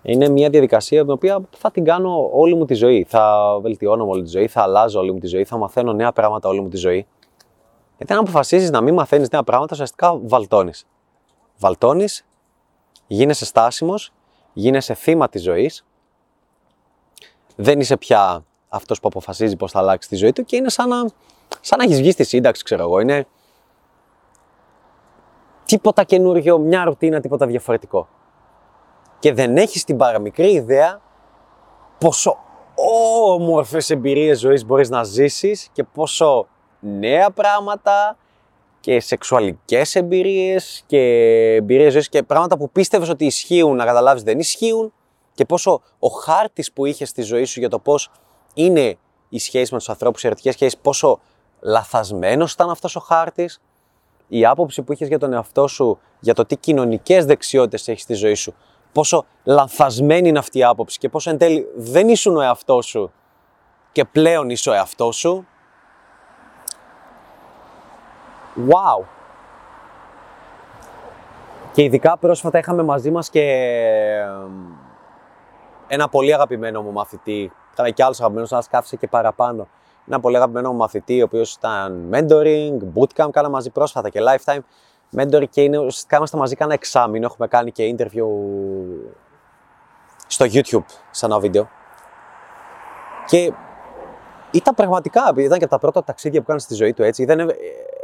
Είναι 0.03 0.29
μια 0.29 0.49
διαδικασία 0.49 1.01
την 1.01 1.11
οποία 1.11 1.41
θα 1.57 1.71
την 1.71 1.83
κάνω 1.83 2.29
όλη 2.33 2.55
μου 2.55 2.65
τη 2.65 2.73
ζωή. 2.73 3.05
Θα 3.09 3.57
βελτιώνω 3.61 4.07
όλη 4.07 4.23
τη 4.23 4.29
ζωή, 4.29 4.47
θα 4.47 4.61
αλλάζω 4.61 4.99
όλη 4.99 5.11
μου 5.11 5.19
τη 5.19 5.27
ζωή, 5.27 5.43
θα 5.43 5.57
μαθαίνω 5.57 5.93
νέα 5.93 6.11
πράγματα 6.11 6.49
όλη 6.49 6.61
μου 6.61 6.69
τη 6.69 6.77
ζωή. 6.77 7.07
Γιατί 7.97 8.13
αν 8.13 8.19
αποφασίζεις 8.19 8.69
να 8.69 8.81
μην 8.81 8.93
μαθαίνεις 8.93 9.29
νέα 9.29 9.43
πράγματα, 9.43 9.73
ουσιαστικά 9.73 10.17
βαλτώνεις. 10.17 10.85
Βαλτώνεις, 11.57 12.25
γίνεσαι 13.07 13.45
στάσιμος, 13.45 14.13
γίνεσαι 14.53 14.93
θύμα 14.93 15.29
της 15.29 15.43
ζωής. 15.43 15.85
Δεν 17.55 17.79
είσαι 17.79 17.97
πια 17.97 18.45
αυτός 18.69 18.99
που 18.99 19.07
αποφασίζει 19.07 19.55
πώς 19.55 19.71
θα 19.71 19.79
αλλάξει 19.79 20.09
τη 20.09 20.15
ζωή 20.15 20.33
του 20.33 20.43
και 20.45 20.55
είναι 20.55 20.69
σαν 20.69 20.89
να, 20.89 21.09
σαν 21.61 21.77
να 21.77 21.83
έχεις 21.83 21.97
βγει 21.97 22.11
στη 22.11 22.23
σύνταξη, 22.23 22.63
ξέρω 22.63 22.83
εγώ. 22.83 22.99
Είναι 22.99 23.27
τίποτα 25.65 26.03
καινούριο, 26.03 26.57
μια 26.57 26.83
ρουτίνα, 26.83 27.19
τίποτα 27.19 27.45
διαφορετικό 27.45 28.07
και 29.23 29.33
δεν 29.33 29.57
έχεις 29.57 29.83
την 29.83 29.97
παραμικρή 29.97 30.51
ιδέα 30.51 31.01
πόσο 31.97 32.37
όμορφες 33.27 33.89
εμπειρίες 33.89 34.39
ζωής 34.39 34.65
μπορείς 34.65 34.89
να 34.89 35.03
ζήσεις 35.03 35.69
και 35.73 35.83
πόσο 35.83 36.47
νέα 36.79 37.31
πράγματα 37.31 38.17
και 38.79 38.99
σεξουαλικές 38.99 39.95
εμπειρίες 39.95 40.83
και 40.85 40.99
εμπειρίες 41.55 41.93
ζωής 41.93 42.09
και 42.09 42.23
πράγματα 42.23 42.57
που 42.57 42.69
πίστευες 42.69 43.09
ότι 43.09 43.25
ισχύουν 43.25 43.75
να 43.75 43.85
καταλάβεις 43.85 44.23
δεν 44.23 44.39
ισχύουν 44.39 44.93
και 45.33 45.45
πόσο 45.45 45.81
ο 45.99 46.07
χάρτης 46.07 46.71
που 46.71 46.85
είχες 46.85 47.09
στη 47.09 47.21
ζωή 47.21 47.43
σου 47.43 47.59
για 47.59 47.69
το 47.69 47.79
πώς 47.79 48.11
είναι 48.53 48.97
η 49.29 49.39
σχέση 49.39 49.73
με 49.73 49.77
τους 49.77 49.89
ανθρώπους, 49.89 50.23
οι 50.23 50.27
ερωτικές 50.27 50.53
σχέσεις, 50.53 50.77
πόσο 50.77 51.19
λαθασμένος 51.59 52.53
ήταν 52.53 52.69
αυτός 52.69 52.95
ο 52.95 52.99
χάρτης, 52.99 53.61
η 54.27 54.45
άποψη 54.45 54.81
που 54.81 54.93
είχες 54.93 55.07
για 55.07 55.19
τον 55.19 55.33
εαυτό 55.33 55.67
σου, 55.67 55.99
για 56.19 56.33
το 56.33 56.45
τι 56.45 56.57
κοινωνικές 56.57 57.25
δεξιότητες 57.25 57.87
έχεις 57.87 58.01
στη 58.01 58.13
ζωή 58.13 58.33
σου, 58.33 58.53
πόσο 58.93 59.25
λανθασμένη 59.43 60.27
είναι 60.29 60.39
αυτή 60.39 60.57
η 60.57 60.63
άποψη 60.63 60.97
και 60.97 61.09
πόσο 61.09 61.29
εν 61.29 61.37
τέλει 61.37 61.67
δεν 61.75 62.09
ήσουν 62.09 62.37
ο 62.37 62.41
εαυτός 62.41 62.85
σου 62.85 63.11
και 63.91 64.05
πλέον 64.05 64.49
είσαι 64.49 64.69
ο 64.69 64.73
εαυτός 64.73 65.15
σου. 65.15 65.47
Wow! 68.67 69.05
Και 71.73 71.83
ειδικά 71.83 72.17
πρόσφατα 72.17 72.57
είχαμε 72.57 72.83
μαζί 72.83 73.11
μας 73.11 73.29
και 73.29 73.41
ένα 75.87 76.09
πολύ 76.09 76.33
αγαπημένο 76.33 76.81
μου 76.81 76.91
μαθητή. 76.91 77.51
Είχαμε 77.73 77.91
και 77.91 78.03
άλλους 78.03 78.19
αγαπημένους, 78.19 78.51
αλλά 78.51 78.63
κάθισε 78.69 78.95
και 78.95 79.07
παραπάνω. 79.07 79.67
Ένα 80.07 80.19
πολύ 80.19 80.35
αγαπημένο 80.35 80.71
μου 80.71 80.77
μαθητή, 80.77 81.21
ο 81.21 81.23
οποίος 81.23 81.53
ήταν 81.53 82.09
mentoring, 82.13 82.77
bootcamp, 82.95 83.29
κάνα 83.31 83.49
μαζί 83.49 83.69
πρόσφατα 83.69 84.09
και 84.09 84.19
lifetime 84.21 84.59
mentor 85.17 85.43
και 85.49 85.61
είναι, 85.61 85.77
ουσιαστικά 85.77 86.17
είμαστε 86.17 86.37
μαζί 86.37 86.55
κάνα 86.55 86.73
εξάμεινο, 86.73 87.25
έχουμε 87.25 87.47
κάνει 87.47 87.71
και 87.71 87.95
interview 87.97 88.25
στο 90.27 90.45
YouTube 90.45 90.85
σε 91.11 91.25
ένα 91.25 91.39
βίντεο. 91.39 91.69
Και 93.25 93.53
ήταν 94.51 94.73
πραγματικά, 94.75 95.27
επειδή 95.29 95.45
ήταν 95.45 95.57
και 95.57 95.63
από 95.63 95.73
τα 95.73 95.79
πρώτα 95.79 96.03
ταξίδια 96.03 96.39
που 96.39 96.47
κάνει 96.47 96.59
στη 96.59 96.73
ζωή 96.73 96.93
του 96.93 97.03
έτσι, 97.03 97.25
δεν 97.25 97.49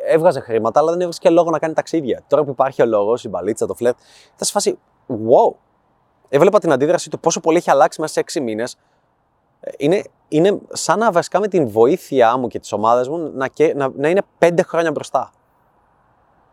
έβγαζε 0.07 0.39
χρήματα, 0.39 0.79
αλλά 0.79 0.89
δεν 0.89 0.99
έβγαζε 0.99 1.19
και 1.21 1.29
λόγο 1.29 1.49
να 1.49 1.59
κάνει 1.59 1.73
ταξίδια. 1.73 2.23
Τώρα 2.27 2.43
που 2.43 2.51
υπάρχει 2.51 2.81
ο 2.81 2.85
λόγος, 2.85 3.23
η 3.23 3.29
μπαλίτσα, 3.29 3.65
το 3.65 3.73
φλερ, 3.73 3.93
θα 4.35 4.45
σε 4.45 4.51
φάσει, 4.51 4.79
wow. 5.07 5.55
Έβλεπα 6.29 6.59
την 6.59 6.71
αντίδραση 6.71 7.09
του 7.09 7.19
πόσο 7.19 7.39
πολύ 7.39 7.57
έχει 7.57 7.71
αλλάξει 7.71 8.01
μέσα 8.01 8.13
σε 8.13 8.39
6 8.39 8.43
μήνες. 8.43 8.77
Είναι, 9.77 10.03
είναι 10.27 10.59
σαν 10.69 10.99
να 10.99 11.11
βασικά 11.11 11.39
με 11.39 11.47
την 11.47 11.67
βοήθειά 11.67 12.37
μου 12.37 12.47
και 12.47 12.59
τη 12.59 12.69
ομάδα 12.71 13.09
μου 13.09 13.17
να, 13.17 13.49
να, 13.75 13.91
να 13.95 14.09
είναι 14.09 14.21
5 14.39 14.59
χρόνια 14.63 14.91
μπροστά 14.91 15.31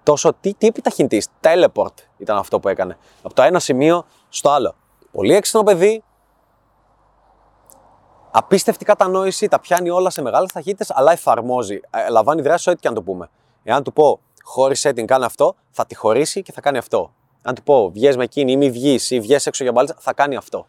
τόσο 0.06 0.32
τι, 0.40 0.54
τι 0.54 0.66
επιταχυντής. 0.66 1.28
Teleport 1.40 1.94
ήταν 2.18 2.36
αυτό 2.36 2.60
που 2.60 2.68
έκανε. 2.68 2.96
Από 3.22 3.34
το 3.34 3.42
ένα 3.42 3.58
σημείο 3.58 4.04
στο 4.28 4.50
άλλο. 4.50 4.74
Πολύ 5.12 5.34
έξυπνο 5.34 5.62
παιδί. 5.62 6.02
Απίστευτη 8.30 8.84
κατανόηση, 8.84 9.48
τα 9.48 9.60
πιάνει 9.60 9.90
όλα 9.90 10.10
σε 10.10 10.22
μεγάλες 10.22 10.52
ταχύτητες, 10.52 10.90
αλλά 10.90 11.12
εφαρμόζει. 11.12 11.80
Ε, 11.90 12.08
λαμβάνει 12.08 12.42
δράση 12.42 12.70
ό,τι 12.70 12.80
και 12.80 12.88
αν 12.88 12.94
το 12.94 13.02
πούμε. 13.02 13.30
Εάν 13.62 13.82
του 13.82 13.92
πω 13.92 14.20
χώρισε 14.42 14.92
την, 14.92 15.06
κάνει 15.06 15.24
αυτό, 15.24 15.54
θα 15.70 15.86
τη 15.86 15.94
χωρίσει 15.94 16.42
και 16.42 16.52
θα 16.52 16.60
κάνει 16.60 16.78
αυτό. 16.78 17.12
Αν 17.42 17.54
του 17.54 17.62
πω 17.62 17.90
βγες 17.90 18.16
με 18.16 18.24
εκείνη 18.24 18.52
ή 18.52 18.56
μη 18.56 18.70
βγεις 18.70 19.10
ή 19.10 19.20
βγες 19.20 19.46
έξω 19.46 19.62
για 19.62 19.72
μπάλτσα, 19.72 19.96
θα 19.98 20.12
κάνει 20.12 20.36
αυτό. 20.36 20.66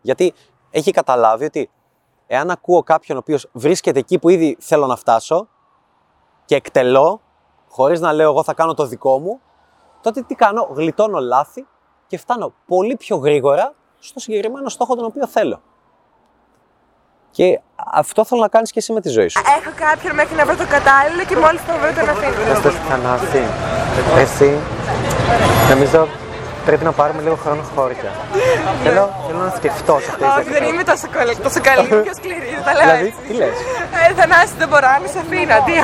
Γιατί 0.00 0.34
έχει 0.70 0.90
καταλάβει 0.90 1.44
ότι 1.44 1.70
εάν 2.26 2.50
ακούω 2.50 2.82
κάποιον 2.82 3.16
ο 3.16 3.20
οποίος 3.20 3.48
βρίσκεται 3.52 3.98
εκεί 3.98 4.18
που 4.18 4.28
ήδη 4.28 4.56
θέλω 4.60 4.86
να 4.86 4.96
φτάσω 4.96 5.48
και 6.44 6.54
εκτελώ 6.54 7.20
χωρίς 7.70 8.00
να 8.00 8.12
λέω 8.12 8.30
εγώ 8.30 8.42
θα 8.42 8.54
κάνω 8.54 8.74
το 8.74 8.86
δικό 8.86 9.18
μου, 9.18 9.40
τότε 10.00 10.22
τι 10.22 10.34
κάνω, 10.34 10.68
γλιτώνω 10.72 11.18
λάθη 11.18 11.66
και 12.06 12.18
φτάνω 12.18 12.52
πολύ 12.66 12.96
πιο 12.96 13.16
γρήγορα 13.16 13.74
στο 13.98 14.20
συγκεκριμένο 14.20 14.68
στόχο 14.68 14.96
τον 14.96 15.04
οποίο 15.04 15.26
θέλω. 15.26 15.60
Και 17.30 17.60
αυτό 17.92 18.24
θέλω 18.24 18.40
να 18.40 18.48
κάνεις 18.48 18.70
και 18.70 18.78
εσύ 18.78 18.92
με 18.92 19.00
τη 19.00 19.08
ζωή 19.08 19.28
σου. 19.28 19.42
Έχω 19.58 19.72
κάποιον 19.76 20.14
μέχρι 20.14 20.36
να 20.36 20.44
βρω 20.44 20.56
το 20.56 20.66
κατάλληλο 20.66 21.24
και 21.24 21.36
μόλις 21.36 21.66
το 21.66 21.72
βρω 21.80 21.92
τον 21.92 22.08
αφήνω. 22.08 22.52
Αυτό 22.52 22.70
Θανάση. 22.70 23.42
Εσύ, 24.16 24.58
νομίζω 25.70 26.08
πρέπει 26.64 26.84
να 26.84 26.92
πάρουμε 26.92 27.20
λίγο 27.22 27.36
χρόνο 27.44 27.62
χώρια. 27.74 28.10
θέλω, 28.84 29.04
θέλω 29.26 29.38
να 29.48 29.52
σκεφτώ 29.56 29.94
σε 30.04 30.08
αυτή 30.10 30.22
Όχι, 30.38 30.50
δεν 30.56 30.62
είμαι 30.68 30.82
τόσο, 30.90 31.06
καλή, 31.16 31.36
τόσο 31.46 31.60
καλή, 31.68 31.86
πιο 32.06 32.14
σκληρή, 32.20 32.48
δεν 32.56 32.64
τα 32.68 32.72
λέω 32.72 32.82
Δηλαδή, 32.86 33.06
έτσι. 33.06 33.20
τι 33.26 33.32
λες; 33.40 33.56
Ε, 34.08 34.12
Θανάση, 34.18 34.54
δεν 34.62 34.68
μπορώ, 34.70 34.88
να 35.04 35.08
σε 35.14 35.18
αφήνω. 35.24 35.56
Τι, 35.66 35.74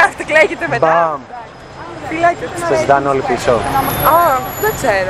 κάθε 0.00 0.22
κλαίγεται 0.30 0.66
μετά. 0.74 0.86
Μπαμ. 0.86 1.20
Φυλάκια. 2.08 2.46
Σε 2.68 2.74
ζητάνε 2.80 3.08
όλοι 3.12 3.22
πίσω. 3.30 3.52
Ω, 4.14 4.18
δεν 4.64 4.72
ξέρω. 4.78 5.08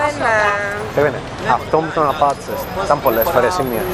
Δεν... 0.00 0.14
ε, 0.32 0.36
Περίμενε. 0.94 1.20
Αυτό 1.58 1.76
μου 1.82 1.90
τον 1.94 2.06
απάτησε. 2.14 2.52
Ήταν 2.84 2.98
πολλές 3.06 3.26
φορές 3.34 3.52
ή 3.62 3.62
μία. 3.70 3.84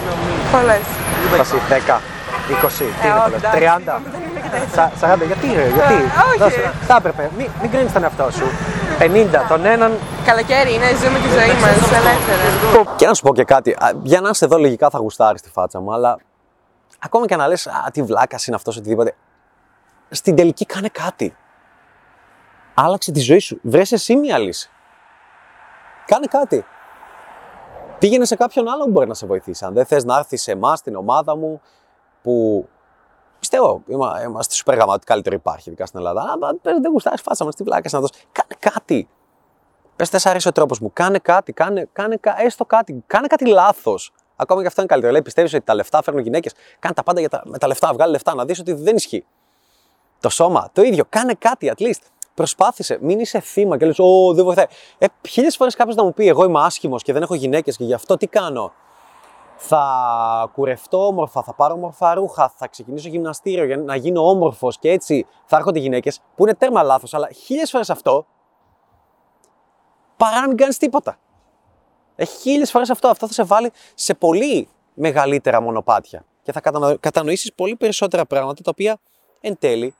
Πολλές. 0.55 0.85
20, 1.33 1.57
10, 1.73 1.97
20, 1.97 2.69
τι 3.01 3.07
είναι 3.07 3.19
Ε, 3.19 3.23
πολλέ. 3.25 3.37
εντάξει, 3.37 3.59
30. 3.59 4.01
δεν 4.12 4.21
είμαι 4.27 4.41
και 4.45 4.51
τέτοια. 4.55 4.91
Σα- 5.01 5.15
40, 5.15 5.27
γιατί 5.31 5.47
ρε, 5.61 5.67
γιατί; 5.77 5.95
όχι. 6.29 6.39
Δώσε. 6.39 6.62
Θα 6.89 6.95
έπρεπε. 7.01 7.31
Μην, 7.39 7.47
μην 7.61 7.71
κρίνεις 7.73 7.93
τον 7.93 8.03
εαυτό 8.07 8.27
σου. 8.39 8.47
50, 8.99 9.47
τον 9.49 9.64
έναν. 9.64 9.99
Καλοκαίρι 10.24 10.74
είναι, 10.74 10.86
ζούμε 10.95 11.18
τη 11.18 11.28
ζωή 11.28 11.61
μας 11.61 11.92
ελεύθερα. 11.92 12.95
Και 12.97 13.07
να 13.07 13.14
σου 13.14 13.22
πω 13.22 13.34
και 13.34 13.45
κάτι. 13.45 13.70
α, 13.72 13.92
Για 14.03 14.20
να 14.20 14.28
είσαι 14.28 14.45
εδώ, 14.45 14.59
λογικά 14.59 14.90
θα 14.90 14.99
γουστάρεις 14.99 15.40
τη 15.42 15.51
φάτσα 15.51 15.80
μου, 15.80 15.92
αλλά 15.92 16.18
ακόμα 16.99 17.26
και 17.26 17.36
να 17.36 17.49
λες, 17.49 17.66
Α, 17.66 17.90
τι 17.92 18.03
βλάκα 18.03 18.36
είναι 18.47 18.57
αυτός, 18.57 18.76
οτιδήποτε. 18.76 19.14
Στην 20.11 20.36
τελική 20.36 20.66
κάνε 20.66 20.88
κάτι. 20.88 21.36
Άλλαξε 22.74 23.12
τη 23.12 23.20
ζωή 23.20 23.38
σου. 23.38 23.59
Βρες 23.62 23.92
εσύ 23.92 24.16
μία 24.16 24.38
λύση. 24.38 24.70
Κάνε 26.07 26.26
κάτι. 26.26 26.64
Πήγαινε 27.99 28.24
σε 28.24 28.36
κάποιον 28.36 28.68
άλλον 28.68 28.84
που 28.86 28.90
μπορεί 28.92 29.09
να 29.09 29.14
σε 29.14 29.26
βοηθήσει. 29.26 29.64
Αν 29.64 29.74
δεν 29.74 29.86
θες 29.86 30.05
να 30.05 30.16
έρθεις 30.18 30.42
σε 30.42 30.53
εμάς, 30.53 30.78
στην 30.78 30.97
ομάδα 30.97 31.36
μου, 31.36 31.61
που 32.22 32.68
πιστεύω 33.55 33.83
είμα- 33.87 34.23
είμαστε 34.23 34.55
super 34.65 34.73
γαμάτοι, 34.77 34.95
ότι 34.97 35.05
καλύτερο 35.05 35.35
υπάρχει, 35.35 35.69
ειδικά 35.69 35.87
στην 35.87 35.99
Ελλάδα. 35.99 36.21
Αλλά 36.21 36.49
αν 36.49 36.61
δεν 36.63 36.91
γουστάρεις 36.93 37.21
φάτσα 37.21 37.45
μα, 37.45 37.51
τι 37.51 37.63
βλάκα 37.63 37.89
να 37.93 38.01
δώσεις. 38.01 38.23
Κάνε 38.33 38.55
κάτι. 38.59 39.09
Πες 39.97 40.09
δεν 40.09 40.21
σ' 40.21 40.27
αρέσει 40.27 40.49
ο 40.49 40.53
τρόπος 40.53 40.81
μου. 40.81 40.91
Κάνε 40.93 41.19
κάτι, 41.19 41.53
κάνε, 41.53 41.89
κάνε 41.93 42.17
κα- 42.17 42.41
έστω 42.43 42.65
κάτι. 42.65 43.05
Κάνε 43.07 43.27
κάτι 43.27 43.47
λάθος. 43.47 44.13
Ακόμα 44.37 44.61
και 44.61 44.67
αυτό 44.67 44.81
είναι 44.81 44.91
καλύτερο. 44.91 45.13
Λέει, 45.13 45.23
πιστεύεις 45.23 45.55
ότι 45.55 45.65
τα 45.65 45.75
λεφτά 45.75 46.03
φέρνουν 46.03 46.23
γυναίκες; 46.23 46.53
Κάνε 46.79 46.95
τα 46.95 47.03
πάντα 47.03 47.21
για 47.21 47.29
τα, 47.29 47.43
με 47.45 47.59
τα 47.59 47.67
λεφτά. 47.67 47.93
Βγάλει 47.93 48.11
λεφτά 48.13 48.35
να 48.35 48.45
δεις 48.45 48.59
ότι 48.61 48.73
δεν 48.73 48.97
ισχύει. 48.97 49.25
Το 50.21 50.29
σώμα, 50.29 50.69
το 50.73 50.83
ίδιο. 50.83 51.05
Κάνε 51.09 51.35
κάτι, 51.39 51.73
at 51.77 51.83
least. 51.83 52.03
Προσπάθησε. 52.35 52.99
Μην 53.01 53.19
είσαι 53.21 53.41
θύμα 53.41 53.79
και 53.79 53.87
λες: 53.87 53.99
Ω, 53.99 54.33
δεν 54.35 54.45
βοηθάει. 54.45 54.65
Ε, 54.99 55.07
χίλιες 55.29 55.57
φορές 55.57 55.75
κάποιος 55.75 55.97
να 55.97 56.05
μου 56.05 56.13
πει: 56.13 56.29
Εγώ 56.29 56.45
είμαι 56.45 56.61
άσχημος 56.63 57.03
και 57.03 57.13
δεν 57.13 57.23
έχω 57.23 57.35
γυναίκες 57.35 57.77
και 57.77 57.85
γι' 57.85 57.95
αυτό 57.95 58.17
τι 58.17 58.27
κάνω. 58.27 58.73
Θα 59.57 60.51
κουρευτώ 60.55 61.07
όμορφα, 61.07 61.43
θα 61.43 61.55
πάρω 61.55 61.75
όμορφα 61.75 62.15
ρούχα, 62.15 62.49
θα 62.49 62.69
ξεκινήσω 62.69 63.09
γυμναστήριο 63.09 63.65
για 63.65 63.77
να 63.77 63.97
γίνω 63.97 64.29
όμορφος 64.29 64.79
και 64.79 64.91
έτσι 64.91 65.27
θα 65.45 65.57
έρχονται 65.57 65.79
γυναίκες. 65.79 66.21
Που 66.37 66.43
είναι 66.43 66.55
τέρμα 66.55 66.83
λάθος, 66.83 67.15
αλλά 67.15 67.29
χίλιες 67.31 67.71
φορές 67.71 67.91
αυτό 67.91 68.27
παρά 70.17 70.41
να 70.41 70.47
μην 70.47 70.57
κάνεις 70.57 70.77
τίποτα. 70.79 71.19
Ε, 72.17 72.25
χίλιες 72.25 72.71
φορές 72.71 72.91
αυτό. 72.91 73.09
Αυτό 73.09 73.27
θα 73.27 73.33
σε 73.33 73.43
βάλει 73.43 73.71
σε 73.95 74.15
πολύ 74.15 74.69
μεγαλύτερα 74.95 75.61
μονοπάτια 75.61 76.25
και 76.43 76.53
θα 76.53 76.61
κατανο... 76.61 76.99
κατανοήσεις 76.99 77.53
πολύ 77.53 77.77
περισσότερα 77.77 78.27
πράγματα 78.27 78.63
τα 78.63 78.71
οποία 78.71 78.99
εν 79.41 79.59
τέλει 79.59 79.95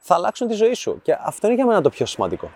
θα 0.00 0.14
αλλάξουν 0.14 0.46
τη 0.48 0.54
ζωή 0.54 0.74
σου. 0.74 1.00
Και 1.02 1.16
αυτό 1.20 1.46
είναι 1.46 1.56
για 1.56 1.66
μένα 1.66 1.80
το 1.80 1.90
πιο 1.90 2.06
σημαντικό. 2.06 2.50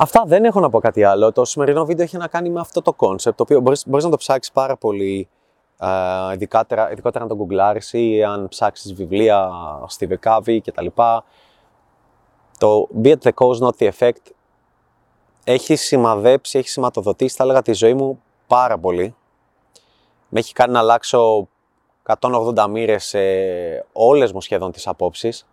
Αυτά 0.00 0.24
δεν 0.26 0.44
έχω 0.44 0.60
να 0.60 0.70
πω 0.70 0.80
κάτι 0.80 1.04
άλλο. 1.04 1.32
Το 1.32 1.44
σημερινό 1.44 1.84
βίντεο 1.84 2.04
έχει 2.04 2.16
να 2.16 2.26
κάνει 2.28 2.50
με 2.50 2.60
αυτό 2.60 2.82
το 2.82 2.94
concept, 2.98 3.34
το 3.34 3.42
οποίο 3.42 3.60
μπορείς, 3.60 3.86
μπορείς 3.86 4.04
να 4.04 4.10
το 4.10 4.16
ψάξεις 4.16 4.52
πάρα 4.52 4.76
πολύ, 4.76 5.28
ε, 5.78 6.32
ειδικότερα, 6.32 6.92
ειδικότερα 6.92 7.24
να 7.24 7.30
το 7.30 7.36
γκουγκλάρεις 7.36 7.92
ή 7.92 8.22
αν 8.22 8.48
ψάξεις 8.48 8.94
βιβλία, 8.94 9.50
Steve 9.98 10.14
Covey 10.24 10.58
κτλ. 10.64 10.86
Το 12.58 12.88
Be 13.02 13.08
at 13.08 13.18
the 13.22 13.30
cause, 13.34 13.58
not 13.58 13.76
the 13.78 13.90
effect 13.92 14.32
έχει 15.44 15.76
σημαδέψει, 15.76 16.58
έχει 16.58 16.68
σηματοδοτήσει, 16.68 17.36
θα 17.36 17.44
έλεγα, 17.44 17.62
τη 17.62 17.72
ζωή 17.72 17.94
μου 17.94 18.22
πάρα 18.46 18.78
πολύ. 18.78 19.14
Με 20.28 20.38
έχει 20.38 20.52
κάνει 20.52 20.72
να 20.72 20.78
αλλάξω 20.78 21.48
180 22.20 22.66
μοίρες 22.68 23.04
σε 23.04 23.18
όλες 23.92 24.32
μου 24.32 24.40
σχεδόν 24.40 24.72
τις 24.72 24.86
απόψεις. 24.86 25.46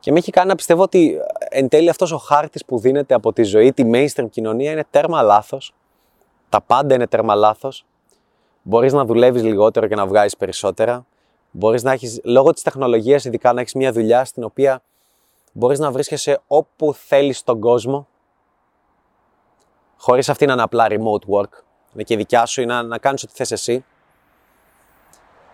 Και 0.00 0.12
με 0.12 0.18
έχει 0.18 0.30
κάνει 0.30 0.48
να 0.48 0.54
πιστεύω 0.54 0.82
ότι 0.82 1.14
ε, 1.14 1.20
εν 1.54 1.68
τέλει 1.68 1.88
αυτός 1.88 2.12
ο 2.12 2.16
χάρτης 2.16 2.64
που 2.64 2.78
δίνεται 2.78 3.14
από 3.14 3.32
τη 3.32 3.42
ζωή, 3.42 3.72
τη 3.72 3.90
mainstream 3.92 4.30
κοινωνία 4.30 4.70
είναι 4.70 4.84
τέρμα 4.90 5.22
λάθος. 5.22 5.74
Τα 6.48 6.60
πάντα 6.60 6.94
είναι 6.94 7.06
τέρμα 7.06 7.34
λάθος. 7.34 7.86
Μπορείς 8.62 8.92
να 8.92 9.04
δουλεύεις 9.04 9.42
λιγότερο 9.42 9.86
και 9.86 9.94
να 9.94 10.06
βγάζεις 10.06 10.36
περισσότερα. 10.36 11.06
Μπορείς 11.50 11.82
να 11.82 11.92
έχεις, 11.92 12.20
λόγω 12.24 12.52
της 12.52 12.62
τεχνολογίας 12.62 13.24
ειδικά, 13.24 13.52
να 13.52 13.60
έχεις 13.60 13.74
μια 13.74 13.92
δουλειά 13.92 14.24
στην 14.24 14.44
οποία 14.44 14.82
μπορείς 15.52 15.78
να 15.78 15.90
βρίσκεσαι 15.90 16.40
όπου 16.46 16.94
θέλεις 16.94 17.38
στον 17.38 17.60
κόσμο. 17.60 18.06
Χωρίς 19.96 20.28
αυτή 20.28 20.46
να 20.46 20.52
είναι 20.52 20.62
απλά 20.62 20.86
remote 20.90 21.34
work. 21.34 21.62
Είναι 21.94 22.02
και 22.02 22.16
δικιά 22.16 22.46
σου, 22.46 22.60
είναι 22.62 22.74
να, 22.74 22.82
να 22.82 22.98
κάνεις 22.98 23.22
ό,τι 23.22 23.32
θες 23.34 23.50
εσύ. 23.50 23.84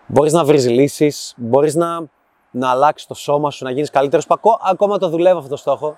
Μπορείς 0.07 0.33
να 0.33 0.45
βρεις 0.45 0.69
λύσεις, 0.69 1.33
μπορείς 1.37 1.75
να, 1.75 2.05
να 2.51 2.69
αλλάξεις 2.69 3.07
το 3.07 3.13
σώμα 3.13 3.51
σου, 3.51 3.63
να 3.63 3.71
γίνεις 3.71 3.89
καλύτερος. 3.89 4.27
Που 4.27 4.33
ακό- 4.33 4.59
ακόμα 4.63 4.97
το 4.97 5.09
δουλεύω 5.09 5.37
αυτό 5.37 5.49
το 5.49 5.55
στόχο. 5.55 5.97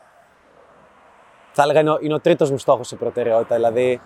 Θα 1.51 1.63
έλεγα 1.63 1.79
είναι 1.79 1.91
ο, 1.91 1.97
είναι 2.01 2.13
ο 2.13 2.19
τρίτος 2.19 2.51
μου 2.51 2.57
στόχος 2.57 2.87
σε 2.87 2.95
προτεραιότητα, 2.95 3.55
δηλαδή 3.55 4.01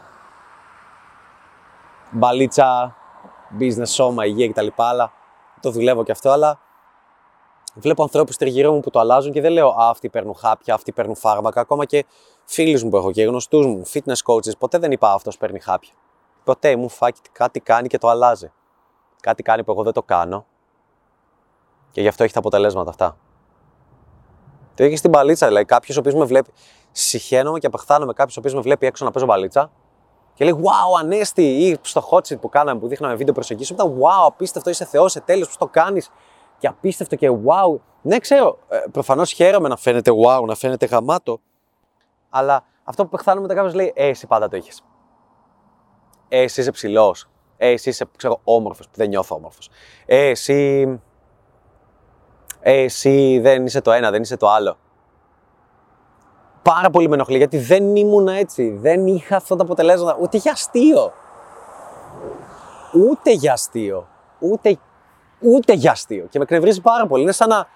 μπαλίτσα, 2.11 2.95
business, 3.59 3.87
σώμα, 3.87 4.25
υγεία 4.25 4.49
κτλ. 4.49 4.67
Αλλά 4.75 5.11
το 5.61 5.71
δουλεύω 5.71 6.03
και 6.03 6.11
αυτό, 6.11 6.29
αλλά 6.29 6.59
βλέπω 7.73 8.03
ανθρώπους 8.03 8.37
τριγύρω 8.37 8.71
μου 8.73 8.79
που 8.79 8.89
το 8.89 8.99
αλλάζουν 8.99 9.31
και 9.31 9.41
δεν 9.41 9.51
λέω 9.51 9.67
Α, 9.67 9.89
αυτοί 9.89 10.09
παίρνουν 10.09 10.35
χάπια, 10.35 10.73
αυτοί 10.73 10.91
παίρνουν 10.91 11.15
φάρμακα. 11.15 11.61
Ακόμα 11.61 11.85
και 11.85 12.05
φίλους 12.45 12.83
μου 12.83 12.89
που 12.89 12.97
έχω 12.97 13.11
και 13.11 13.23
γνωστούς 13.23 13.65
μου, 13.65 13.81
fitness 13.93 14.33
coaches, 14.33 14.57
ποτέ 14.57 14.77
δεν 14.77 14.91
είπα 14.91 15.13
Αυτός 15.13 15.37
παίρνει 15.37 15.59
χάπια. 15.59 15.91
Ποτέ 16.43 16.75
μου 16.75 16.89
φάκι 16.89 17.21
κάτι 17.31 17.59
κάνει 17.59 17.87
και 17.87 17.97
το 17.97 18.07
αλλάζει. 18.07 18.51
Κάτι 19.21 19.43
κάνει 19.43 19.63
που 19.63 19.71
εγώ 19.71 19.83
δεν 19.83 19.93
το 19.93 20.03
κάνω 20.03 20.45
και 21.91 22.01
γι' 22.01 22.07
αυτό 22.07 22.23
έχει 22.23 22.33
τα 22.33 22.39
αποτελέσματα 22.39 22.89
αυτά. 22.89 23.17
Το 24.73 24.83
ίδιο 24.83 24.89
και 24.89 24.95
στην 24.97 25.09
μπαλίτσα, 25.09 25.47
δηλαδή 25.47 25.65
κάποιος 25.65 25.97
ο 25.97 25.99
οποίος 25.99 26.15
με 26.15 26.25
βλέπει. 26.25 26.51
Συχαίνομαι 26.91 27.59
και 27.59 27.67
απεχθάνομαι 27.67 28.13
κάποιος 28.13 28.37
ο 28.37 28.39
οποίος 28.39 28.53
με 28.53 28.61
βλέπει 28.61 28.85
έξω 28.85 29.05
να 29.05 29.11
παίζω 29.11 29.25
μπαλίτσα 29.25 29.71
και 30.37 30.43
λέει 30.43 30.59
Wow, 30.63 30.99
ανέστη! 30.99 31.43
Ή 31.43 31.77
στο 31.81 32.07
hot 32.11 32.21
seat 32.21 32.39
που 32.39 32.49
κάναμε 32.49 32.79
που 32.79 32.87
δείχναμε 32.87 33.15
βίντεο 33.15 33.33
προσεγγίσεων. 33.33 33.79
Ήταν 33.79 33.97
Wow, 33.99 34.25
απίστευτο, 34.25 34.69
είσαι 34.69 34.85
Θεός, 34.85 35.15
είσαι 35.15 35.19
τέλειος, 35.19 35.47
πώς 35.47 35.57
το 35.57 35.67
κάνεις; 35.67 36.09
Και 36.57 36.67
απίστευτο 36.67 37.15
και 37.15 37.31
wow. 37.45 37.79
Ναι, 38.01 38.19
ξέρω, 38.19 38.57
ε, 38.69 38.77
προφανώς 38.91 39.31
χαίρομαι 39.31 39.67
να 39.67 39.75
φαίνεται 39.75 40.11
wow, 40.25 40.45
να 40.45 40.55
φαίνεται 40.55 40.85
γαμάτο. 40.85 41.39
Αλλά 42.29 42.63
αυτό 42.83 43.03
που 43.03 43.09
πεχθάνω 43.09 43.41
μετά 43.41 43.53
κάποιος 43.53 43.73
λέει: 43.73 43.91
Ε, 43.95 44.07
εσύ 44.07 44.27
πάντα 44.27 44.47
το 44.47 44.57
είχες. 44.57 44.83
Ε, 46.27 46.41
εσύ 46.41 46.61
είσαι 46.61 46.71
ψηλός. 46.71 47.29
Ε, 47.57 47.69
εσύ 47.69 47.89
είσαι, 47.89 48.05
ξέρω, 48.17 48.39
όμορφος, 48.43 48.85
που 48.87 48.93
δεν 48.95 49.07
νιώθω 49.07 49.35
όμορφος. 49.35 49.69
Ε, 50.05 50.27
εσύ. 50.27 51.01
Ε, 52.69 52.81
εσύ 52.81 53.39
δεν 53.39 53.65
είσαι 53.65 53.81
το 53.81 53.91
ένα, 53.91 54.11
δεν 54.11 54.21
είσαι 54.21 54.37
το 54.37 54.49
άλλο. 54.49 54.77
Πάρα 56.61 56.89
πολύ 56.89 57.07
με 57.07 57.15
ενοχλεί 57.15 57.37
γιατί 57.37 57.57
δεν 57.57 57.95
ήμουν 57.95 58.27
έτσι. 58.27 58.69
Δεν 58.69 59.07
είχα 59.07 59.35
αυτά 59.35 59.55
τα 59.55 59.63
αποτελέσματα. 59.63 60.17
Ούτε 60.21 60.37
για 60.37 60.51
αστείο. 60.51 61.13
Ούτε 62.93 63.31
για 63.31 63.53
αστείο. 63.53 64.07
Ούτε, 64.39 64.77
ούτε 65.39 65.73
για 65.73 65.91
αστείο. 65.91 66.27
Και 66.29 66.37
με 66.37 66.43
εκνευρίζει 66.43 66.81
πάρα 66.81 67.07
πολύ. 67.07 67.21
Είναι 67.23 67.31
σαν 67.31 67.49
να. 67.49 67.67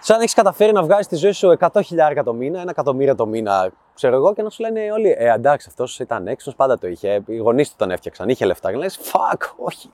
Σαν 0.00 0.16
να 0.16 0.22
έχεις 0.22 0.34
καταφέρει 0.34 0.72
να 0.72 0.82
βγάλει 0.82 1.04
τη 1.04 1.16
ζωή 1.16 1.32
σου 1.32 1.56
100 1.58 1.80
χιλιάρικα 1.84 2.22
το 2.22 2.32
μήνα, 2.32 2.60
ένα 2.60 2.70
εκατομμύριο 2.70 3.14
το 3.14 3.26
μήνα, 3.26 3.70
ξέρω 3.96 4.16
εγώ, 4.16 4.32
και 4.32 4.42
να 4.42 4.50
σου 4.50 4.62
λένε 4.62 4.92
όλοι, 4.92 5.14
Ε, 5.18 5.32
εντάξει, 5.32 5.66
αυτός 5.70 5.98
ήταν 5.98 6.26
έξω, 6.26 6.54
πάντα 6.56 6.78
το 6.78 6.86
είχε. 6.86 7.22
Οι 7.26 7.36
γονείς 7.36 7.70
του 7.70 7.74
τον 7.78 7.90
έφτιαξαν, 7.90 8.28
είχε 8.28 8.44
λεφτά. 8.44 8.70
Και 8.70 8.76
λες, 8.76 8.98
Fuck, 9.12 9.40
όχι. 9.56 9.90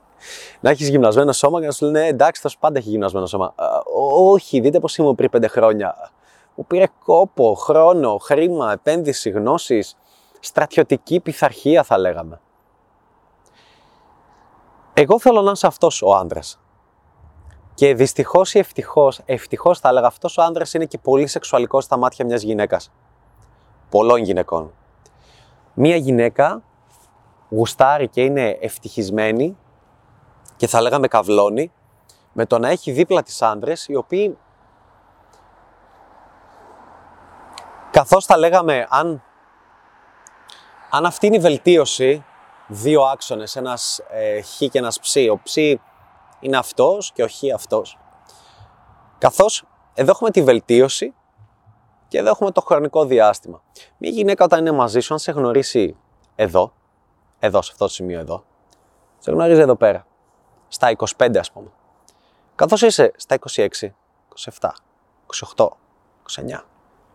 Να 0.59 0.69
έχεις 0.69 0.89
γυμνασμένο 0.89 1.31
σώμα 1.31 1.59
και 1.59 1.65
να 1.65 1.71
σου 1.71 1.85
λένε, 1.85 2.05
«Ε, 2.05 2.07
Εντάξει, 2.07 2.31
αυτός 2.45 2.57
πάντα 2.57 2.77
έχει 2.77 2.89
γυμνασμένο 2.89 3.25
σώμα. 3.25 3.53
«Α, 3.55 3.65
όχι, 4.17 4.59
δείτε 4.59 4.79
πώς 4.79 4.97
ήμουν 4.97 5.15
πριν 5.15 5.29
πέντε 5.29 5.47
χρόνια. 5.47 6.11
Μου 6.55 6.65
πήρε 6.65 6.85
κόπο, 7.05 7.53
χρόνο, 7.53 8.17
χρήμα, 8.17 8.71
επένδυση, 8.71 9.29
γνώσεις, 9.29 9.97
στρατιωτική 10.39 11.19
πειθαρχία, 11.19 11.83
θα 11.83 11.97
λέγαμε. 11.97 12.39
Εγώ 14.93 15.19
θέλω 15.19 15.41
να 15.41 15.51
είσαι 15.51 15.67
αυτός 15.67 16.01
ο 16.01 16.15
άντρα. 16.15 16.39
Και 17.73 17.95
δυστυχώς 17.95 18.53
ή 18.53 18.59
ευτυχώς, 18.59 19.21
ευτυχώς 19.25 19.79
θα 19.79 19.89
έλεγα, 19.89 20.07
αυτός 20.07 20.37
ο 20.37 20.41
άντρα 20.41 20.65
είναι 20.73 20.85
και 20.85 20.97
πολύ 20.97 21.27
σεξουαλικός 21.27 21.83
στα 21.83 21.97
μάτια 21.97 22.25
μιας 22.25 22.41
γυναίκας. 22.41 22.91
Πολλών 23.93 24.17
γυναικών. 24.17 24.73
Μία 25.73 25.95
γυναίκα 25.95 26.61
γουστάρει 27.49 28.07
και 28.07 28.23
είναι 28.23 28.57
ευτυχισμένη 28.61 29.57
και 30.55 30.67
θα 30.67 30.81
λέγαμε 30.81 31.07
καυλώνει 31.07 31.71
με 32.33 32.45
το 32.45 32.59
να 32.59 32.69
έχει 32.69 32.91
δίπλα 32.91 33.23
της 33.23 33.41
άντρες 33.41 33.87
οι 33.87 33.95
οποίοι 33.95 34.37
καθώς 37.91 38.25
θα 38.25 38.37
λέγαμε 38.37 38.87
αν, 38.89 39.23
αν 40.89 41.05
αυτή 41.05 41.27
είναι 41.27 41.35
η 41.35 41.39
βελτίωση 41.39 42.25
δύο 42.67 43.01
άξονες, 43.01 43.55
ένας 43.55 44.01
ε, 44.09 44.41
χ 44.41 44.57
και 44.57 44.77
ένας 44.77 44.99
ψ, 44.99 45.15
ο 45.31 45.39
ψ 45.43 45.55
είναι 46.39 46.57
αυτός 46.57 47.11
και 47.11 47.23
ο 47.23 47.27
χ 47.27 47.53
αυτός. 47.53 47.99
Καθώς 49.17 49.63
εδώ 49.93 50.11
έχουμε 50.11 50.31
τη 50.31 50.43
βελτίωση 50.43 51.13
και 52.13 52.19
εδώ 52.19 52.29
έχουμε 52.29 52.51
το 52.51 52.61
χρονικό 52.61 53.05
διάστημα. 53.05 53.61
Μια 53.97 54.09
γυναίκα 54.09 54.45
όταν 54.45 54.59
είναι 54.59 54.71
μαζί 54.71 54.99
σου, 54.99 55.13
αν 55.13 55.19
σε 55.19 55.31
γνωρίσει 55.31 55.95
εδώ, 56.35 56.73
εδώ 57.39 57.61
σε 57.61 57.69
αυτό 57.71 57.85
το 57.85 57.91
σημείο 57.91 58.19
εδώ, 58.19 58.43
σε 59.19 59.31
γνωρίζει 59.31 59.59
εδώ 59.59 59.75
πέρα, 59.75 60.05
στα 60.67 60.95
25 61.17 61.37
ας 61.37 61.51
πούμε. 61.51 61.71
Καθώς 62.55 62.81
είσαι 62.81 63.11
στα 63.15 63.37
26, 63.51 63.67
27, 64.59 64.69
28, 65.55 65.67
29, 66.35 66.65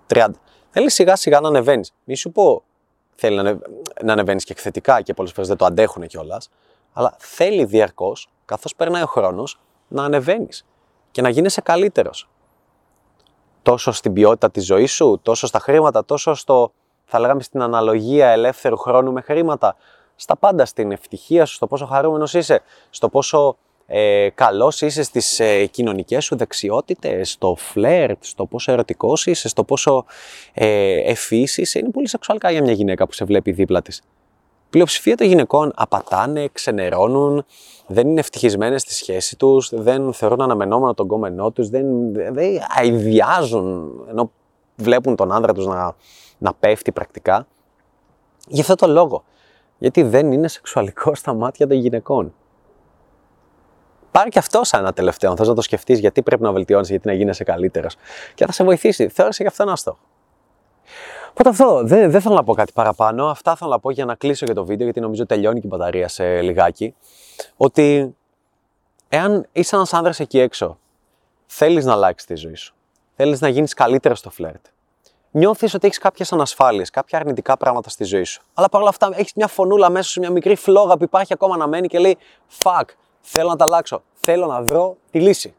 30. 0.06 0.28
Θέλεις 0.70 0.94
σιγά 0.94 1.16
σιγά 1.16 1.40
να 1.40 1.48
ανεβαίνεις. 1.48 1.94
Μη 2.04 2.16
σου 2.16 2.32
πω 2.32 2.62
θέλει 3.14 3.34
να, 3.34 3.40
ανεβ... 3.40 3.58
να 4.02 4.12
ανεβαίνεις 4.12 4.44
και 4.44 4.52
εκθετικά 4.52 5.02
και 5.02 5.14
πολλές 5.14 5.32
φορές 5.32 5.48
δεν 5.48 5.56
το 5.56 5.64
αντέχουν 5.64 6.06
κιόλας. 6.06 6.50
Αλλά 6.92 7.14
θέλει 7.18 7.64
διαρκώς, 7.64 8.28
καθώς 8.44 8.74
περνάει 8.74 9.02
ο 9.02 9.06
χρόνος, 9.06 9.60
να 9.88 10.04
ανεβαίνεις 10.04 10.66
και 11.10 11.22
να 11.22 11.28
γίνεσαι 11.28 11.60
καλύτερος. 11.60 12.28
Τόσο 13.68 13.92
στην 13.92 14.12
ποιότητα 14.12 14.50
της 14.50 14.64
ζωής 14.64 14.92
σου, 14.92 15.20
τόσο 15.22 15.46
στα 15.46 15.58
χρήματα, 15.58 16.04
τόσο 16.04 16.34
στο, 16.34 16.72
θα 17.04 17.18
λέγαμε, 17.18 17.42
στην 17.42 17.62
αναλογία 17.62 18.28
ελεύθερου 18.28 18.76
χρόνου 18.76 19.12
με 19.12 19.20
χρήματα. 19.20 19.76
Στα 20.16 20.36
πάντα, 20.36 20.64
στην 20.64 20.92
ευτυχία 20.92 21.44
σου, 21.44 21.54
στο 21.54 21.66
πόσο 21.66 21.86
χαρούμενος 21.86 22.34
είσαι, 22.34 22.62
στο 22.90 23.08
πόσο 23.08 23.56
ε, 23.86 24.28
καλός 24.34 24.80
είσαι 24.80 25.02
στις 25.02 25.40
ε, 25.40 25.66
κοινωνικές 25.66 26.24
σου 26.24 26.36
δεξιότητες, 26.36 27.30
στο 27.30 27.54
φλερτ, 27.58 28.24
στο 28.24 28.46
πόσο 28.46 28.72
ερωτικός 28.72 29.26
είσαι, 29.26 29.48
στο 29.48 29.64
πόσο 29.64 30.04
ε, 30.54 31.10
ευφύς 31.10 31.56
είσαι. 31.56 31.78
Είναι 31.78 31.90
πολύ 31.90 32.08
σεξουαλικά 32.08 32.50
για 32.50 32.62
μια 32.62 32.72
γυναίκα 32.72 33.06
που 33.06 33.12
σε 33.12 33.24
βλέπει 33.24 33.52
δίπλα 33.52 33.82
της. 33.82 34.02
Πλειοψηφία 34.70 35.16
των 35.16 35.26
γυναικών 35.26 35.72
απατάνε, 35.74 36.48
ξενερώνουν, 36.52 37.44
δεν 37.86 38.08
είναι 38.08 38.20
ευτυχισμένες 38.20 38.82
στη 38.82 38.94
σχέση 38.94 39.36
τους, 39.36 39.70
δεν 39.74 40.12
θεωρούν 40.12 40.40
αναμενόμενο 40.40 40.94
τον 40.94 41.06
κόμενό 41.06 41.50
τους, 41.50 41.68
δεν, 41.68 42.12
δεν 42.12 42.60
αηδιάζουν 42.76 43.92
ενώ 44.08 44.30
βλέπουν 44.76 45.16
τον 45.16 45.32
άνδρα 45.32 45.52
τους 45.52 45.66
να, 45.66 45.94
να 46.38 46.54
πέφτει 46.54 46.92
πρακτικά. 46.92 47.46
Γι' 48.48 48.60
αυτό 48.60 48.74
το 48.74 48.86
λόγο. 48.86 49.24
Γιατί 49.78 50.02
δεν 50.02 50.32
είναι 50.32 50.48
σεξουαλικό 50.48 51.14
στα 51.14 51.34
μάτια 51.34 51.66
των 51.66 51.76
γυναικών. 51.76 52.34
Πάρει 54.10 54.30
και 54.30 54.38
αυτό 54.38 54.64
σαν 54.64 54.80
ένα 54.80 54.92
τελευταίο. 54.92 55.36
Θες 55.36 55.48
να 55.48 55.54
το 55.54 55.62
σκεφτείς 55.62 55.98
γιατί 55.98 56.22
πρέπει 56.22 56.42
να 56.42 56.52
βελτιώνεις, 56.52 56.88
γιατί 56.88 57.06
να 57.06 57.12
γίνεσαι 57.12 57.44
καλύτερος. 57.44 57.96
Και 58.34 58.46
θα 58.46 58.52
σε 58.52 58.64
βοηθήσει. 58.64 59.08
Θεώρησε 59.08 59.42
και 59.42 59.48
αυτό 59.48 59.62
ένα 59.62 59.76
στόχο. 59.76 59.98
Οπότε 61.40 61.50
αυτό, 61.50 61.82
δεν, 61.84 62.10
δεν 62.10 62.20
θέλω 62.20 62.34
να 62.34 62.44
πω 62.44 62.54
κάτι 62.54 62.72
παραπάνω. 62.72 63.26
Αυτά 63.26 63.56
θέλω 63.56 63.70
να 63.70 63.78
πω 63.78 63.90
για 63.90 64.04
να 64.04 64.14
κλείσω 64.14 64.46
και 64.46 64.52
το 64.52 64.64
βίντεο, 64.64 64.84
γιατί 64.84 65.00
νομίζω 65.00 65.26
τελειώνει 65.26 65.60
και 65.60 65.66
η 65.66 65.68
μπαταρία 65.72 66.08
σε 66.08 66.40
λιγάκι. 66.40 66.94
Ότι 67.56 68.16
εάν 69.08 69.46
είσαι 69.52 69.76
ένας 69.76 69.92
άνδρας 69.92 70.20
εκεί 70.20 70.38
έξω, 70.38 70.78
θέλεις 71.46 71.84
να 71.84 71.92
αλλάξεις 71.92 72.28
τη 72.28 72.34
ζωή 72.34 72.54
σου. 72.54 72.74
Θέλεις 73.16 73.40
να 73.40 73.48
γίνεις 73.48 73.74
καλύτερο 73.74 74.14
στο 74.14 74.30
φλερτ. 74.30 74.66
Νιώθεις 75.30 75.74
ότι 75.74 75.86
έχεις 75.86 75.98
κάποιες 75.98 76.32
ανασφάλειες, 76.32 76.90
κάποια 76.90 77.18
αρνητικά 77.18 77.56
πράγματα 77.56 77.88
στη 77.88 78.04
ζωή 78.04 78.24
σου. 78.24 78.42
Αλλά 78.54 78.68
παρόλα 78.68 78.90
αυτά 78.90 79.10
έχεις 79.12 79.32
μια 79.34 79.46
φωνούλα 79.46 79.90
μέσα 79.90 80.08
σου, 80.08 80.20
μια 80.20 80.30
μικρή 80.30 80.54
φλόγα 80.54 80.96
που 80.96 81.04
υπάρχει 81.04 81.32
ακόμα 81.32 81.56
να 81.56 81.66
μένει 81.66 81.88
και 81.88 81.98
λέει 81.98 82.16
Fuck, 82.62 82.84
θέλω 83.20 83.48
να 83.48 83.56
τα 83.56 83.64
αλλάξω. 83.64 84.02
Θέλω 84.12 84.46
να 84.46 84.62
βρω 84.62 84.96
τη 85.10 85.20
λύση. 85.20 85.54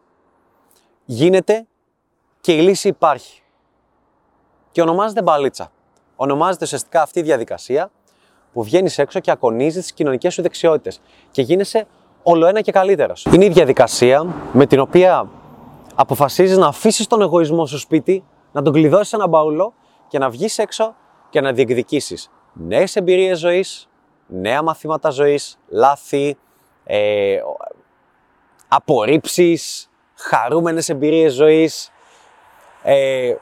Γίνεται 1.05 1.65
και 2.41 2.53
η 2.53 2.61
λύση 2.61 2.87
υπάρχει. 2.87 3.41
Και 4.71 4.81
ονομάζεται 4.81 5.21
μπαλίτσα. 5.21 5.71
Ονομάζεται 6.15 6.65
ουσιαστικά 6.65 7.01
αυτή 7.01 7.19
η 7.19 7.21
διαδικασία 7.21 7.91
που 8.53 8.63
βγαίνεις 8.63 8.97
έξω 8.97 9.19
και 9.19 9.31
ακονίζεις 9.31 9.81
τις 9.81 9.93
κοινωνικές 9.93 10.33
σου 10.33 10.41
δεξιότητες 10.41 11.01
και 11.31 11.41
γίνεσαι 11.41 11.87
όλο 12.23 12.45
ένα 12.45 12.61
και 12.61 12.71
καλύτερος. 12.71 13.25
Είναι 13.25 13.45
η 13.45 13.49
διαδικασία 13.49 14.35
με 14.53 14.65
την 14.65 14.79
οποία 14.79 15.29
αποφασίζεις 15.95 16.57
να 16.57 16.67
αφήσεις 16.67 17.07
τον 17.07 17.21
εγωισμό 17.21 17.65
σου 17.65 17.79
σπίτι, 17.79 18.23
να 18.51 18.61
τον 18.61 18.73
κλειδώσεις 18.73 19.07
σε 19.07 19.15
ένα 19.15 19.27
μπαούλο 19.27 19.73
και 20.07 20.19
να 20.19 20.29
βγεις 20.29 20.57
έξω 20.57 20.95
και 21.29 21.41
να 21.41 21.51
διεκδικήσεις 21.51 22.29
νέες 22.53 22.95
εμπειρίες 22.95 23.39
ζωής, 23.39 23.89
νέα 24.27 24.61
μαθήματα 24.61 25.09
ζωής, 25.09 25.59
λάθη, 25.67 26.37
ε, 26.83 27.37
απορρίψεις, 28.67 29.89
χαρούμενες 30.15 30.89
εμπειρίες 30.89 31.33
ζωής, 31.33 31.91
ε, 32.83 33.33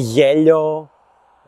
γέλιο, 0.00 0.90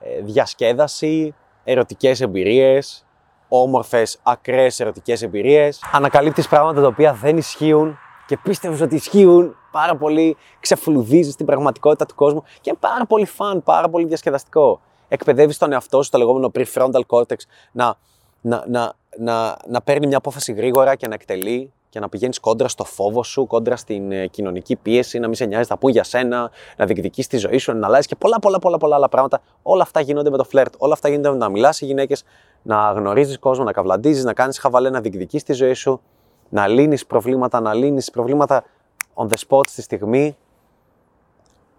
ε, 0.01 0.21
διασκέδαση, 0.21 1.35
ερωτικές 1.65 2.21
εμπειρίες, 2.21 3.07
όμορφες, 3.49 4.19
ακραίες 4.23 4.81
ερωτικές 4.81 5.23
εμπειρίες. 5.23 5.81
Ανακαλύπτεις 5.93 6.49
πράγματα 6.49 6.81
τα 6.81 6.87
οποία 6.87 7.13
δεν 7.13 7.37
ισχύουν 7.37 7.99
και 8.27 8.37
πίστευες 8.43 8.81
ότι 8.81 8.95
ισχύουν 8.95 9.57
πάρα 9.71 9.97
πολύ, 9.97 10.37
ξεφλουδίζεις 10.61 11.37
την 11.37 11.47
πραγματικότητα 11.47 12.07
του 12.07 12.15
κόσμου 12.15 12.43
και 12.43 12.71
είναι 12.71 12.79
πάρα 12.81 13.07
πολύ 13.07 13.27
φαν, 13.27 13.63
πάρα 13.63 13.89
πολύ 13.89 14.07
διασκεδαστικό. 14.07 14.81
Εκπαιδεύεις 15.09 15.59
τον 15.59 15.73
εαυτό 15.73 16.03
σου, 16.03 16.11
το 16.11 16.19
λεγόμενο 16.19 16.51
prefrontal 16.55 17.01
cortex, 17.07 17.37
να, 17.73 17.95
να, 18.41 18.65
να, 18.69 18.93
να, 19.19 19.57
να 19.69 19.83
παίρνει 19.83 20.07
μια 20.07 20.17
απόφαση 20.17 20.53
γρήγορα 20.53 20.95
και 20.95 21.09
να 21.09 21.15
εκτελεί 21.15 21.73
και 21.97 22.03
να 22.03 22.09
πηγαίνεις 22.09 22.41
κόντρα 22.41 22.69
στο 22.69 22.85
φόβο 22.85 23.23
σου, 23.23 23.47
κόντρα 23.47 23.77
στην 23.77 24.13
ε, 24.13 24.27
κοινωνική 24.27 24.77
πίεση, 24.77 25.19
να 25.19 25.27
μην 25.27 25.37
σε 25.37 25.45
νοιάζει, 25.45 25.69
θα 25.69 25.79
πούν 25.79 25.91
για 25.91 26.05
σένα, 26.05 26.51
να 26.77 26.85
διεκδικείς 26.85 27.27
τη 27.27 27.37
ζωή 27.37 27.59
σου, 27.59 27.77
να 27.77 27.87
αλλάζεις 27.87 28.07
και 28.07 28.17
πολλά, 28.17 28.39
πολλά, 28.39 28.59
πολλά, 28.59 28.77
πολλά 28.77 28.97
άλλα 28.97 29.09
πράγματα. 29.09 29.41
Όλα 29.63 29.83
αυτά 29.83 30.01
γίνονται 30.01 30.31
με 30.31 30.37
το 30.37 30.45
φλερτ. 30.45 30.75
Όλα 30.79 30.93
αυτά 30.93 31.09
γίνονται 31.09 31.31
με 31.31 31.37
να 31.37 31.49
μιλάς 31.49 31.77
σε 31.77 31.87
γυναίκες, 31.87 32.25
να 32.63 32.93
γνωρίζεις 32.93 33.39
κόσμο, 33.39 33.65
να 33.65 33.73
καυλαντίζει, 33.73 34.25
να 34.25 34.33
κάνεις 34.33 34.59
χαβαλέ, 34.59 34.91
να 34.91 35.01
διεκδικείς 35.01 35.43
τη 35.43 35.53
ζωή 35.53 35.75
σου, 35.75 36.01
να 36.49 36.67
λύνεις 36.67 37.07
προβλήματα, 37.07 37.61
να 37.61 37.75
λύνεις 37.75 38.11
προβλήματα 38.11 38.65
on 39.15 39.27
the 39.27 39.37
spot 39.49 39.67
στη 39.69 39.83
στιγμή. 39.83 40.37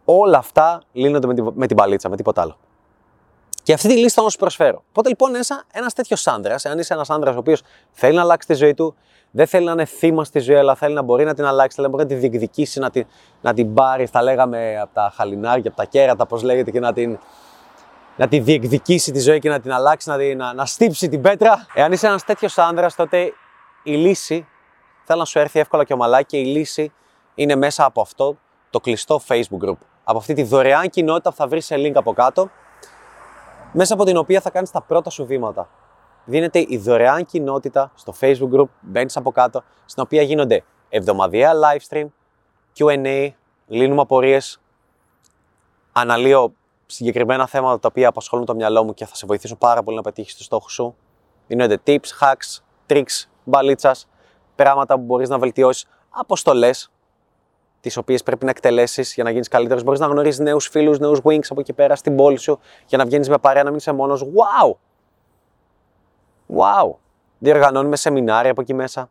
Όλα 0.06 0.38
αυτά 0.38 0.82
λύνονται 0.92 1.28
με 1.28 1.34
την, 1.34 1.52
με 1.54 1.68
την 1.68 1.76
παλίτσα, 1.76 2.10
με 2.10 2.16
τίποτα 2.16 2.42
άλλο. 2.42 2.58
Και 3.68 3.74
αυτή 3.74 3.88
τη 3.88 3.98
λίστα 3.98 4.24
θα 4.24 4.30
σου 4.30 4.38
προσφέρω. 4.38 4.84
Οπότε 4.90 5.10
λοιπόν 5.10 5.32
ένας 5.72 5.94
τέτοιος 5.94 6.28
άντρα, 6.28 6.56
αν 6.64 6.80
είσαι 6.80 6.94
ένας 6.94 7.10
άντρα 7.10 7.32
ο 7.32 7.38
οποίος 7.38 7.62
θέλει 7.92 8.16
να 8.16 8.22
αλλάξει 8.22 8.48
τη 8.48 8.54
ζωή 8.54 8.74
του, 8.74 8.96
δεν 9.32 9.48
θέλει 9.48 9.66
να 9.66 9.72
είναι 9.72 9.86
θύμα 9.86 10.24
στη 10.24 10.40
ζωή, 10.40 10.56
αλλά 10.56 10.76
θέλει 10.76 10.94
να 10.94 11.02
μπορεί 11.02 11.26
να 11.26 11.34
την 11.34 11.46
αλλάξει, 11.46 11.76
θέλει 11.76 11.88
να 11.88 11.94
μπορεί 11.94 12.10
να 12.10 12.16
τη 12.16 12.28
διεκδικήσει, 12.28 12.80
να 12.80 12.90
την, 12.90 13.06
να 13.42 13.54
την 13.54 13.74
πάρει, 13.74 14.06
θα 14.06 14.22
λέγαμε 14.22 14.80
από 14.80 14.94
τα 14.94 15.14
χαλινάρια, 15.16 15.68
από 15.68 15.78
τα 15.78 15.86
κέρατα, 15.86 16.26
πώς 16.26 16.44
λέγεται, 16.44 16.72
και 16.72 16.80
να 16.80 16.94
την, 16.94 17.20
να 18.16 18.28
τη 18.28 18.40
διεκδικήσει 18.40 19.12
τη 19.12 19.20
ζωή 19.20 19.40
και 19.40 19.50
να 19.50 19.60
την 19.60 19.72
αλλάξει, 19.72 20.10
να, 20.10 20.18
την, 20.18 20.38
να, 20.38 20.54
να 20.54 20.66
στύψει 20.66 21.10
την 21.10 21.22
πέτρα. 21.22 21.66
Εάν 21.74 21.92
είσαι 21.92 22.08
ένας 22.08 22.24
τέτοιος 22.24 22.58
άντρα, 22.58 22.92
τότε 22.96 23.34
η 23.84 23.96
λύση 23.96 24.48
θέλει 25.04 25.20
να 25.20 25.26
σου 25.26 25.40
έρθει 25.40 25.60
εύκολα 25.60 25.84
και 25.84 25.94
ομαλά 25.94 26.22
και 26.22 26.38
η 26.38 26.46
λύση 26.46 26.94
είναι 27.36 27.56
μέσα 27.56 27.86
από 27.86 28.02
αυτό 28.02 28.38
το 28.70 28.80
κλειστό 28.80 29.22
Facebook 29.28 29.70
group. 29.70 29.78
Από 30.04 30.18
αυτή 30.18 30.34
τη 30.34 30.44
δωρεάν 30.44 30.90
κοινότητα 30.90 31.30
που 31.30 31.36
θα 31.36 31.48
βρεις 31.48 31.66
σε 31.66 31.76
link 31.76 31.94
από 31.96 32.14
κάτω, 32.14 32.50
μέσα 33.78 33.94
από 33.94 34.04
την 34.04 34.18
οποία 34.18 34.42
θα 34.42 34.50
κάνεις 34.50 34.72
τα 34.72 34.82
πρώτα 34.82 35.10
σου 35.10 35.26
βήματα 35.26 35.70
δίνεται 36.26 36.66
η 36.68 36.78
δωρεάν 36.78 37.26
κοινότητα 37.26 37.92
στο 37.96 38.14
Facebook 38.20 38.60
group, 38.60 38.68
μπαίνεις 38.82 39.18
από 39.18 39.32
κάτω, 39.32 39.64
στην 39.86 40.04
οποία 40.04 40.22
γίνονται 40.22 40.64
εβδομαδιαία 40.90 41.52
live 41.54 41.88
stream, 41.90 42.06
Q&A, 42.78 43.30
λύνουμε 43.68 44.02
απορίες, 44.02 44.62
αναλύω 45.92 46.54
συγκεκριμένα 46.86 47.48
θέματα 47.48 47.80
τα 47.80 47.88
οποία 47.88 48.08
απασχολούν 48.08 48.46
το 48.46 48.56
μυαλό 48.56 48.84
μου 48.84 48.94
και 48.94 49.06
θα 49.06 49.16
σε 49.16 49.26
βοηθήσουν 49.26 49.58
πάρα 49.58 49.84
πολύ 49.84 49.96
να 49.96 50.02
πετύχεις 50.02 50.36
τους 50.36 50.46
στόχους 50.46 50.74
σου. 50.74 50.96
Δίνονται 51.48 51.78
tips, 51.86 52.08
hacks, 52.22 52.62
tricks, 52.88 53.26
μπαλίτσας, 53.44 54.08
πράγματα 54.56 54.96
που 54.96 55.02
μπορείς 55.02 55.30
να 55.30 55.40
βελτιώσεις, 55.40 55.86
αποστολές, 56.10 56.92
τις 57.88 57.98
οποίες 57.98 58.24
πρέπει 58.24 58.46
να 58.46 58.52
εκτελέσεις 58.52 59.14
για 59.14 59.24
να 59.24 59.30
γίνεις 59.30 59.48
καλύτερος. 59.48 59.84
Μπορείς 59.84 60.00
να 60.00 60.06
γνωρίζεις 60.06 60.40
νέους 60.40 60.68
φίλους, 60.68 61.00
νέους 61.00 61.20
wings 61.24 61.46
από 61.50 61.60
εκεί 61.60 61.74
πέρα 61.74 61.96
στην 61.96 62.16
πόλη 62.16 62.38
σου 62.38 62.60
για 62.86 62.98
να 62.98 63.06
βγαίνεις 63.06 63.30
με 63.30 63.38
παρέα, 63.38 63.64
να 63.64 63.70
μην 63.70 63.78
είσαι 63.78 63.92
μόνος. 63.92 64.24
Wow! 64.24 64.72
Wow! 66.58 66.92
Διοργανώνουμε 67.38 67.96
σεμινάρια 67.96 68.52
από 68.52 68.62
εκεί 68.62 68.74
μέσα. 68.74 69.10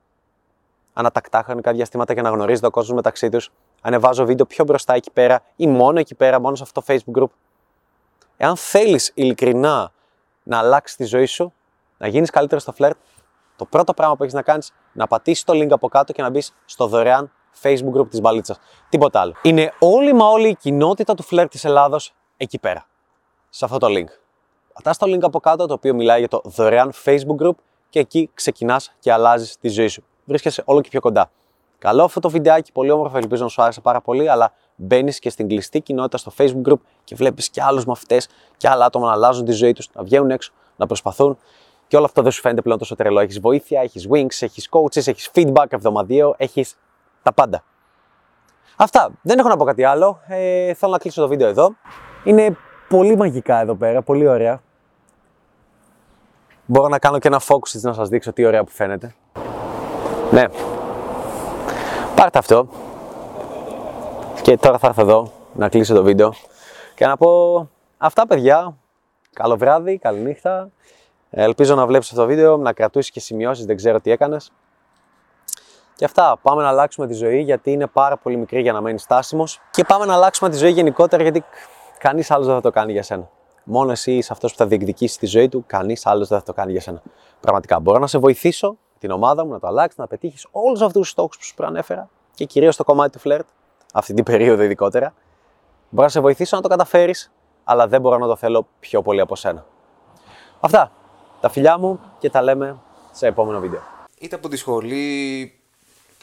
Ανατακτά 0.92 1.42
χρονικά 1.42 1.72
διαστήματα 1.72 2.12
για 2.12 2.22
να 2.22 2.30
γνωρίζετε 2.30 2.66
ο 2.66 2.70
κόσμος 2.70 2.96
μεταξύ 2.96 3.28
τους. 3.28 3.52
Ανεβάζω 3.80 4.24
βίντεο 4.24 4.46
πιο 4.46 4.64
μπροστά 4.64 4.94
εκεί 4.94 5.10
πέρα 5.10 5.42
ή 5.56 5.66
μόνο 5.66 5.98
εκεί 5.98 6.14
πέρα, 6.14 6.40
μόνο 6.40 6.54
σε 6.54 6.62
αυτό 6.62 6.80
το 6.80 6.86
Facebook 6.92 7.22
group. 7.22 7.30
Εάν 8.36 8.56
θέλεις 8.56 9.12
ειλικρινά 9.14 9.92
να 10.42 10.58
αλλάξεις 10.58 10.96
τη 10.96 11.04
ζωή 11.04 11.26
σου, 11.26 11.52
να 11.98 12.06
γίνεις 12.06 12.30
καλύτερος 12.30 12.62
στο 12.62 12.72
φλερτ, 12.72 12.96
το 13.56 13.64
πρώτο 13.64 13.94
πράγμα 13.94 14.16
που 14.16 14.22
έχεις 14.22 14.34
να 14.34 14.42
κάνεις 14.42 14.72
να 14.92 15.06
πατήσεις 15.06 15.44
το 15.44 15.52
link 15.52 15.70
από 15.70 15.88
κάτω 15.88 16.12
και 16.12 16.22
να 16.22 16.30
μπεις 16.30 16.54
στο 16.64 16.86
δωρεάν 16.86 17.32
Facebook 17.62 18.00
group 18.00 18.08
της 18.10 18.20
μπαλίτσας. 18.20 18.58
Τίποτα 18.88 19.20
άλλο. 19.20 19.32
Είναι 19.42 19.72
όλη 19.78 20.12
μα 20.12 20.26
όλη 20.26 20.48
η 20.48 20.54
κοινότητα 20.54 21.14
του 21.14 21.22
φλερτ 21.22 21.50
της 21.50 21.64
Ελλάδος 21.64 22.14
εκεί 22.36 22.58
πέρα. 22.58 22.86
Σε 23.48 23.64
αυτό 23.64 23.78
το 23.78 23.86
link. 23.90 24.08
Πατάς 24.72 24.98
το 24.98 25.06
link 25.14 25.22
από 25.22 25.40
κάτω 25.40 25.66
το 25.66 25.74
οποίο 25.74 25.94
μιλάει 25.94 26.18
για 26.18 26.28
το 26.28 26.40
δωρεάν 26.44 26.92
Facebook 27.04 27.44
group 27.44 27.54
και 27.88 27.98
εκεί 27.98 28.30
ξεκινάς 28.34 28.94
και 28.98 29.12
αλλάζεις 29.12 29.56
τη 29.58 29.68
ζωή 29.68 29.88
σου. 29.88 30.04
Βρίσκεσαι 30.24 30.62
όλο 30.64 30.80
και 30.80 30.88
πιο 30.88 31.00
κοντά. 31.00 31.30
Καλό 31.78 32.04
αυτό 32.04 32.20
το 32.20 32.30
βιντεάκι, 32.30 32.72
πολύ 32.72 32.90
όμορφο, 32.90 33.16
ελπίζω 33.16 33.42
να 33.42 33.48
σου 33.48 33.62
άρεσε 33.62 33.80
πάρα 33.80 34.00
πολύ, 34.00 34.28
αλλά 34.28 34.52
μπαίνεις 34.76 35.18
και 35.18 35.30
στην 35.30 35.48
κλειστή 35.48 35.80
κοινότητα 35.80 36.16
στο 36.16 36.32
Facebook 36.38 36.72
group 36.72 36.78
και 37.04 37.14
βλέπεις 37.14 37.48
και 37.48 37.62
άλλους 37.62 37.84
μαθητές 37.84 38.28
και 38.56 38.68
άλλα 38.68 38.84
άτομα 38.84 39.06
να 39.06 39.12
αλλάζουν 39.12 39.44
τη 39.44 39.52
ζωή 39.52 39.72
τους, 39.72 39.88
να 39.92 40.02
βγαίνουν 40.02 40.30
έξω, 40.30 40.52
να 40.76 40.86
προσπαθούν. 40.86 41.38
Και 41.88 41.96
όλο 41.96 42.04
αυτό 42.04 42.22
δεν 42.22 42.32
σου 42.32 42.40
φαίνεται 42.40 42.62
πλέον 42.62 42.78
τόσο 42.78 42.94
τρελό. 42.94 43.20
Έχεις 43.20 43.40
βοήθεια, 43.40 43.80
έχεις 43.80 44.08
wings, 44.10 44.40
έχεις 44.40 44.68
coaches, 44.70 45.06
έχεις 45.06 45.30
feedback 45.34 45.66
εβδομαδιαίο, 45.68 46.34
έχεις 46.36 46.76
τα 47.26 47.32
πάντα. 47.32 47.62
Αυτά. 48.76 49.10
Δεν 49.22 49.38
έχω 49.38 49.48
να 49.48 49.56
πω 49.56 49.64
κάτι 49.64 49.84
άλλο. 49.84 50.20
Ε, 50.26 50.74
θέλω 50.74 50.92
να 50.92 50.98
κλείσω 50.98 51.20
το 51.20 51.28
βίντεο 51.28 51.48
εδώ. 51.48 51.74
Είναι 52.24 52.56
πολύ 52.88 53.16
μαγικά 53.16 53.60
εδώ 53.60 53.74
πέρα, 53.74 54.02
πολύ 54.02 54.28
ωραία. 54.28 54.60
Μπορώ 56.66 56.88
να 56.88 56.98
κάνω 56.98 57.18
και 57.18 57.28
ένα 57.28 57.40
focus 57.40 57.80
να 57.80 57.92
σας 57.92 58.08
δείξω 58.08 58.32
τι 58.32 58.44
ωραία 58.44 58.64
που 58.64 58.70
φαίνεται. 58.70 59.14
Ναι. 60.30 60.44
Πάρτε 62.14 62.38
αυτό. 62.38 62.68
Και 64.42 64.56
τώρα 64.56 64.78
θα 64.78 64.86
έρθω 64.86 65.02
εδώ 65.02 65.32
να 65.54 65.68
κλείσω 65.68 65.94
το 65.94 66.02
βίντεο 66.02 66.32
και 66.94 67.06
να 67.06 67.16
πω 67.16 67.68
Αυτά 67.98 68.26
παιδιά. 68.26 68.76
Καλό 69.32 69.56
βράδυ, 69.56 69.98
καλή 69.98 70.18
νύχτα. 70.18 70.70
Ελπίζω 71.30 71.74
να 71.74 71.86
βλέπεις 71.86 72.08
αυτό 72.08 72.20
το 72.20 72.26
βίντεο, 72.26 72.56
να 72.56 72.72
κρατήσεις 72.72 73.10
και 73.10 73.20
σημειώσεις, 73.20 73.64
δεν 73.64 73.76
ξέρω 73.76 74.00
τι 74.00 74.10
έκανες. 74.10 74.52
Και 75.96 76.04
αυτά, 76.04 76.38
πάμε 76.42 76.62
να 76.62 76.68
αλλάξουμε 76.68 77.06
τη 77.06 77.14
ζωή 77.14 77.40
γιατί 77.40 77.72
είναι 77.72 77.86
πάρα 77.86 78.16
πολύ 78.16 78.36
μικρή 78.36 78.60
για 78.60 78.72
να 78.72 78.80
μένεις 78.80 79.02
στάσιμος. 79.02 79.60
Και 79.70 79.84
πάμε 79.84 80.04
να 80.04 80.14
αλλάξουμε 80.14 80.50
τη 80.50 80.56
ζωή 80.56 80.70
γενικότερα 80.70 81.22
γιατί 81.22 81.44
κανείς 81.98 82.30
άλλος 82.30 82.46
δεν 82.46 82.54
θα 82.54 82.60
το 82.60 82.70
κάνει 82.70 82.92
για 82.92 83.02
σένα. 83.02 83.28
Μόνο 83.64 83.90
εσύ 83.90 84.12
είσαι 84.12 84.32
αυτός 84.32 84.50
που 84.52 84.58
θα 84.58 84.66
διεκδικήσεις 84.66 85.16
τη 85.16 85.26
ζωή 85.26 85.48
του, 85.48 85.64
κανείς 85.66 86.06
άλλος 86.06 86.28
δεν 86.28 86.38
θα 86.38 86.44
το 86.44 86.52
κάνει 86.52 86.72
για 86.72 86.80
σένα. 86.80 87.02
Πραγματικά 87.40 87.80
μπορώ 87.80 87.98
να 87.98 88.06
σε 88.06 88.18
βοηθήσω, 88.18 88.76
την 88.98 89.10
ομάδα 89.10 89.44
μου, 89.44 89.52
να 89.52 89.58
το 89.58 89.66
αλλάξεις, 89.66 89.98
να 89.98 90.06
πετύχεις 90.06 90.46
όλους 90.50 90.80
αυτούς 90.80 91.00
τους 91.00 91.10
στόχους 91.10 91.36
που 91.36 91.44
σου 91.44 91.54
προανέφερα 91.54 92.08
και 92.34 92.44
κυρίως 92.44 92.76
το 92.76 92.84
κομμάτι 92.84 93.12
του 93.12 93.18
φλερτ, 93.18 93.46
αυτή 93.92 94.14
την 94.14 94.24
περίοδο 94.24 94.62
ειδικότερα. 94.62 95.14
Μπορώ 95.88 96.04
να 96.04 96.08
σε 96.08 96.20
βοηθήσω 96.20 96.56
να 96.56 96.62
το 96.62 96.68
καταφέρεις, 96.68 97.32
αλλά 97.64 97.86
δεν 97.88 98.00
μπορώ 98.00 98.18
να 98.18 98.26
το 98.26 98.36
θέλω 98.36 98.66
πιο 98.80 99.02
πολύ 99.02 99.20
από 99.20 99.36
σένα. 99.36 99.64
Αυτά. 100.60 100.90
Τα 101.40 101.48
φιλιά 101.48 101.78
μου 101.78 102.00
και 102.18 102.30
τα 102.30 102.42
λέμε 102.42 102.78
σε 103.12 103.26
επόμενο 103.26 103.60
βίντεο. 103.60 103.80
είτε 104.20 104.36
από 104.36 104.48
τη 104.48 104.56
σχολή, 104.56 105.55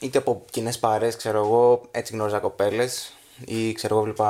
είτε 0.04 0.18
από 0.18 0.44
κοινές 0.52 0.80
παρέ, 0.80 1.08
ξέρω 1.12 1.38
εγώ, 1.38 1.82
έτσι 1.92 2.14
γνώριζα 2.14 2.40
κοπέλες. 2.40 3.14
Ή 3.46 3.72
ξέρω 3.74 3.96
εγώ, 3.96 4.04
βλέπα 4.04 4.28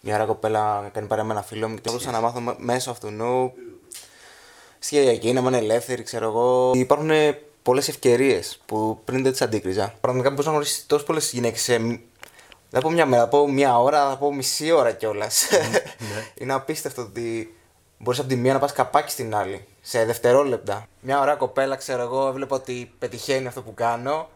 μια 0.00 0.14
ωραία 0.14 0.26
κοπέλα 0.26 0.80
να 0.80 0.88
κάνει 0.88 1.06
παρέα 1.06 1.24
με 1.24 1.32
ένα 1.32 1.42
φίλο 1.42 1.68
μου 1.68 1.74
και 1.74 1.80
μπορούσα 1.84 2.10
να 2.10 2.20
μάθω 2.20 2.40
μ- 2.40 2.58
μέσω 2.58 2.90
αυτού 2.90 3.10
νου. 3.10 3.52
Στη 4.78 4.98
εκεί 4.98 5.32
να 5.32 5.40
είμαι 5.40 5.56
ελεύθερη, 5.58 6.02
ξέρω 6.02 6.26
εγώ. 6.26 6.72
Υπάρχουν 6.74 7.10
πολλές 7.62 7.88
ευκαιρίες 7.88 8.60
που 8.66 8.98
πριν 9.04 9.22
δεν 9.22 9.32
τις 9.32 9.42
αντίκριζα. 9.42 9.94
Πραγματικά 10.00 10.30
μπορεί 10.34 10.44
να 10.46 10.50
γνωρίσει 10.50 10.86
τόσες 10.86 11.06
πολλές 11.06 11.30
γυναίκες 11.32 11.62
σε. 11.62 11.78
μ- 11.78 11.88
Δεν 12.70 12.80
θα 12.80 12.80
πω 12.80 12.90
μια 12.90 13.06
μέρα, 13.06 13.22
θα 13.22 13.28
πω 13.28 13.48
μια 13.48 13.78
ώρα, 13.80 14.08
θα 14.08 14.16
πω 14.16 14.32
μισή 14.34 14.70
ώρα 14.70 14.92
κιόλας. 14.92 15.46
Είναι 16.40 16.52
απίστευτο 16.52 17.02
ότι 17.02 17.54
μπορείς 17.98 18.18
από 18.20 18.28
τη 18.28 18.36
μία 18.36 18.52
να 18.52 18.58
πας 18.58 18.72
καπάκι 18.72 19.10
στην 19.10 19.34
άλλη. 19.34 19.64
Σε 19.80 20.04
δευτερόλεπτα. 20.04 20.86
Μια 21.00 21.20
ωραία 21.20 21.34
κοπέλα, 21.34 21.76
ξέρω 21.76 22.02
εγώ, 22.02 22.26
έβλεπα 22.28 22.56
ότι 22.56 22.92
πετυχαίνει 22.98 23.46
αυτό 23.46 23.62
που 23.62 23.74
κάνω. 23.74 24.28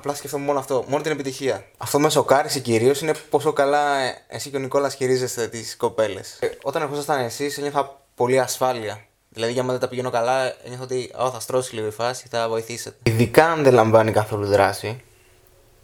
Απλά 0.00 0.14
σκεφτόμουν 0.14 0.46
μόνο 0.46 0.58
αυτό, 0.58 0.84
μόνο 0.88 1.02
την 1.02 1.12
επιτυχία. 1.12 1.64
Αυτό 1.78 1.98
με 2.00 2.10
σοκάρισε 2.10 2.60
κυρίως 2.60 3.00
είναι 3.00 3.14
πόσο 3.30 3.52
καλά 3.52 3.98
ε, 3.98 4.24
εσύ 4.28 4.50
και 4.50 4.56
ο 4.56 4.58
Νικόλας 4.58 4.94
χειρίζεστε 4.94 5.48
τις 5.48 5.76
κοπέλες. 5.76 6.38
Όταν 6.62 6.82
ερχόσασταν 6.82 7.20
εσείς, 7.20 7.58
ένιωθα 7.58 8.00
πολύ 8.14 8.40
ασφάλεια. 8.40 9.04
Δηλαδή, 9.28 9.52
για 9.52 9.62
μένα 9.62 9.72
δεν 9.72 9.80
τα 9.80 9.88
πηγαίνω 9.88 10.10
καλά, 10.10 10.54
ένιωθα 10.64 10.82
ότι 10.82 11.10
«Ω, 11.18 11.30
θα 11.30 11.40
στρώσει 11.40 11.74
λίγο 11.74 11.86
η 11.86 11.90
φάση, 11.90 12.26
θα 12.30 12.48
βοηθήσετε. 12.48 12.96
Ειδικά 13.02 13.50
αν 13.50 13.62
δεν 13.62 13.72
λαμβάνει 13.72 14.12
καθόλου 14.12 14.46
δράση, 14.46 15.02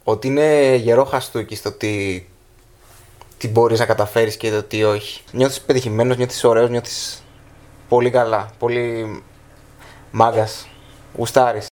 ότι 0.03 0.27
είναι 0.27 0.75
γερό 0.75 1.03
χαστούκι 1.03 1.55
στο 1.55 1.71
τι, 1.71 2.25
τι 3.37 3.47
μπορείς 3.47 3.79
να 3.79 3.85
καταφέρεις 3.85 4.37
και 4.37 4.51
το 4.51 4.63
τι 4.63 4.83
όχι. 4.83 5.21
Νιώθεις 5.31 5.61
πετυχημένος, 5.61 6.17
νιώθεις 6.17 6.43
ωραίος, 6.43 6.69
νιώθεις 6.69 7.23
πολύ 7.89 8.09
καλά. 8.09 8.49
Πολύ 8.59 9.23
μάγκας. 10.11 10.67
Γουστάρεις. 11.17 11.67